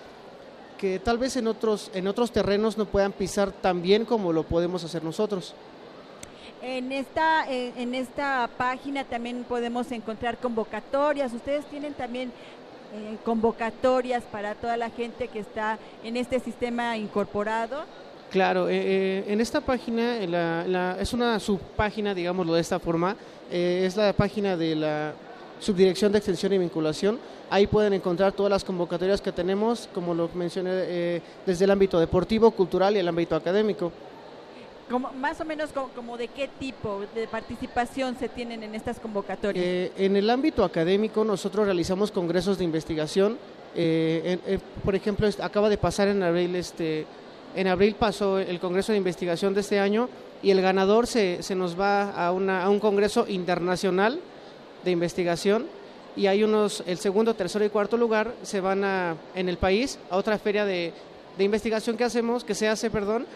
que 0.76 0.98
tal 0.98 1.16
vez 1.16 1.34
en 1.38 1.46
otros, 1.46 1.90
en 1.94 2.06
otros 2.06 2.32
terrenos 2.32 2.76
no 2.76 2.84
puedan 2.84 3.12
pisar 3.12 3.50
tan 3.50 3.80
bien 3.80 4.04
como 4.04 4.34
lo 4.34 4.42
podemos 4.42 4.84
hacer 4.84 5.02
nosotros. 5.02 5.54
En 6.60 6.90
esta, 6.90 7.48
eh, 7.50 7.72
en 7.76 7.94
esta 7.94 8.50
página 8.58 9.04
también 9.04 9.44
podemos 9.44 9.90
encontrar 9.92 10.38
convocatorias. 10.38 11.32
Ustedes 11.32 11.64
tienen 11.66 11.94
también 11.94 12.32
eh, 12.94 13.16
convocatorias 13.24 14.22
para 14.24 14.54
toda 14.54 14.76
la 14.76 14.90
gente 14.90 15.28
que 15.28 15.40
está 15.40 15.78
en 16.04 16.16
este 16.16 16.40
sistema 16.40 16.96
incorporado. 16.96 17.84
Claro, 18.30 18.68
eh, 18.68 18.76
eh, 18.76 19.24
en 19.28 19.40
esta 19.40 19.60
página, 19.60 20.16
la- 20.26 20.64
la- 20.66 20.96
es 21.00 21.12
una 21.12 21.38
subpágina, 21.40 22.14
digámoslo 22.14 22.54
de 22.54 22.60
esta 22.60 22.78
forma, 22.78 23.16
eh, 23.50 23.84
es 23.86 23.96
la 23.96 24.12
página 24.12 24.56
de 24.56 24.74
la 24.76 25.12
Subdirección 25.60 26.12
de 26.12 26.18
Extensión 26.18 26.52
y 26.52 26.58
Vinculación. 26.58 27.18
Ahí 27.50 27.66
pueden 27.66 27.92
encontrar 27.94 28.32
todas 28.32 28.50
las 28.50 28.62
convocatorias 28.62 29.20
que 29.20 29.32
tenemos, 29.32 29.88
como 29.92 30.14
lo 30.14 30.28
mencioné, 30.34 31.20
desde 31.46 31.64
el 31.64 31.70
ámbito 31.70 31.98
deportivo, 31.98 32.50
cultural 32.52 32.94
y 32.94 32.98
el 33.00 33.08
ámbito 33.08 33.34
académico. 33.34 33.90
Como, 34.88 35.12
más 35.12 35.40
o 35.40 35.44
menos 35.44 35.70
como, 35.70 35.88
como 35.88 36.16
de 36.16 36.28
qué 36.28 36.48
tipo 36.48 37.02
de 37.14 37.26
participación 37.26 38.16
se 38.18 38.28
tienen 38.28 38.62
en 38.62 38.74
estas 38.74 38.98
convocatorias. 38.98 39.64
Eh, 39.64 39.92
en 39.96 40.16
el 40.16 40.30
ámbito 40.30 40.64
académico 40.64 41.24
nosotros 41.24 41.66
realizamos 41.66 42.10
congresos 42.10 42.58
de 42.58 42.64
investigación. 42.64 43.38
Eh, 43.74 44.38
eh, 44.46 44.58
por 44.84 44.94
ejemplo, 44.94 45.28
acaba 45.42 45.68
de 45.68 45.76
pasar 45.76 46.08
en 46.08 46.22
abril, 46.22 46.56
este, 46.56 47.06
en 47.54 47.66
abril 47.66 47.96
pasó 47.96 48.38
el 48.38 48.58
congreso 48.60 48.92
de 48.92 48.98
investigación 48.98 49.54
de 49.54 49.60
este 49.60 49.78
año 49.78 50.08
y 50.42 50.50
el 50.50 50.60
ganador 50.62 51.06
se, 51.06 51.42
se 51.42 51.54
nos 51.54 51.78
va 51.78 52.10
a, 52.12 52.32
una, 52.32 52.64
a 52.64 52.70
un 52.70 52.80
congreso 52.80 53.26
internacional 53.28 54.20
de 54.84 54.90
investigación 54.90 55.66
y 56.16 56.26
hay 56.26 56.42
unos, 56.42 56.82
el 56.86 56.98
segundo, 56.98 57.34
tercero 57.34 57.64
y 57.64 57.68
cuarto 57.68 57.96
lugar 57.96 58.32
se 58.42 58.60
van 58.60 58.84
a, 58.84 59.16
en 59.34 59.48
el 59.48 59.58
país 59.58 59.98
a 60.10 60.16
otra 60.16 60.38
feria 60.38 60.64
de, 60.64 60.92
de 61.36 61.44
investigación 61.44 61.96
que 61.96 62.04
hacemos, 62.04 62.42
que 62.42 62.54
se 62.54 62.68
hace, 62.68 62.90
perdón, 62.90 63.26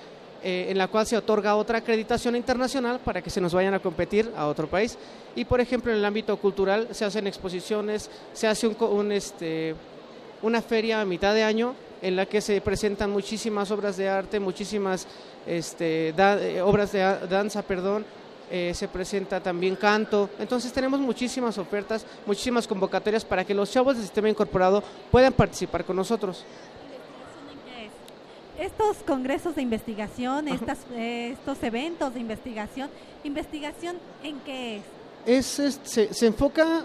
eh, 0.43 0.67
en 0.71 0.79
la 0.79 0.89
cual 0.89 1.07
se 1.07 1.17
otorga 1.17 1.57
otra 1.57 1.79
acreditación 1.79 2.37
internacional 2.37 3.01
para 3.01 3.23
que 3.23 3.31
se 3.31 3.41
nos 3.41 3.55
vayan 3.55 3.75
a 3.75 3.81
competir 3.81 4.31
a 4.37 4.47
otro 4.47 4.69
país. 4.69 4.99
Y 5.37 5.45
por 5.45 5.61
ejemplo, 5.61 5.93
en 5.93 5.99
el 5.99 6.05
ámbito 6.05 6.37
cultural 6.37 6.89
se 6.91 7.05
hacen 7.05 7.27
exposiciones, 7.27 8.11
se 8.33 8.49
hace 8.49 8.67
un, 8.67 9.13
este, 9.13 9.75
una 10.43 10.61
feria 10.61 11.01
a 11.01 11.05
mitad 11.05 11.35
de 11.35 11.45
año 11.45 11.75
en 12.03 12.17
la 12.17 12.27
que 12.27 12.41
se 12.41 12.61
presentan 12.61 13.11
muchísimas 13.11 13.71
obras 13.71 13.97
de 13.97 14.09
arte, 14.09 14.41
muchísimas 14.41 15.07
este, 15.47 16.09
eh, 16.09 16.61
obras 16.61 16.91
de 16.93 17.01
danza, 17.29 17.63
perdón, 17.63 18.05
eh, 18.55 18.75
se 18.75 18.87
presenta 18.87 19.41
también 19.41 19.77
canto. 19.77 20.29
Entonces 20.39 20.71
tenemos 20.73 21.01
muchísimas 21.01 21.57
ofertas, 21.57 22.05
muchísimas 22.27 22.67
convocatorias 22.67 23.25
para 23.25 23.45
que 23.45 23.55
los 23.55 23.71
chavos 23.71 23.95
del 23.95 24.05
sistema 24.05 24.29
incorporado 24.29 24.83
puedan 25.11 25.33
participar 25.33 25.87
con 25.87 25.97
nosotros. 25.97 26.45
Estos 28.59 28.99
congresos 29.07 29.57
de 29.57 29.63
investigación, 29.63 30.47
estas, 30.47 30.79
eh, 30.95 31.31
estos 31.33 31.63
eventos 31.63 32.15
de 32.15 32.21
investigación, 32.21 32.91
¿investigación 33.25 33.97
en 34.23 34.39
qué 34.41 34.77
es? 34.77 34.83
es, 35.25 35.59
es- 35.59 35.81
se, 35.85 36.13
se 36.13 36.27
enfoca, 36.27 36.85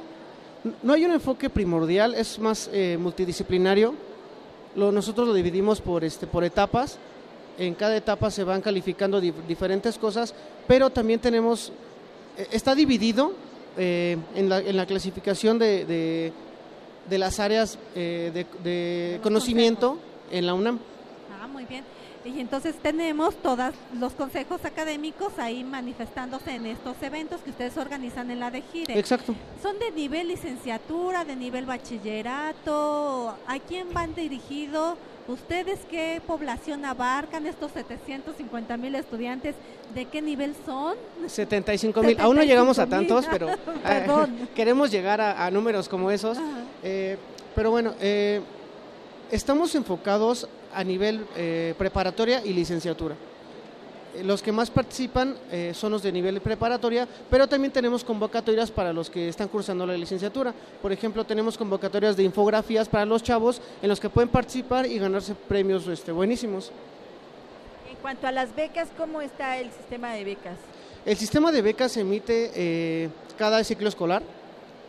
no 0.82 0.94
hay 0.94 1.06
un 1.06 1.12
enfoque 1.12 1.50
primordial, 1.50 2.16
es 2.16 2.40
más 2.40 2.70
eh, 2.72 2.98
multidisciplinario. 3.00 3.94
Lo, 4.76 4.92
nosotros 4.92 5.28
lo 5.28 5.34
dividimos 5.34 5.82
por, 5.82 6.04
este, 6.04 6.26
por 6.28 6.44
etapas. 6.44 6.98
En 7.58 7.74
cada 7.74 7.98
etapa 7.98 8.30
se 8.32 8.44
van 8.44 8.62
calificando 8.62 9.20
di- 9.20 9.34
diferentes 9.48 9.98
cosas, 9.98 10.34
pero 10.68 10.90
también 10.90 11.20
tenemos, 11.20 11.72
eh, 12.38 12.48
está 12.52 12.76
dividido 12.76 13.34
eh, 13.78 14.18
en, 14.36 14.48
la, 14.50 14.60
en 14.60 14.78
la 14.78 14.86
clasificación 14.86 15.58
de, 15.60 15.84
de, 15.86 16.32
de 17.10 17.18
las 17.18 17.40
áreas 17.40 17.78
eh, 17.96 18.32
de, 18.34 18.46
de 18.64 19.20
conocimiento 19.22 19.98
en 20.32 20.46
la 20.46 20.54
UNAM. 20.54 20.80
Muy 21.58 21.66
bien. 21.66 21.84
Y 22.24 22.40
entonces 22.40 22.76
tenemos 22.84 23.34
todos 23.38 23.74
los 24.00 24.14
consejos 24.14 24.64
académicos 24.64 25.40
ahí 25.40 25.64
manifestándose 25.64 26.52
en 26.52 26.68
estos 26.68 27.02
eventos 27.02 27.42
que 27.42 27.50
ustedes 27.50 27.76
organizan 27.78 28.30
en 28.30 28.40
la 28.40 28.52
de 28.52 28.62
Gire. 28.62 29.00
Exacto. 29.00 29.34
¿Son 29.60 29.80
de 29.80 29.90
nivel 29.90 30.28
licenciatura, 30.28 31.26
de 31.26 31.36
nivel 31.36 31.66
bachillerato? 31.66 33.36
¿A 33.48 33.58
quién 33.68 33.92
van 33.92 34.14
dirigidos? 34.14 35.00
¿Ustedes 35.28 35.80
qué 35.90 36.22
población 36.28 36.86
abarcan 36.86 37.48
estos 37.48 37.72
750 37.72 38.78
mil 38.78 38.94
estudiantes? 38.94 39.56
¿De 39.96 40.06
qué 40.06 40.22
nivel 40.22 40.54
son? 40.64 40.96
75 41.26 42.04
mil. 42.04 42.20
Aún 42.20 42.36
no 42.36 42.44
llegamos 42.44 42.78
a 42.78 42.84
75,000. 42.84 43.28
tantos, 43.28 43.28
pero 43.32 43.50
eh, 43.84 44.48
queremos 44.56 44.92
llegar 44.92 45.22
a, 45.22 45.44
a 45.44 45.50
números 45.50 45.90
como 45.90 46.12
esos. 46.12 46.38
Eh, 46.84 47.18
pero 47.56 47.72
bueno, 47.72 47.96
eh, 48.00 48.42
estamos 49.32 49.74
enfocados 49.76 50.48
a 50.74 50.84
nivel 50.84 51.26
eh, 51.36 51.74
preparatoria 51.78 52.42
y 52.46 52.54
licenciatura. 52.54 53.16
Eh, 54.16 54.24
Los 54.24 54.42
que 54.42 54.52
más 54.52 54.70
participan 54.70 55.36
eh, 55.52 55.72
son 55.74 55.92
los 55.92 56.02
de 56.02 56.12
nivel 56.12 56.42
preparatoria, 56.42 57.08
pero 57.30 57.48
también 57.48 57.72
tenemos 57.72 58.04
convocatorias 58.04 58.72
para 58.72 58.94
los 58.94 59.10
que 59.10 59.30
están 59.30 59.48
cursando 59.48 59.86
la 59.86 59.96
licenciatura. 59.96 60.54
Por 60.82 60.92
ejemplo, 60.92 61.26
tenemos 61.26 61.58
convocatorias 61.58 62.16
de 62.18 62.24
infografías 62.24 62.88
para 62.88 63.06
los 63.06 63.24
chavos 63.24 63.62
en 63.82 63.90
los 63.90 64.00
que 64.00 64.10
pueden 64.10 64.30
participar 64.30 64.86
y 64.86 64.98
ganarse 64.98 65.36
premios 65.36 65.88
este, 65.88 66.12
buenísimos. 66.12 66.72
En 67.90 67.96
cuanto 67.98 68.28
a 68.28 68.32
las 68.32 68.56
becas, 68.56 68.90
¿cómo 68.98 69.22
está 69.22 69.58
el 69.58 69.72
sistema 69.72 70.14
de 70.14 70.24
becas? 70.24 70.58
El 71.06 71.18
sistema 71.18 71.52
de 71.52 71.62
becas 71.62 71.92
se 71.92 72.02
emite 72.02 72.52
eh, 72.54 73.10
cada 73.38 73.64
ciclo 73.64 73.88
escolar. 73.88 74.24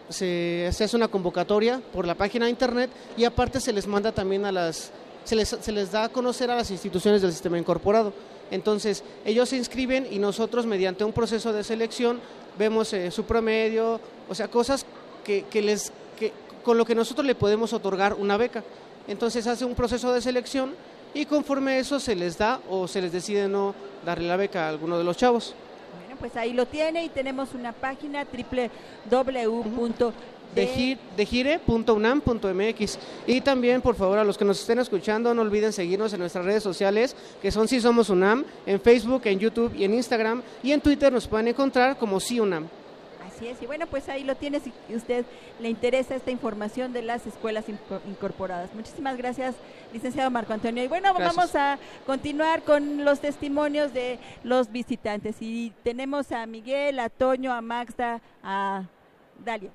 Se, 0.09 0.71
se 0.73 0.85
hace 0.85 0.97
una 0.97 1.09
convocatoria 1.09 1.83
por 1.93 2.07
la 2.07 2.15
página 2.15 2.47
de 2.47 2.51
internet 2.51 2.91
y 3.17 3.25
aparte 3.25 3.61
se 3.61 3.75
les 3.75 3.87
manda 3.87 4.11
también 4.11 4.47
a 4.47 4.53
las, 4.53 4.91
se 5.29 5.37
les, 5.37 5.49
se 5.49 5.73
les 5.73 5.93
da 5.93 6.05
a 6.05 6.09
conocer 6.09 6.51
a 6.51 6.57
las 6.57 6.71
instituciones 6.71 7.21
del 7.21 7.33
sistema 7.33 7.59
incorporado. 7.59 8.15
Entonces, 8.51 9.05
ellos 9.27 9.51
se 9.51 9.59
inscriben 9.59 10.09
y 10.11 10.19
nosotros 10.19 10.65
mediante 10.65 11.05
un 11.05 11.13
proceso 11.13 11.53
de 11.53 11.63
selección 11.63 12.19
vemos 12.59 12.95
eh, 12.95 13.11
su 13.11 13.25
promedio, 13.25 14.01
o 14.27 14.35
sea, 14.35 14.49
cosas 14.49 14.87
que, 15.23 15.45
que 15.45 15.61
les, 15.61 15.93
que, 16.19 16.33
con 16.65 16.79
lo 16.79 16.87
que 16.87 16.95
nosotros 16.95 17.27
le 17.27 17.35
podemos 17.35 17.75
otorgar 17.75 18.15
una 18.15 18.39
beca. 18.39 18.65
Entonces 19.07 19.47
hace 19.47 19.67
un 19.67 19.75
proceso 19.75 20.15
de 20.15 20.23
selección 20.23 20.75
y 21.13 21.27
conforme 21.27 21.73
a 21.73 21.79
eso 21.79 22.01
se 22.01 22.17
les 22.17 22.39
da 22.39 22.61
o 22.71 22.89
se 22.89 23.03
les 23.03 23.13
decide 23.13 23.49
no 23.49 23.75
darle 24.07 24.29
la 24.29 24.37
beca 24.37 24.65
a 24.65 24.71
alguno 24.71 24.97
de 24.97 25.05
los 25.05 25.19
chavos. 25.19 25.55
Bueno, 26.01 26.19
pues 26.19 26.35
ahí 26.37 26.55
lo 26.55 26.65
tiene 26.65 27.05
y 27.05 27.11
tenemos 27.11 27.53
una 27.53 27.75
página 27.75 28.25
degire.unam.mx 30.55 32.99
y 33.27 33.41
también 33.41 33.81
por 33.83 33.95
favor 33.95 34.19
a 34.19 34.25
los 34.25 34.39
que 34.39 34.45
nos 34.45 34.61
estén 34.61 34.79
escuchando 34.79 35.35
no 35.35 35.43
olviden 35.43 35.73
seguirnos 35.73 36.13
en 36.13 36.21
nuestras 36.21 36.45
redes 36.45 36.63
sociales 36.63 37.17
que 37.43 37.51
son 37.51 37.69
Si 37.69 37.81
Somos 37.81 38.11
UNAM 38.11 38.45
en 38.67 38.81
Facebook, 38.81 39.23
en 39.27 39.39
YouTube 39.39 39.75
y 39.77 39.85
en 39.85 39.95
Instagram 39.95 40.43
y 40.63 40.73
en 40.73 40.81
Twitter 40.81 41.13
nos 41.13 41.27
pueden 41.29 41.49
encontrar 41.49 41.97
como 41.97 42.19
Si 42.21 42.41
UNAM. 42.41 42.67
Así 43.27 43.47
es, 43.47 43.63
y 43.63 43.67
bueno, 43.67 43.87
pues 43.87 44.09
ahí 44.09 44.25
lo 44.25 44.35
tiene 44.35 44.59
si 44.59 44.73
usted 44.93 45.25
le 45.61 45.69
interesa 45.69 46.17
esta 46.17 46.33
información 46.33 46.93
de 46.93 47.03
las 47.03 47.25
escuelas 47.25 47.67
inco- 47.69 48.01
incorporadas. 48.09 48.75
Muchísimas 48.75 49.17
gracias, 49.17 49.55
licenciado 49.93 50.29
Marco 50.31 50.53
Antonio. 50.55 50.83
Y 50.83 50.89
bueno, 50.89 51.15
Gracias. 51.15 51.37
vamos 51.37 51.55
a 51.55 51.79
continuar 52.05 52.65
con 52.65 53.05
los 53.05 53.21
testimonios 53.21 53.95
de 53.95 54.19
los 54.43 54.73
visitantes. 54.73 55.37
Y 55.41 55.73
tenemos 55.85 56.33
a 56.33 56.47
Miguel, 56.47 56.99
a 56.99 57.11
Toño, 57.11 57.53
a 57.53 57.61
Magda, 57.61 58.21
a 58.43 58.83
Dalia. 59.45 59.71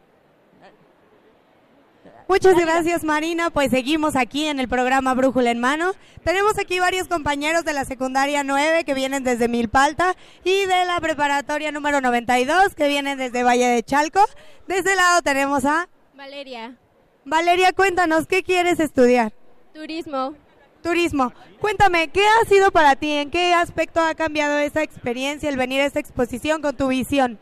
Muchas 2.28 2.56
gracias 2.56 3.04
Marina, 3.04 3.50
pues 3.50 3.70
seguimos 3.72 4.16
aquí 4.16 4.46
en 4.46 4.60
el 4.60 4.68
programa 4.68 5.14
Brújula 5.14 5.52
en 5.52 5.60
Mano. 5.60 5.94
Tenemos 6.24 6.58
aquí 6.58 6.80
varios 6.80 7.08
compañeros 7.08 7.66
de 7.66 7.74
la 7.74 7.86
secundaria 7.86 8.44
9 8.44 8.86
que 8.86 8.94
vienen 8.94 9.24
desde 9.24 9.48
Milpalta 9.48 10.16
y 10.44 10.66
de 10.66 10.86
la 10.86 11.00
preparatoria 11.02 11.72
número 11.72 12.02
92 12.02 12.76
que 12.76 12.88
vienen 12.88 13.18
desde 13.18 13.44
Valle 13.44 13.68
de 13.68 13.84
Chalco. 13.84 14.22
De 14.68 14.78
este 14.78 14.96
lado 14.96 15.22
tenemos 15.22 15.66
a 15.66 15.90
Valeria, 16.16 16.78
Valeria, 17.26 17.74
cuéntanos, 17.74 18.26
¿qué 18.28 18.44
quieres 18.44 18.80
estudiar? 18.80 19.34
turismo. 19.74 20.36
Turismo. 20.82 21.34
Cuéntame, 21.60 22.10
¿qué 22.10 22.26
ha 22.26 22.46
sido 22.48 22.72
para 22.72 22.96
ti? 22.96 23.10
¿En 23.12 23.32
qué 23.32 23.54
aspecto 23.54 24.02
ha 24.02 24.14
cambiado 24.16 24.58
esa 24.60 24.84
experiencia, 24.84 25.50
el 25.50 25.58
venir 25.58 25.82
a 25.82 25.86
esta 25.86 26.00
exposición 26.00 26.62
con 26.62 26.76
tu 26.76 26.88
visión? 26.90 27.40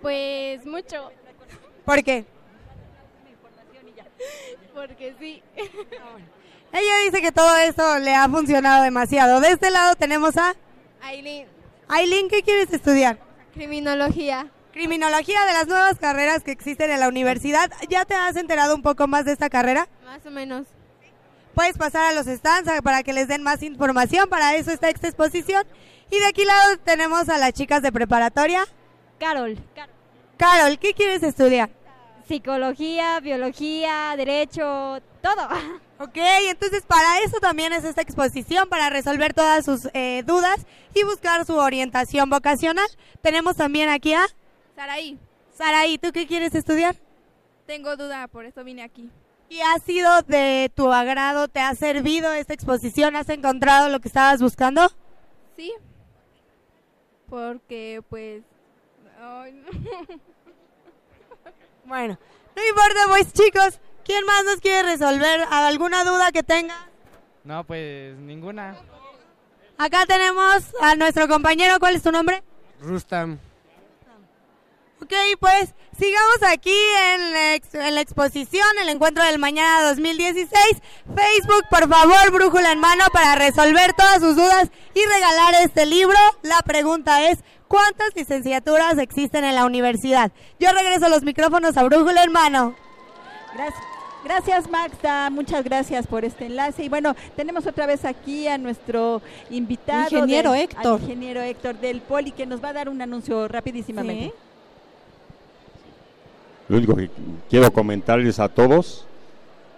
Pues 0.00 0.64
mucho. 0.66 1.10
¿Por 1.84 2.02
qué? 2.02 2.24
Porque 4.74 5.14
sí. 5.18 5.42
Ella 6.72 6.98
dice 7.04 7.22
que 7.22 7.32
todo 7.32 7.56
esto 7.56 7.98
le 7.98 8.14
ha 8.14 8.28
funcionado 8.28 8.82
demasiado. 8.82 9.40
De 9.40 9.50
este 9.50 9.70
lado 9.70 9.94
tenemos 9.96 10.36
a 10.36 10.54
Aileen. 11.00 11.46
Aileen, 11.88 12.28
¿qué 12.28 12.42
quieres 12.42 12.72
estudiar? 12.72 13.18
Criminología. 13.54 14.50
Criminología 14.72 15.42
de 15.46 15.52
las 15.52 15.68
nuevas 15.68 15.98
carreras 15.98 16.42
que 16.42 16.50
existen 16.50 16.90
en 16.90 17.00
la 17.00 17.08
universidad. 17.08 17.70
¿Ya 17.88 18.04
te 18.04 18.14
has 18.14 18.36
enterado 18.36 18.74
un 18.74 18.82
poco 18.82 19.06
más 19.06 19.24
de 19.24 19.32
esta 19.32 19.48
carrera? 19.48 19.88
Más 20.04 20.26
o 20.26 20.30
menos. 20.30 20.66
Puedes 21.54 21.78
pasar 21.78 22.04
a 22.04 22.12
los 22.12 22.26
stands 22.26 22.70
para 22.82 23.02
que 23.02 23.14
les 23.14 23.28
den 23.28 23.42
más 23.42 23.62
información. 23.62 24.28
Para 24.28 24.54
eso 24.56 24.70
está 24.70 24.90
esta 24.90 25.08
exposición. 25.08 25.64
Y 26.10 26.18
de 26.18 26.26
aquí 26.26 26.44
lado 26.44 26.76
tenemos 26.84 27.30
a 27.30 27.38
las 27.38 27.54
chicas 27.54 27.80
de 27.80 27.90
preparatoria. 27.90 28.66
Carol. 29.18 29.56
Carol, 30.36 30.78
¿qué 30.78 30.92
quieres 30.92 31.22
estudiar? 31.22 31.70
Psicología, 32.26 33.20
biología, 33.20 34.14
derecho, 34.16 35.00
todo. 35.22 35.48
Ok, 35.98 36.18
entonces 36.50 36.82
para 36.82 37.20
eso 37.20 37.38
también 37.40 37.72
es 37.72 37.82
esta 37.82 38.02
exposición, 38.02 38.68
para 38.68 38.90
resolver 38.90 39.32
todas 39.32 39.64
sus 39.64 39.88
eh, 39.94 40.22
dudas 40.26 40.66
y 40.92 41.04
buscar 41.04 41.46
su 41.46 41.54
orientación 41.54 42.28
vocacional. 42.28 42.86
Tenemos 43.22 43.56
también 43.56 43.88
aquí 43.88 44.12
a 44.12 44.26
Saraí. 44.74 45.18
Saraí, 45.54 45.96
¿tú 45.96 46.12
qué 46.12 46.26
quieres 46.26 46.54
estudiar? 46.54 46.96
Tengo 47.64 47.96
duda, 47.96 48.28
por 48.28 48.44
eso 48.44 48.62
vine 48.62 48.82
aquí. 48.82 49.08
¿Y 49.48 49.60
ha 49.60 49.78
sido 49.78 50.20
de 50.20 50.70
tu 50.74 50.92
agrado? 50.92 51.48
¿Te 51.48 51.60
ha 51.60 51.74
servido 51.74 52.30
esta 52.34 52.52
exposición? 52.52 53.16
¿Has 53.16 53.30
encontrado 53.30 53.88
lo 53.88 54.00
que 54.00 54.08
estabas 54.08 54.42
buscando? 54.42 54.90
Sí. 55.56 55.72
Porque, 57.26 58.02
pues. 58.10 58.42
no. 59.18 59.44
Bueno, 61.86 62.18
no 62.56 62.66
importa, 62.66 63.00
pues 63.08 63.32
chicos, 63.32 63.80
¿quién 64.04 64.24
más 64.26 64.44
nos 64.44 64.60
quiere 64.60 64.90
resolver 64.90 65.40
alguna 65.50 66.02
duda 66.04 66.32
que 66.32 66.42
tenga? 66.42 66.74
No, 67.44 67.62
pues 67.62 68.16
ninguna. 68.18 68.76
Acá 69.78 70.04
tenemos 70.06 70.64
a 70.80 70.96
nuestro 70.96 71.28
compañero, 71.28 71.78
¿cuál 71.78 71.94
es 71.94 72.02
tu 72.02 72.10
nombre? 72.10 72.42
Rustam. 72.80 73.38
Ok, 75.02 75.12
pues 75.40 75.74
sigamos 75.98 76.42
aquí 76.50 76.74
en 77.14 77.32
la, 77.32 77.54
ex- 77.54 77.74
en 77.74 77.94
la 77.94 78.00
exposición, 78.00 78.66
el 78.80 78.88
encuentro 78.88 79.22
del 79.24 79.38
mañana 79.38 79.82
2016. 79.88 80.48
Facebook, 81.14 81.64
por 81.70 81.88
favor, 81.88 82.30
brújula 82.32 82.72
en 82.72 82.80
mano 82.80 83.04
para 83.12 83.34
resolver 83.36 83.92
todas 83.92 84.20
sus 84.20 84.36
dudas 84.36 84.70
y 84.94 85.00
regalar 85.04 85.54
este 85.62 85.84
libro. 85.86 86.16
La 86.42 86.58
pregunta 86.64 87.28
es, 87.28 87.40
¿cuántas 87.68 88.08
licenciaturas 88.16 88.96
existen 88.98 89.44
en 89.44 89.54
la 89.54 89.66
universidad? 89.66 90.32
Yo 90.58 90.72
regreso 90.72 91.08
los 91.10 91.22
micrófonos 91.22 91.76
a 91.76 91.82
brújula 91.84 92.24
en 92.24 92.32
mano. 92.32 92.74
Gracias. 93.54 93.82
Gracias 94.24 94.68
Magda, 94.68 95.30
muchas 95.30 95.62
gracias 95.62 96.06
por 96.08 96.24
este 96.24 96.46
enlace. 96.46 96.82
Y 96.82 96.88
bueno, 96.88 97.14
tenemos 97.36 97.64
otra 97.66 97.86
vez 97.86 98.04
aquí 98.04 98.48
a 98.48 98.58
nuestro 98.58 99.22
invitado. 99.50 100.08
Ingeniero 100.10 100.52
Héctor. 100.52 100.94
al 100.96 101.00
ingeniero 101.02 101.42
Héctor 101.42 101.76
del 101.78 102.00
Poli, 102.00 102.32
que 102.32 102.44
nos 102.44 102.64
va 102.64 102.70
a 102.70 102.72
dar 102.72 102.88
un 102.88 103.00
anuncio 103.00 103.46
rapidísimamente. 103.46 104.34
Lo 106.68 106.78
único 106.78 106.96
que 106.96 107.10
quiero 107.48 107.72
comentarles 107.72 108.40
a 108.40 108.48
todos 108.48 109.06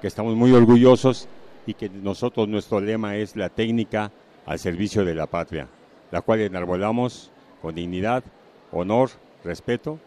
que 0.00 0.06
estamos 0.06 0.34
muy 0.36 0.52
orgullosos 0.52 1.28
y 1.66 1.74
que 1.74 1.90
nosotros 1.90 2.48
nuestro 2.48 2.80
lema 2.80 3.16
es 3.16 3.36
la 3.36 3.50
técnica 3.50 4.10
al 4.46 4.58
servicio 4.58 5.04
de 5.04 5.14
la 5.14 5.26
patria, 5.26 5.68
la 6.10 6.22
cual 6.22 6.40
enarbolamos 6.40 7.30
con 7.60 7.74
dignidad, 7.74 8.24
honor, 8.72 9.10
respeto 9.44 9.98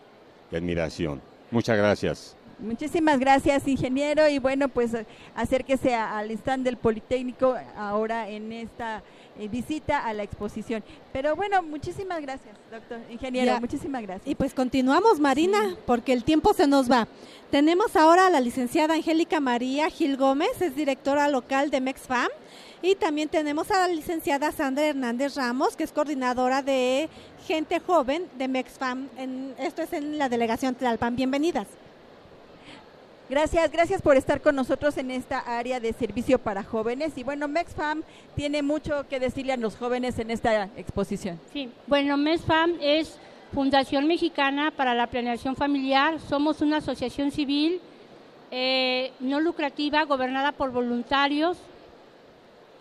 y 0.51 0.55
admiración. 0.55 1.21
Muchas 1.51 1.77
gracias. 1.77 2.35
Muchísimas 2.61 3.19
gracias, 3.19 3.67
ingeniero. 3.67 4.27
Y 4.29 4.39
bueno, 4.39 4.69
pues 4.69 4.91
acérquese 5.35 5.95
al 5.95 6.29
stand 6.31 6.63
del 6.63 6.77
Politécnico 6.77 7.55
ahora 7.75 8.29
en 8.29 8.51
esta 8.51 9.01
eh, 9.39 9.47
visita 9.47 10.05
a 10.05 10.13
la 10.13 10.23
exposición. 10.23 10.83
Pero 11.11 11.35
bueno, 11.35 11.63
muchísimas 11.63 12.21
gracias, 12.21 12.55
doctor, 12.71 12.99
ingeniero. 13.09 13.53
Ya. 13.53 13.59
Muchísimas 13.59 14.03
gracias. 14.03 14.27
Y 14.27 14.35
pues 14.35 14.53
continuamos, 14.53 15.19
Marina, 15.19 15.75
porque 15.85 16.13
el 16.13 16.23
tiempo 16.23 16.53
se 16.53 16.67
nos 16.67 16.89
va. 16.89 17.07
Tenemos 17.49 17.95
ahora 17.95 18.27
a 18.27 18.29
la 18.29 18.39
licenciada 18.39 18.93
Angélica 18.93 19.39
María 19.39 19.89
Gil 19.89 20.15
Gómez, 20.15 20.61
es 20.61 20.75
directora 20.75 21.27
local 21.27 21.71
de 21.71 21.81
MEXFAM. 21.81 22.29
Y 22.83 22.95
también 22.95 23.29
tenemos 23.29 23.69
a 23.69 23.79
la 23.79 23.87
licenciada 23.87 24.51
Sandra 24.51 24.85
Hernández 24.85 25.35
Ramos, 25.35 25.75
que 25.75 25.83
es 25.83 25.91
coordinadora 25.91 26.63
de 26.63 27.09
gente 27.45 27.79
joven 27.79 28.25
de 28.37 28.47
MEXFAM. 28.47 29.07
En, 29.17 29.53
esto 29.59 29.81
es 29.81 29.93
en 29.93 30.17
la 30.17 30.29
delegación 30.29 30.75
Tlalpan. 30.75 31.15
Bienvenidas. 31.15 31.67
Gracias, 33.31 33.71
gracias 33.71 34.01
por 34.01 34.17
estar 34.17 34.41
con 34.41 34.57
nosotros 34.57 34.97
en 34.97 35.09
esta 35.09 35.39
área 35.39 35.79
de 35.79 35.93
servicio 35.93 36.37
para 36.37 36.63
jóvenes. 36.65 37.13
Y 37.17 37.23
bueno, 37.23 37.47
MexFam 37.47 38.03
tiene 38.35 38.61
mucho 38.61 39.07
que 39.07 39.21
decirle 39.21 39.53
a 39.53 39.57
los 39.57 39.77
jóvenes 39.77 40.19
en 40.19 40.31
esta 40.31 40.65
exposición. 40.75 41.39
Sí, 41.53 41.69
bueno, 41.87 42.17
MESFAM 42.17 42.73
es 42.81 43.17
Fundación 43.53 44.05
Mexicana 44.05 44.71
para 44.75 44.93
la 44.93 45.07
Planeación 45.07 45.55
Familiar. 45.55 46.19
Somos 46.19 46.59
una 46.59 46.77
asociación 46.79 47.31
civil 47.31 47.79
eh, 48.51 49.13
no 49.21 49.39
lucrativa, 49.39 50.03
gobernada 50.03 50.51
por 50.51 50.71
voluntarios. 50.73 51.57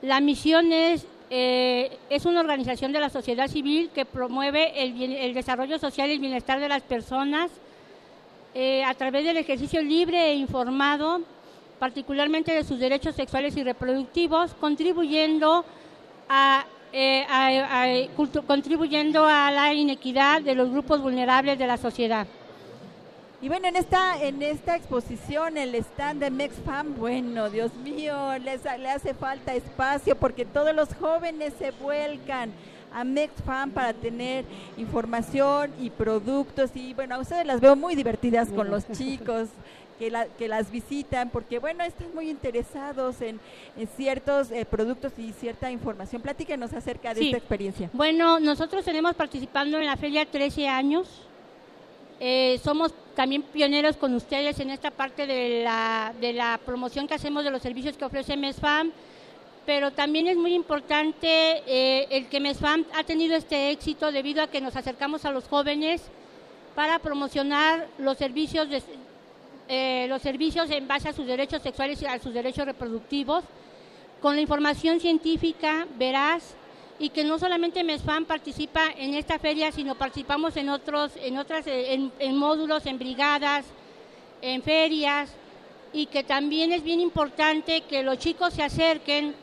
La 0.03 0.21
misión 0.21 0.73
es, 0.73 1.07
eh, 1.31 1.97
es 2.11 2.27
una 2.27 2.41
organización 2.41 2.91
de 2.91 2.99
la 2.99 3.09
sociedad 3.11 3.47
civil 3.47 3.91
que 3.95 4.05
promueve 4.05 4.83
el, 4.83 4.95
bien- 4.95 5.13
el 5.13 5.33
desarrollo 5.33 5.79
social 5.79 6.11
y 6.11 6.15
el 6.15 6.19
bienestar 6.19 6.59
de 6.59 6.69
las 6.69 6.83
personas 6.83 7.53
eh, 8.55 8.85
a 8.85 8.95
través 8.95 9.25
del 9.25 9.37
ejercicio 9.37 9.81
libre 9.83 10.31
e 10.31 10.35
informado, 10.35 11.21
particularmente 11.79 12.53
de 12.53 12.65
sus 12.65 12.79
derechos 12.79 13.15
sexuales 13.15 13.57
y 13.57 13.63
reproductivos, 13.63 14.55
contribuyendo 14.55 15.65
a, 16.29 16.65
eh, 16.93 17.25
a- 17.29 17.85
a- 17.85 18.43
contribuyendo 18.47 19.25
a 19.27 19.51
la 19.51 19.73
inequidad 19.73 20.43
de 20.43 20.55
los 20.55 20.71
grupos 20.71 21.01
vulnerables 21.01 21.59
de 21.59 21.67
la 21.67 21.77
sociedad. 21.77 22.27
Y 23.43 23.49
bueno, 23.49 23.69
en 23.69 23.77
esta, 23.77 24.23
en 24.23 24.43
esta 24.43 24.77
exposición, 24.77 25.57
el 25.57 25.75
stand 25.77 26.21
de 26.21 26.31
MexFam, 26.31 26.97
bueno, 26.97 27.49
Dios 27.49 27.73
mío, 27.77 28.37
les, 28.39 28.63
le 28.65 28.91
hace 28.91 29.15
falta 29.15 29.55
espacio 29.55 30.15
porque 30.17 30.45
todos 30.45 30.75
los 30.75 30.93
jóvenes 30.95 31.55
se 31.59 31.71
vuelcan 31.71 32.53
a 32.93 33.05
MexFam 33.05 33.71
para 33.71 33.93
tener 33.93 34.45
información 34.77 35.71
y 35.81 35.91
productos. 35.91 36.71
Y 36.75 36.95
bueno, 36.95 37.15
a 37.15 37.19
ustedes 37.19 37.47
las 37.47 37.61
veo 37.61 37.77
muy 37.77 37.95
divertidas 37.95 38.49
con 38.49 38.71
los 38.71 38.87
chicos 38.93 39.49
que, 39.99 40.11
la- 40.11 40.27
que 40.27 40.49
las 40.49 40.71
visitan 40.71 41.29
porque, 41.31 41.59
bueno, 41.59 41.85
están 41.85 42.15
muy 42.15 42.31
interesados 42.31 43.21
en, 43.21 43.39
en 43.77 43.87
ciertos 43.97 44.51
eh, 44.51 44.65
productos 44.65 45.13
y 45.19 45.33
cierta 45.33 45.71
información. 45.71 46.23
Platíquenos 46.23 46.73
acerca 46.73 47.13
de 47.15 47.21
Sí. 47.21 47.27
esta 47.27 47.39
experiencia. 47.39 47.91
Bueno, 47.93 48.41
nosotros 48.41 48.85
tenemos 48.85 49.15
participando 49.15 49.79
en 49.79 49.87
la 49.87 49.97
feria 49.97 50.25
13 50.25 50.69
años. 50.69 51.09
Eh, 52.19 52.61
somos 52.63 52.93
también 53.15 53.43
pioneros 53.43 53.97
con 53.97 54.15
ustedes 54.15 54.59
en 54.61 54.71
esta 54.71 54.91
parte 54.91 55.27
de 55.27 55.63
la, 55.65 56.13
de 56.21 56.33
la 56.35 56.61
promoción 56.65 57.07
que 57.09 57.15
hacemos 57.15 57.45
de 57.45 57.51
los 57.51 57.63
servicios 57.63 57.97
que 57.97 58.05
ofrece 58.05 58.37
MESFAM, 58.37 58.93
pero 59.71 59.93
también 59.93 60.27
es 60.27 60.37
muy 60.37 60.53
importante 60.53 61.63
eh, 61.65 62.09
el 62.11 62.27
que 62.27 62.41
MESFAM 62.41 62.85
ha 62.93 63.05
tenido 63.05 63.37
este 63.37 63.71
éxito 63.71 64.11
debido 64.11 64.43
a 64.43 64.49
que 64.49 64.61
nos 64.61 64.75
acercamos 64.75 65.25
a 65.25 65.31
los 65.31 65.47
jóvenes 65.47 66.03
para 66.75 66.99
promocionar 66.99 67.87
los 67.97 68.19
servicios 68.19 68.69
de, 68.69 68.83
eh, 69.69 70.07
los 70.09 70.23
servicios 70.23 70.69
en 70.73 70.89
base 70.89 71.09
a 71.09 71.13
sus 71.13 71.25
derechos 71.25 71.63
sexuales 71.63 72.03
y 72.03 72.07
a 72.07 72.19
sus 72.19 72.35
derechos 72.35 72.67
reproductivos, 72.67 73.45
con 74.21 74.35
la 74.35 74.41
información 74.41 74.99
científica 74.99 75.87
veraz 75.97 76.57
y 76.99 77.11
que 77.11 77.23
no 77.23 77.39
solamente 77.39 77.85
MESFAM 77.85 78.25
participa 78.25 78.91
en 78.99 79.15
esta 79.15 79.39
feria, 79.39 79.71
sino 79.71 79.95
participamos 79.95 80.57
en 80.57 80.69
otros, 80.69 81.13
en 81.15 81.39
otras, 81.39 81.69
eh, 81.69 81.95
en, 81.95 82.11
en 82.19 82.37
módulos, 82.37 82.87
en 82.87 82.99
brigadas, 82.99 83.67
en 84.43 84.65
ferias, 84.65 85.31
y 85.93 86.07
que 86.07 86.25
también 86.25 86.73
es 86.73 86.83
bien 86.83 86.99
importante 86.99 87.83
que 87.83 88.03
los 88.03 88.19
chicos 88.19 88.53
se 88.55 88.65
acerquen, 88.65 89.37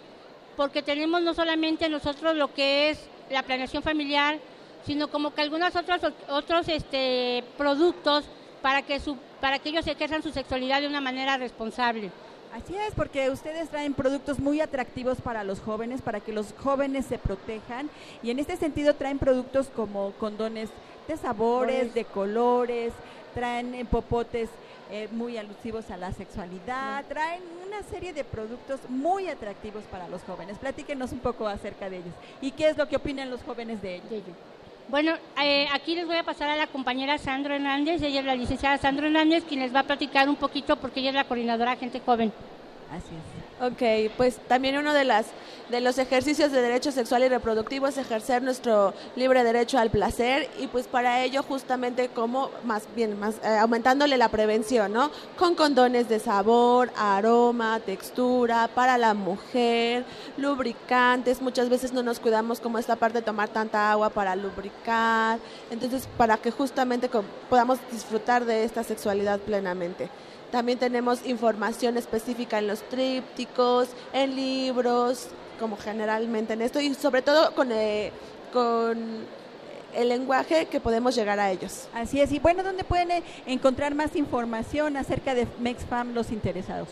porque 0.58 0.82
tenemos 0.82 1.22
no 1.22 1.34
solamente 1.34 1.88
nosotros 1.88 2.36
lo 2.36 2.54
que 2.54 2.90
es 2.90 3.00
la 3.30 3.44
planeación 3.44 3.84
familiar, 3.84 4.40
sino 4.86 5.10
como 5.10 5.34
que 5.34 5.42
algunos 5.42 5.76
otros 5.76 6.02
otros 6.28 6.68
este 6.68 7.44
productos 7.58 8.26
para 8.62 8.82
que 8.82 9.00
su 9.00 9.16
para 9.40 9.60
que 9.60 9.70
ellos 9.70 9.86
ejerzan 9.88 10.24
su 10.24 10.32
sexualidad 10.32 10.82
de 10.82 10.88
una 10.88 11.00
manera 11.00 11.38
responsable. 11.38 12.12
Así 12.54 12.76
es, 12.76 12.96
porque 12.96 13.30
ustedes 13.30 13.70
traen 13.70 13.94
productos 13.94 14.40
muy 14.40 14.62
atractivos 14.62 15.22
para 15.22 15.44
los 15.44 15.60
jóvenes, 15.60 16.02
para 16.02 16.22
que 16.22 16.32
los 16.32 16.56
jóvenes 16.58 17.06
se 17.06 17.20
protejan. 17.20 17.90
Y 18.24 18.32
en 18.32 18.40
este 18.40 18.58
sentido 18.58 18.96
traen 18.96 19.20
productos 19.20 19.68
como 19.68 20.12
condones 20.14 20.70
de 21.08 21.18
sabores, 21.18 21.94
de 21.94 22.06
colores, 22.06 22.94
traen 23.36 23.76
eh, 23.76 23.86
popotes 23.86 24.50
eh, 24.92 25.08
muy 25.12 25.38
alusivos 25.38 25.90
a 25.92 25.98
la 25.98 26.12
sexualidad, 26.12 27.06
traen 27.08 27.42
una 27.68 27.84
serie 27.84 28.14
de 28.14 28.24
productos 28.24 28.80
muy 28.90 29.28
atractivos 29.28 29.84
para 29.86 30.08
los 30.08 30.22
jóvenes. 30.24 30.58
Platíquenos 30.58 31.12
un 31.12 31.20
poco 31.20 31.48
acerca 31.48 31.90
de 31.90 31.98
ellos. 31.98 32.14
¿Y 32.42 32.52
qué 32.52 32.70
es 32.70 32.78
lo 32.78 32.88
que 32.88 32.96
opinan 32.96 33.30
los 33.30 33.44
jóvenes 33.44 33.82
de 33.82 33.96
ellos? 34.12 34.36
Bueno, 34.90 35.16
eh, 35.44 35.68
aquí 35.74 35.96
les 35.96 36.08
voy 36.08 36.16
a 36.16 36.24
pasar 36.24 36.50
a 36.50 36.56
la 36.56 36.68
compañera 36.68 37.18
Sandra 37.18 37.56
Hernández, 37.56 38.02
ella 38.02 38.22
es 38.22 38.26
la 38.26 38.36
licenciada 38.36 38.78
Sandra 38.78 39.08
Hernández, 39.08 39.44
quien 39.44 39.60
les 39.60 39.76
va 39.76 39.82
a 39.82 39.84
platicar 39.84 40.30
un 40.30 40.38
poquito 40.38 40.78
porque 40.78 41.02
ella 41.02 41.10
es 41.10 41.16
la 41.16 41.26
coordinadora 41.26 41.72
de 41.72 41.78
gente 41.78 42.00
joven. 42.00 42.32
Así. 42.92 43.16
Ok, 43.60 44.14
pues 44.16 44.38
también 44.48 44.78
uno 44.78 44.94
de 44.94 45.04
las 45.04 45.26
de 45.70 45.82
los 45.82 45.98
ejercicios 45.98 46.52
de 46.52 46.62
derecho 46.62 46.92
sexual 46.92 47.24
y 47.24 47.28
reproductivo 47.28 47.88
es 47.88 47.98
ejercer 47.98 48.42
nuestro 48.42 48.94
libre 49.16 49.44
derecho 49.44 49.78
al 49.78 49.90
placer 49.90 50.50
y 50.60 50.68
pues 50.68 50.88
para 50.88 51.24
ello 51.24 51.44
justamente 51.44 52.08
como 52.08 52.50
más 52.64 52.84
bien 52.96 53.20
más 53.20 53.36
eh, 53.44 53.58
aumentándole 53.60 54.18
la 54.18 54.30
prevención, 54.30 54.94
¿no? 54.94 55.12
Con 55.38 55.56
condones 55.56 56.08
de 56.08 56.20
sabor, 56.20 56.92
aroma, 56.96 57.82
textura 57.82 58.70
para 58.74 58.98
la 58.98 59.14
mujer, 59.14 60.06
lubricantes, 60.38 61.42
muchas 61.42 61.68
veces 61.68 61.92
no 61.92 62.04
nos 62.04 62.20
cuidamos 62.20 62.60
como 62.62 62.78
esta 62.78 62.96
parte 62.96 63.20
de 63.20 63.26
tomar 63.26 63.50
tanta 63.50 63.92
agua 63.92 64.10
para 64.10 64.36
lubricar, 64.36 65.40
entonces 65.70 66.08
para 66.16 66.38
que 66.38 66.52
justamente 66.52 67.10
podamos 67.50 67.80
disfrutar 67.92 68.46
de 68.46 68.64
esta 68.64 68.84
sexualidad 68.84 69.40
plenamente. 69.40 70.10
También 70.52 70.80
tenemos 70.80 71.26
información 71.26 71.98
específica 71.98 72.60
en 72.60 72.68
los 72.68 72.82
trípticos, 72.84 73.90
en 74.14 74.36
libros, 74.36 75.28
como 75.60 75.78
generalmente 75.78 76.54
en 76.54 76.62
esto, 76.62 76.80
y 76.80 76.94
sobre 76.94 77.22
todo 77.22 77.54
con, 77.54 77.72
eh, 77.72 78.12
con 78.54 79.26
el 79.94 80.10
lenguaje 80.10 80.68
que 80.68 80.80
podemos 80.80 81.16
llegar 81.16 81.40
a 81.40 81.52
ellos. 81.52 81.88
Así 81.94 82.22
es. 82.22 82.32
Y 82.32 82.40
bueno, 82.40 82.64
¿dónde 82.64 82.84
pueden 82.84 83.12
eh, 83.12 83.24
encontrar 83.46 83.96
más 83.96 84.16
información 84.16 84.96
acerca 84.96 85.34
de 85.34 85.48
MexFam 85.60 86.14
los 86.14 86.32
interesados? 86.32 86.90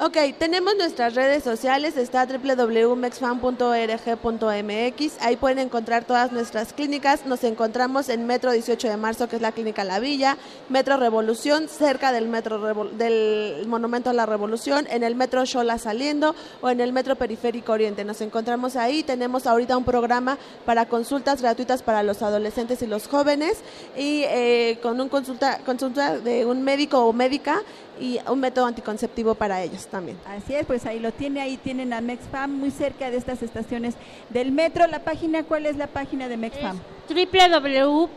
Ok, 0.00 0.16
tenemos 0.38 0.74
nuestras 0.76 1.14
redes 1.14 1.42
sociales, 1.44 1.96
está 1.96 2.26
www.mexfam.org.mx, 2.26 5.12
ahí 5.20 5.36
pueden 5.36 5.58
encontrar 5.58 6.04
todas 6.04 6.32
nuestras 6.32 6.72
clínicas, 6.72 7.26
nos 7.26 7.44
encontramos 7.44 8.08
en 8.08 8.26
Metro 8.26 8.50
18 8.52 8.88
de 8.88 8.96
Marzo, 8.96 9.28
que 9.28 9.36
es 9.36 9.42
la 9.42 9.52
clínica 9.52 9.84
La 9.84 10.00
Villa, 10.00 10.36
Metro 10.68 10.96
Revolución, 10.96 11.68
cerca 11.68 12.12
del 12.12 12.28
Metro 12.28 12.58
Revo- 12.60 12.90
del 12.90 13.66
Monumento 13.66 14.10
a 14.10 14.12
la 14.12 14.26
Revolución, 14.26 14.86
en 14.90 15.02
el 15.04 15.14
Metro 15.14 15.44
Xola 15.46 15.78
saliendo 15.78 16.34
o 16.60 16.70
en 16.70 16.80
el 16.80 16.92
Metro 16.92 17.16
Periférico 17.16 17.72
Oriente, 17.72 18.04
nos 18.04 18.20
encontramos 18.20 18.76
ahí, 18.76 19.02
tenemos 19.02 19.46
ahorita 19.46 19.76
un 19.76 19.84
programa 19.84 20.38
para 20.64 20.86
consultas 20.86 21.42
gratuitas 21.42 21.82
para 21.82 22.02
los 22.02 22.22
adolescentes 22.22 22.82
y 22.82 22.86
los 22.86 23.08
jóvenes 23.08 23.58
y 23.96 24.22
eh, 24.26 24.78
con 24.82 25.00
un 25.00 25.08
consulta, 25.08 25.58
consulta 25.64 26.18
de 26.18 26.44
un 26.46 26.62
médico 26.62 27.04
o 27.04 27.12
médica 27.12 27.62
y 28.00 28.18
un 28.28 28.40
método 28.40 28.66
anticonceptivo 28.66 29.34
para 29.36 29.62
ellos 29.64 29.86
también. 29.86 30.16
Así 30.26 30.54
es, 30.54 30.64
pues 30.64 30.86
ahí 30.86 31.00
lo 31.00 31.12
tiene, 31.12 31.40
ahí 31.40 31.56
tienen 31.56 31.92
a 31.92 32.00
MexFam 32.00 32.52
muy 32.52 32.70
cerca 32.70 33.10
de 33.10 33.16
estas 33.16 33.42
estaciones 33.42 33.96
del 34.30 34.52
metro. 34.52 34.86
La 34.86 35.00
página, 35.00 35.42
¿cuál 35.42 35.66
es 35.66 35.76
la 35.76 35.88
página 35.88 36.28
de 36.28 36.36
MexFam? 36.36 36.78
www 37.08 38.08